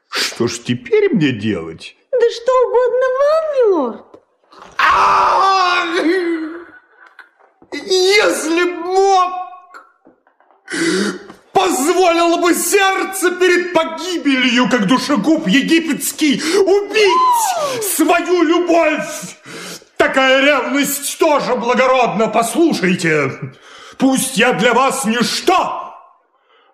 [0.10, 1.96] Что ж теперь мне делать?
[2.12, 4.06] Да что угодно вам, милорд.
[7.72, 9.34] Если б мог,
[11.58, 19.37] Позволило бы сердце перед погибелью, как душегуб египетский, убить свою любовь.
[19.98, 23.32] Такая ревность тоже благородна, послушайте.
[23.98, 25.88] Пусть я для вас ничто,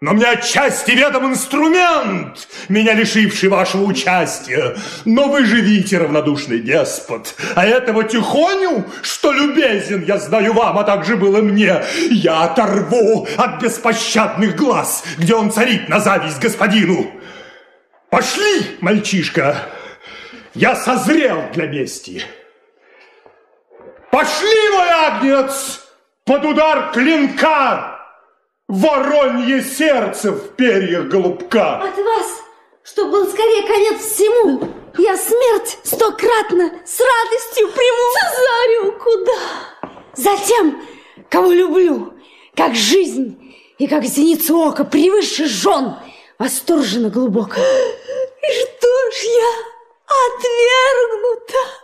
[0.01, 4.75] но мне отчасти ведом инструмент, меня лишивший вашего участия.
[5.05, 10.83] Но вы же видите, равнодушный деспот, а этого тихоню, что любезен, я знаю вам, а
[10.83, 17.09] также было мне, я оторву от беспощадных глаз, где он царит на зависть господину.
[18.09, 19.69] Пошли, мальчишка,
[20.53, 22.25] я созрел для мести.
[24.14, 25.80] Пошли, мой агнец,
[26.23, 27.99] под удар клинка,
[28.68, 31.77] воронье сердце в перьях голубка.
[31.77, 32.44] От вас,
[32.84, 38.11] чтобы был скорее конец всему, я смерть стократно с радостью приму.
[38.22, 39.91] Цезарю, куда?
[40.15, 40.80] Затем,
[41.31, 42.14] кого люблю,
[42.56, 45.95] как жизнь и как зеницу ока превыше жен,
[46.38, 47.60] восторженно глубоко.
[47.60, 49.53] И что ж я
[50.06, 51.82] отвергнута?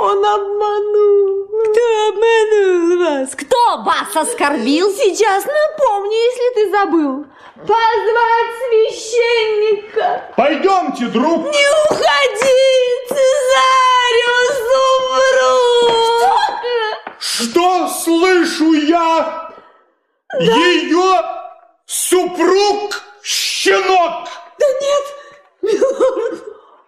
[0.00, 1.48] Он обманул.
[1.64, 3.34] Кто обманул вас?
[3.34, 4.92] Кто вас оскорбил?
[4.92, 7.26] Сейчас напомню, если ты забыл.
[7.56, 10.32] Позвать священника.
[10.36, 11.46] Пойдемте, друг.
[11.46, 14.60] Не уходи, Цезариус
[15.08, 15.58] умру.
[17.18, 17.44] Что?
[17.50, 19.50] Что слышу я?
[20.32, 20.38] Да.
[20.44, 21.22] Ее
[21.86, 24.28] супруг щенок.
[24.58, 25.04] Да нет,
[25.62, 26.44] милорд,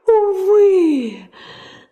[0.06, 1.28] увы.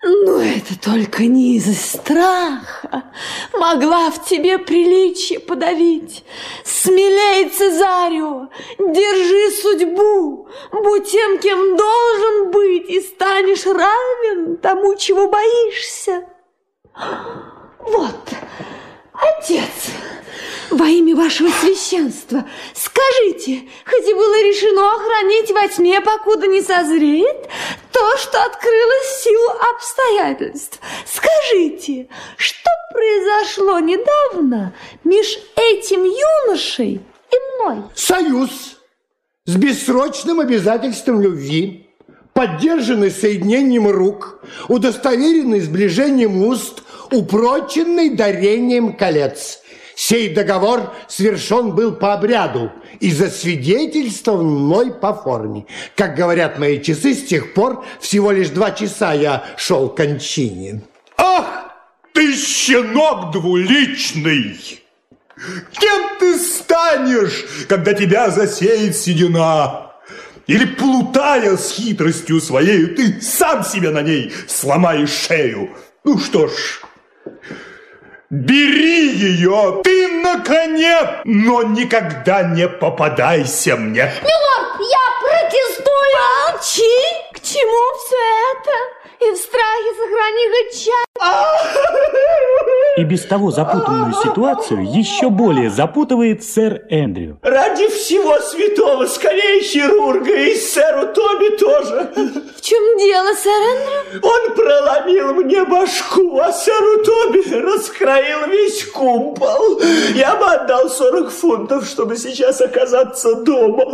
[0.03, 3.05] Но это только не из-за страха.
[3.53, 6.25] Могла в тебе приличие подавить.
[6.65, 8.49] Смелей, Цезарио,
[8.79, 10.49] держи судьбу.
[10.71, 16.29] Будь тем, кем должен быть, и станешь равен тому, чего боишься.
[17.81, 18.29] Вот,
[19.13, 19.93] отец,
[20.71, 22.45] во имя вашего священства,
[22.75, 27.49] скажите, хоть и было решено охранить во тьме, покуда не созреет,
[27.93, 30.81] то, что открылось в силу обстоятельств.
[31.07, 34.75] Скажите, что произошло недавно
[35.05, 37.01] меж этим юношей
[37.33, 37.83] и мной?
[37.95, 38.51] Союз
[39.45, 41.91] с бессрочным обязательством любви,
[42.33, 49.61] поддержанный соединением рук, удостоверенный сближением уст, упроченный дарением колец–
[49.99, 52.71] Сей договор совершен был по обряду
[53.01, 55.67] и засвидетельствован мной по форме.
[55.97, 60.83] Как говорят мои часы, с тех пор всего лишь два часа я шел к кончине.
[61.17, 61.73] Ах,
[62.13, 64.85] ты щенок двуличный!
[65.73, 69.91] Кем ты станешь, когда тебя засеет седина?
[70.47, 75.71] Или плутая с хитростью своей, ты сам себе на ней сломаешь шею?
[76.05, 76.83] Ну что ж,
[78.31, 84.13] Бери ее, ты наконец, но никогда не попадайся мне.
[84.21, 85.89] Милорд, я протестую.
[86.53, 86.99] Молчи,
[87.33, 88.17] к чему все
[88.53, 88.75] это?
[89.25, 91.07] И в страхе сохрани хоть час.
[92.99, 97.39] И без того запутанную ситуацию еще более запутывает сэр Эндрю.
[97.43, 102.11] Ради всего святого, скорее хирурга и сэру Тоби тоже.
[102.57, 104.29] В чем дело, сэр Эндрю?
[104.29, 109.81] Он проломил мне башку, а сэру Тоби раскроил весь кумпол.
[110.15, 113.85] Я бы отдал 40 фунтов, чтобы сейчас оказаться дома.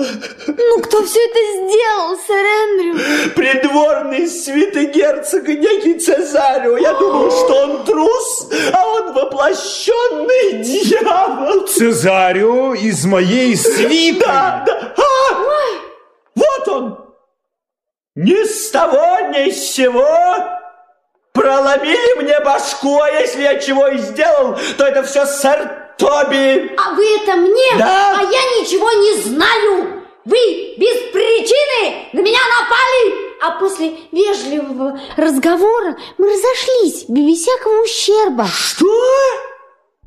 [0.46, 3.34] Ну, кто все это сделал, сэр Эндрю?
[3.36, 6.78] Придворный святогерцог некий Цезарио.
[6.78, 11.66] Я думал, что он трус, а он воплощенный дьявол.
[11.66, 14.24] Цезарио из моей свиты.
[14.24, 14.94] Да, да.
[14.96, 15.04] А!
[16.34, 16.98] Вот он.
[18.16, 20.06] Ни с того, ни с сего
[21.32, 26.72] проломили мне башку, а если я чего и сделал, то это все сэр Тоби.
[26.76, 27.78] А вы это мне?
[27.78, 28.16] Да.
[28.18, 30.04] А я ничего не знаю.
[30.24, 38.46] Вы без причины на меня напали, а после вежливого разговора мы разошлись без всякого ущерба.
[38.46, 38.86] Что?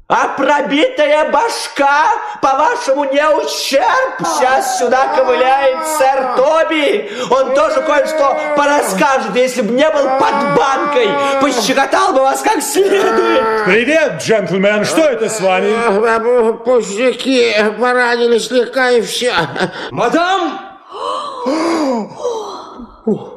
[0.09, 2.05] А пробитая башка,
[2.41, 4.15] по-вашему, не ущерб?
[4.19, 7.11] Сейчас сюда ковыляет сэр Тоби.
[7.29, 11.09] Он тоже кое-что порасскажет, если бы не был под банкой.
[11.41, 13.65] Пощекотал бы вас как следует.
[13.65, 14.85] Привет, джентльмен.
[14.85, 16.63] Что это с вами?
[16.63, 19.33] Пустяки, поранили слегка и все.
[19.91, 20.59] Мадам!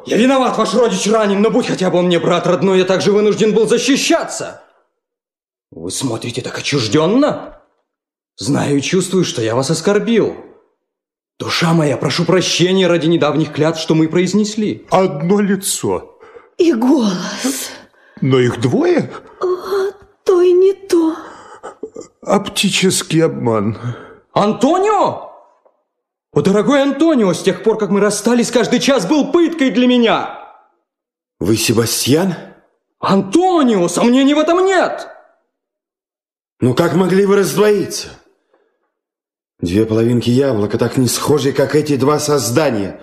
[0.05, 3.13] Я виноват, ваш родич ранен, но будь хотя бы он мне брат родной, я также
[3.13, 4.63] вынужден был защищаться.
[5.71, 7.61] Вы смотрите так отчужденно.
[8.35, 10.35] Знаю и чувствую, что я вас оскорбил.
[11.39, 14.85] Душа моя, прошу прощения ради недавних клятв, что мы произнесли.
[14.91, 16.19] Одно лицо.
[16.57, 17.71] И голос.
[18.19, 19.09] Но их двое?
[19.39, 19.45] А,
[20.25, 21.15] то и не то.
[22.21, 23.77] Оптический обман.
[24.33, 25.30] Антонио!
[26.33, 30.39] О, дорогой Антонио, с тех пор, как мы расстались, каждый час был пыткой для меня.
[31.39, 32.35] Вы Себастьян?
[32.99, 35.09] Антонио, сомнений в этом нет.
[36.61, 38.09] Ну как могли вы раздвоиться?
[39.59, 43.01] Две половинки яблока, так не схожи, как эти два создания.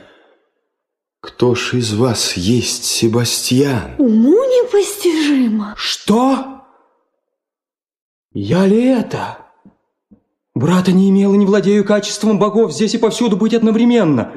[1.21, 3.95] Кто ж из вас есть Себастьян?
[3.99, 5.75] Уму непостижимо.
[5.77, 6.63] Что?
[8.33, 9.48] Я ли это?
[10.59, 14.33] Брата не имел и не владею качеством богов здесь и повсюду быть одновременно.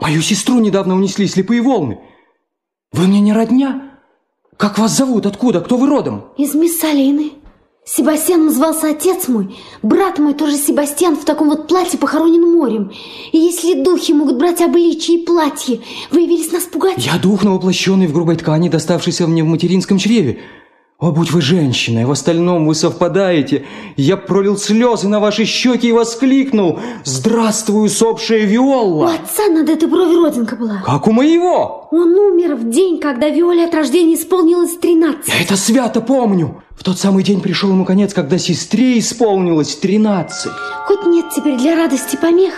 [0.00, 2.00] Мою сестру недавно унесли слепые волны.
[2.90, 3.98] Вы мне не родня?
[4.56, 5.26] Как вас зовут?
[5.26, 5.60] Откуда?
[5.60, 6.24] Кто вы родом?
[6.38, 7.32] Из Миссалины.
[7.84, 9.54] Себастьян назывался отец мой.
[9.82, 12.90] Брат мой тоже Себастьян в таком вот платье похоронен морем.
[13.32, 15.80] И если духи могут брать обличие и платье,
[16.10, 17.04] вы явились нас пугать?
[17.04, 20.40] Я дух, воплощенный в грубой ткани, доставшийся мне в материнском чреве.
[21.02, 23.66] О, будь вы женщиной, в остальном вы совпадаете.
[23.96, 26.78] Я пролил слезы на ваши щеки и воскликнул.
[27.02, 29.14] Здравствуй, усопшая У Виола!
[29.14, 30.80] отца над этой брови родинка была.
[30.86, 31.88] Как у моего!
[31.90, 35.26] Он умер в день, когда Виоле от рождения исполнилось 13.
[35.26, 36.62] Я это свято помню.
[36.78, 40.52] В тот самый день пришел ему конец, когда сестре исполнилось 13.
[40.86, 42.54] Хоть нет теперь для радости помех.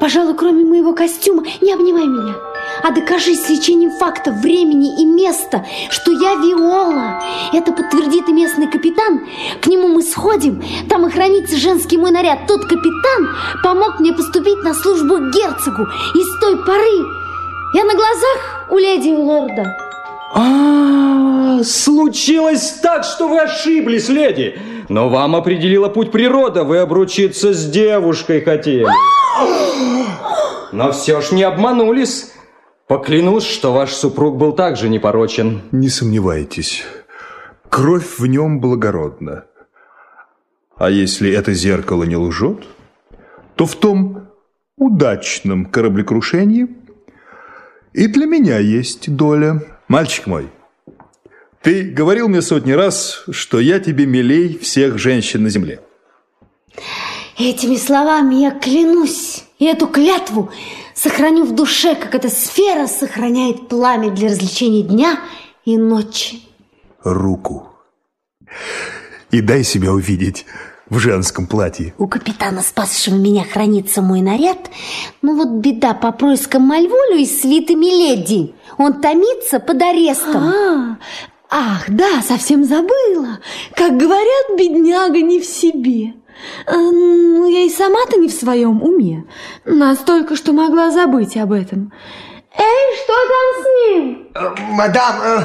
[0.00, 2.34] Пожалуй, кроме моего костюма, не обнимай меня,
[2.82, 7.22] а докажи с лечением факта, времени и места, что я Виола.
[7.52, 9.26] Это подтвердит и местный капитан.
[9.60, 12.46] К нему мы сходим, там и хранится женский мой наряд.
[12.46, 13.28] Тот капитан
[13.62, 15.86] помог мне поступить на службу к герцогу.
[16.14, 17.18] И с той поры
[17.74, 19.76] я на глазах у леди и лорда.
[20.34, 24.58] А, случилось так, что вы ошиблись, леди.
[24.88, 28.86] Но вам определила путь природа, вы обручиться с девушкой хотели.
[30.72, 32.32] Но все ж не обманулись.
[32.88, 35.60] Поклянусь, что ваш супруг был также непорочен.
[35.72, 36.84] Не сомневайтесь,
[37.68, 39.44] кровь в нем благородна.
[40.76, 42.64] А если это зеркало не лжет,
[43.56, 44.28] то в том
[44.76, 46.68] удачном кораблекрушении
[47.92, 49.62] и для меня есть доля.
[49.88, 50.48] Мальчик мой,
[51.62, 55.80] ты говорил мне сотни раз, что я тебе милей всех женщин на земле.
[57.38, 60.50] Этими словами я клянусь, и эту клятву
[60.94, 65.20] сохраню в душе, как эта сфера сохраняет пламя для развлечений дня
[65.64, 66.40] и ночи.
[67.02, 67.68] Руку.
[69.30, 70.46] И дай себя увидеть
[70.88, 71.94] в женском платье.
[71.98, 74.70] У капитана, спасшего меня, хранится мой наряд.
[75.22, 78.54] Ну вот беда по проискам Мальволю и свитами леди.
[78.78, 80.44] Он томится под арестом.
[80.44, 80.98] А,
[81.50, 83.40] ах, да, совсем забыла.
[83.74, 86.14] Как говорят, бедняга не в себе.
[86.66, 89.24] А, Ну, я и сама-то не в своем уме.
[89.64, 91.92] Настолько, что могла забыть об этом.
[92.56, 94.76] Эй, что там с ним?
[94.76, 95.42] Мадам, э,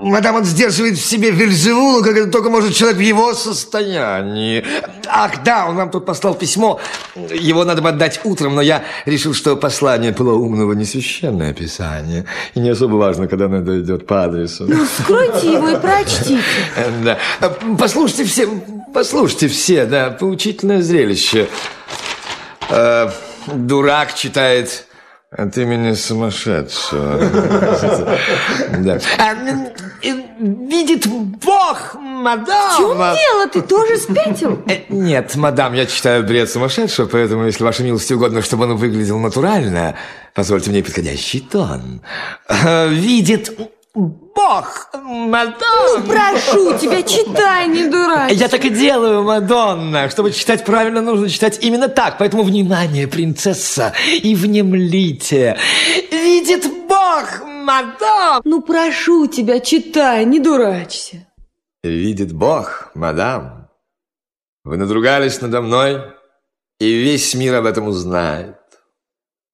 [0.00, 4.64] мадам, он сдерживает в себе Вельзевулу, как это только может человек в его состоянии.
[5.08, 6.78] Ах, да, он вам тут послал письмо.
[7.16, 12.24] Его надо бы отдать утром, но я решил, что послание полоумного не священное писание.
[12.54, 14.66] И не особо важно, когда оно дойдет по адресу.
[14.68, 16.38] Ну, скройте его и прочтите.
[16.76, 17.18] Э, Да.
[17.78, 18.48] Послушайте все,
[18.94, 21.48] послушайте все, да, поучительное зрелище.
[22.70, 23.10] Э,
[23.46, 24.86] дурак читает
[25.30, 27.20] от имени сумасшедшего.
[29.18, 29.34] А,
[30.02, 32.72] э, Видит Бог, мадам!
[32.72, 33.48] В чем дело?
[33.52, 34.62] Ты тоже спятил?
[34.68, 39.18] Э, Нет, мадам, я читаю бред сумасшедшего, поэтому, если вашей милости угодно, чтобы он выглядел
[39.18, 39.96] натурально,
[40.34, 42.00] позвольте мне подходящий тон.
[42.48, 43.50] Э, Видит
[43.94, 45.54] Бог, мадам!
[45.62, 48.34] Ну, прошу тебя, читай, не дурачься.
[48.34, 50.10] Я так и делаю, Мадонна.
[50.10, 52.18] Чтобы читать правильно, нужно читать именно так.
[52.18, 55.56] Поэтому, внимание, принцесса, и внемлите.
[56.10, 58.42] Видит Бог, мадам!
[58.44, 61.28] Ну, прошу тебя, читай, не дурачься.
[61.84, 63.68] Видит Бог, мадам.
[64.64, 66.00] Вы надругались надо мной,
[66.80, 68.56] и весь мир об этом узнает.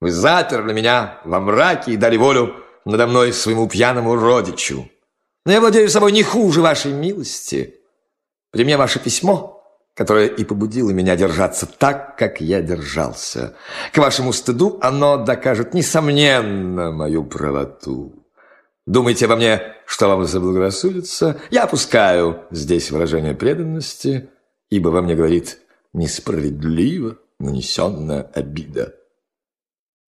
[0.00, 2.54] Вы заперли меня во мраке и дали волю
[2.84, 4.90] надо мной своему пьяному родичу.
[5.44, 7.76] Но я владею собой не хуже вашей милости.
[8.50, 9.62] При мне ваше письмо,
[9.94, 13.54] которое и побудило меня держаться так, как я держался.
[13.92, 18.14] К вашему стыду оно докажет, несомненно, мою правоту.
[18.86, 21.40] Думаете обо мне, что вам заблагорассудится?
[21.50, 24.30] Я опускаю здесь выражение преданности,
[24.68, 25.58] ибо во мне говорит
[25.92, 28.94] несправедливо нанесенная обида.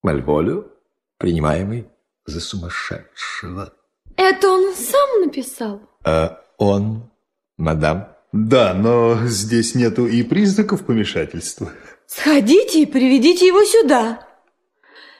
[0.01, 0.71] Мальволю,
[1.17, 1.87] принимаемый
[2.25, 3.73] за сумасшедшего.
[4.17, 5.81] Это он сам написал?
[6.03, 7.11] А он,
[7.57, 8.09] мадам?
[8.31, 11.71] Да, но здесь нету и признаков помешательства.
[12.07, 14.27] Сходите и приведите его сюда.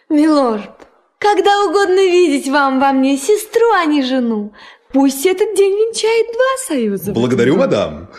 [0.10, 0.88] Милорд,
[1.20, 4.54] когда угодно видеть вам во мне сестру, а не жену.
[4.92, 7.14] Пусть этот день венчает два союза.
[7.14, 8.12] Благодарю, мадам.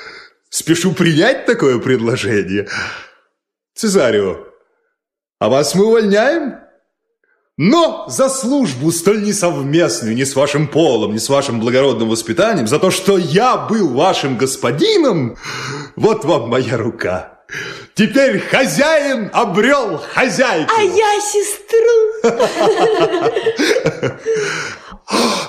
[0.48, 2.69] Спешу принять такое предложение.
[3.74, 4.47] Цезарио,
[5.39, 6.64] а вас мы увольняем?
[7.56, 12.81] Но за службу столь несовместную ни с вашим полом, ни с вашим благородным воспитанием, за
[12.81, 15.36] то, что я был вашим господином,
[15.94, 17.44] вот вам моя рука.
[17.94, 20.72] Теперь хозяин обрел хозяйку.
[20.76, 22.35] А я сестру.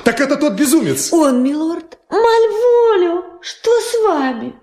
[0.04, 1.14] Так это тот безумец.
[1.14, 1.98] Он, милорд.
[2.10, 4.54] Мальволю, что с вами?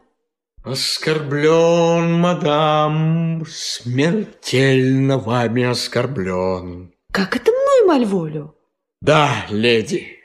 [0.63, 6.92] Оскорблен, мадам, смертельно вами оскорблен.
[7.13, 8.57] Как это мной, Мальволю?
[9.03, 10.19] Да, леди.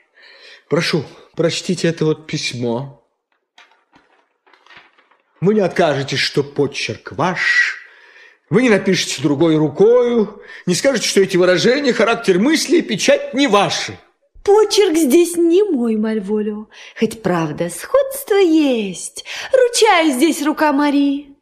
[0.70, 1.04] Прошу,
[1.36, 3.06] прочтите это вот письмо.
[5.42, 7.76] Вы не откажетесь, что почерк ваш.
[8.48, 13.46] Вы не напишете другой рукою, не скажете, что эти выражения, характер мысли и печать не
[13.46, 13.98] ваши.
[14.42, 16.70] Почерк здесь не мой, Мальволю.
[16.98, 19.26] Хоть правда, сходство есть.
[19.52, 21.37] Ручаюсь здесь рука Марии.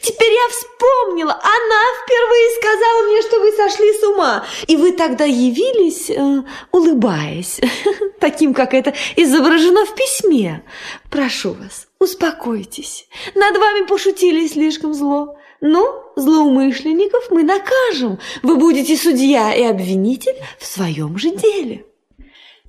[0.00, 4.44] Теперь я вспомнила, она впервые сказала мне, что вы сошли с ума.
[4.66, 6.42] И вы тогда явились, э,
[6.72, 7.60] улыбаясь,
[8.20, 10.62] таким, как это изображено в письме.
[11.10, 13.06] Прошу вас, успокойтесь.
[13.34, 15.36] Над вами пошутили слишком зло.
[15.60, 18.18] Ну, злоумышленников мы накажем.
[18.42, 21.84] Вы будете судья и обвинитель в своем же деле.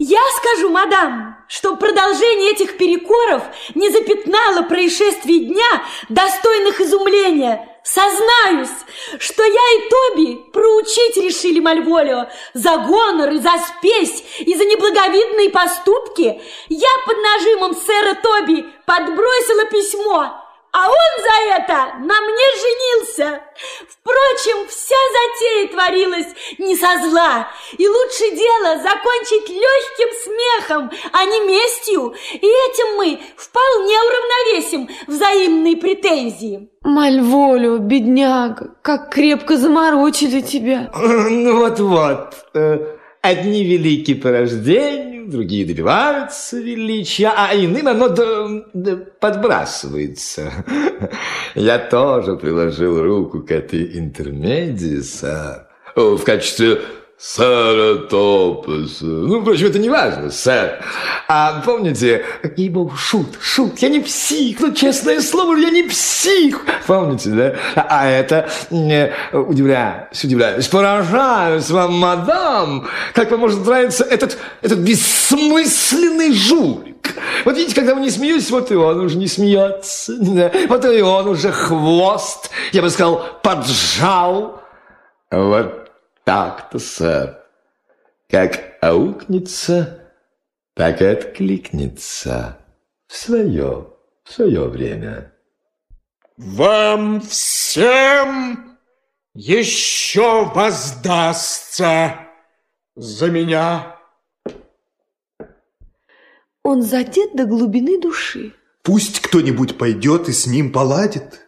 [0.03, 3.43] Я скажу, мадам, что продолжение этих перекоров
[3.75, 7.69] не запятнало происшествий дня, достойных изумления.
[7.83, 8.71] Сознаюсь,
[9.19, 15.51] что я и Тоби проучить решили Мальволио за гонор и за спесь, и за неблаговидные
[15.51, 16.41] поступки.
[16.69, 20.40] Я под нажимом сэра Тоби подбросила письмо,
[20.73, 21.75] а он за это
[22.05, 23.41] на мне женился.
[23.89, 26.27] Впрочем, вся затея творилась
[26.57, 33.19] не со зла, и лучше дело закончить легким смехом, а не местью, и этим мы
[33.35, 36.69] вполне уравновесим взаимные претензии.
[36.83, 40.91] Мальволю, бедняга, как крепко заморочили тебя.
[41.29, 42.35] Ну вот-вот.
[42.53, 48.09] э, Одни велики по рождению, другие добиваются величия, а иным оно
[49.19, 50.51] подбрасывается.
[51.55, 55.67] Я тоже приложил руку к этой интермедии, сэр.
[55.95, 56.81] В качестве
[57.21, 59.05] сэра Топаса.
[59.05, 60.83] Ну, впрочем, это не важно, сэр.
[61.27, 62.25] А помните,
[62.57, 66.65] ей-богу, шут, шут, я не псих, ну, честное слово, я не псих.
[66.87, 67.55] Помните, да?
[67.75, 74.79] А, а это, э, удивляюсь, удивляюсь, поражаюсь вам, мадам, как вам может нравиться этот, этот
[74.79, 77.15] бессмысленный жулик.
[77.45, 80.13] Вот видите, когда вы не смеетесь, вот и он уже не смеется.
[80.19, 80.51] Да?
[80.67, 84.61] Вот и он уже хвост, я бы сказал, поджал.
[85.29, 85.80] Вот
[86.23, 87.37] так-то, сэр.
[88.29, 90.09] Как аукнется,
[90.73, 92.57] так и откликнется
[93.07, 93.93] в свое,
[94.23, 95.33] в свое время.
[96.37, 98.77] Вам всем
[99.33, 102.19] еще воздастся
[102.95, 103.97] за меня.
[106.63, 108.53] Он задет до глубины души.
[108.83, 111.47] Пусть кто-нибудь пойдет и с ним поладит.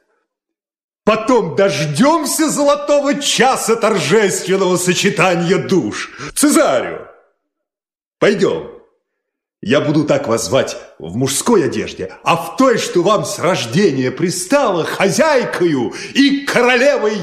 [1.06, 6.12] Потом дождемся золотого часа торжественного сочетания душ.
[6.34, 7.08] Цезарю,
[8.20, 8.70] пойдем.
[9.62, 14.12] Я буду так вас звать в мужской одежде, а в той, что вам с рождения
[14.12, 17.18] пристала хозяйкою и королевой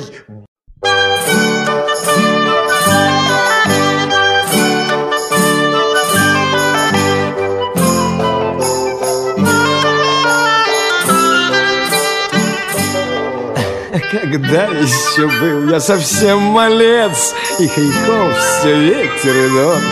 [14.31, 15.69] Когда еще был.
[15.71, 19.83] Я совсем малец, И хайков все ветер и дождь.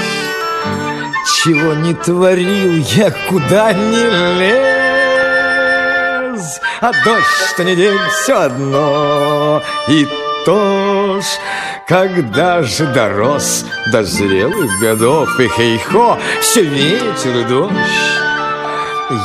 [1.43, 4.05] Чего не творил я, куда не
[6.39, 10.06] лез, А дождь, что не день, все одно, И
[10.44, 11.24] то ж,
[11.86, 17.73] когда же дорос до зрелых годов, И хейхо, все ветер и дождь,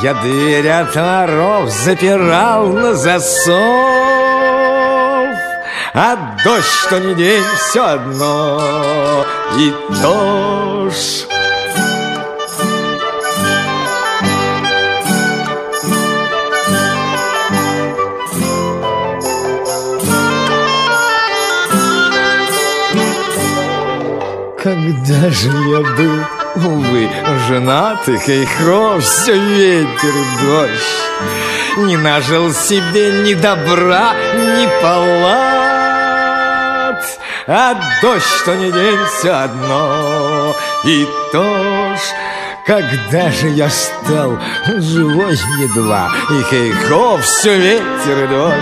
[0.02, 3.52] я дверь от воров запирал на засов,
[5.96, 9.24] А дождь, что не день, все одно,
[9.56, 9.72] и
[10.90, 11.26] ж.
[24.60, 26.24] Когда же я был,
[26.56, 27.08] увы,
[27.46, 31.86] женатый, хейхо, все ветер и дождь.
[31.86, 35.73] Не нажил себе ни добра, ни палат,
[37.46, 40.54] А дождь, что не день, все одно,
[40.84, 42.00] и то ж,
[42.66, 48.56] когда же я стал живой едва, И хейхо, все ветер и дождь.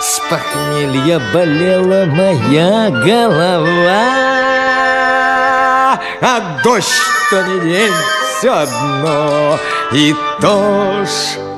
[0.00, 4.00] С похмелья болела моя голова,
[6.22, 7.92] А дождь, что не день,
[8.38, 9.58] все одно,
[9.92, 11.51] и то ж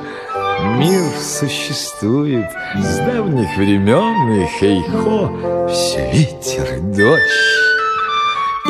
[0.77, 7.21] Мир существует с давних времен, и хей-хо, все ветер и дождь.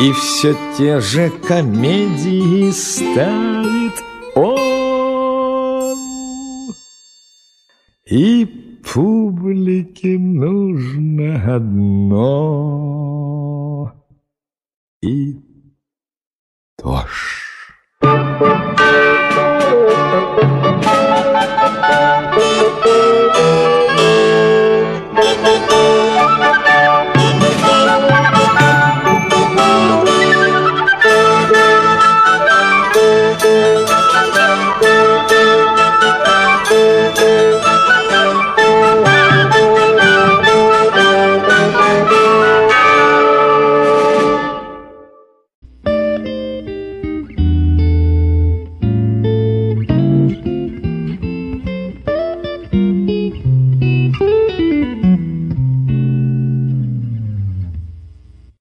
[0.02, 4.04] И все те же комедии ставит
[4.36, 5.96] он.
[8.10, 8.46] И
[8.96, 12.86] публике нужно одно
[15.02, 15.36] и
[16.78, 17.36] то же.
[21.88, 22.55] Música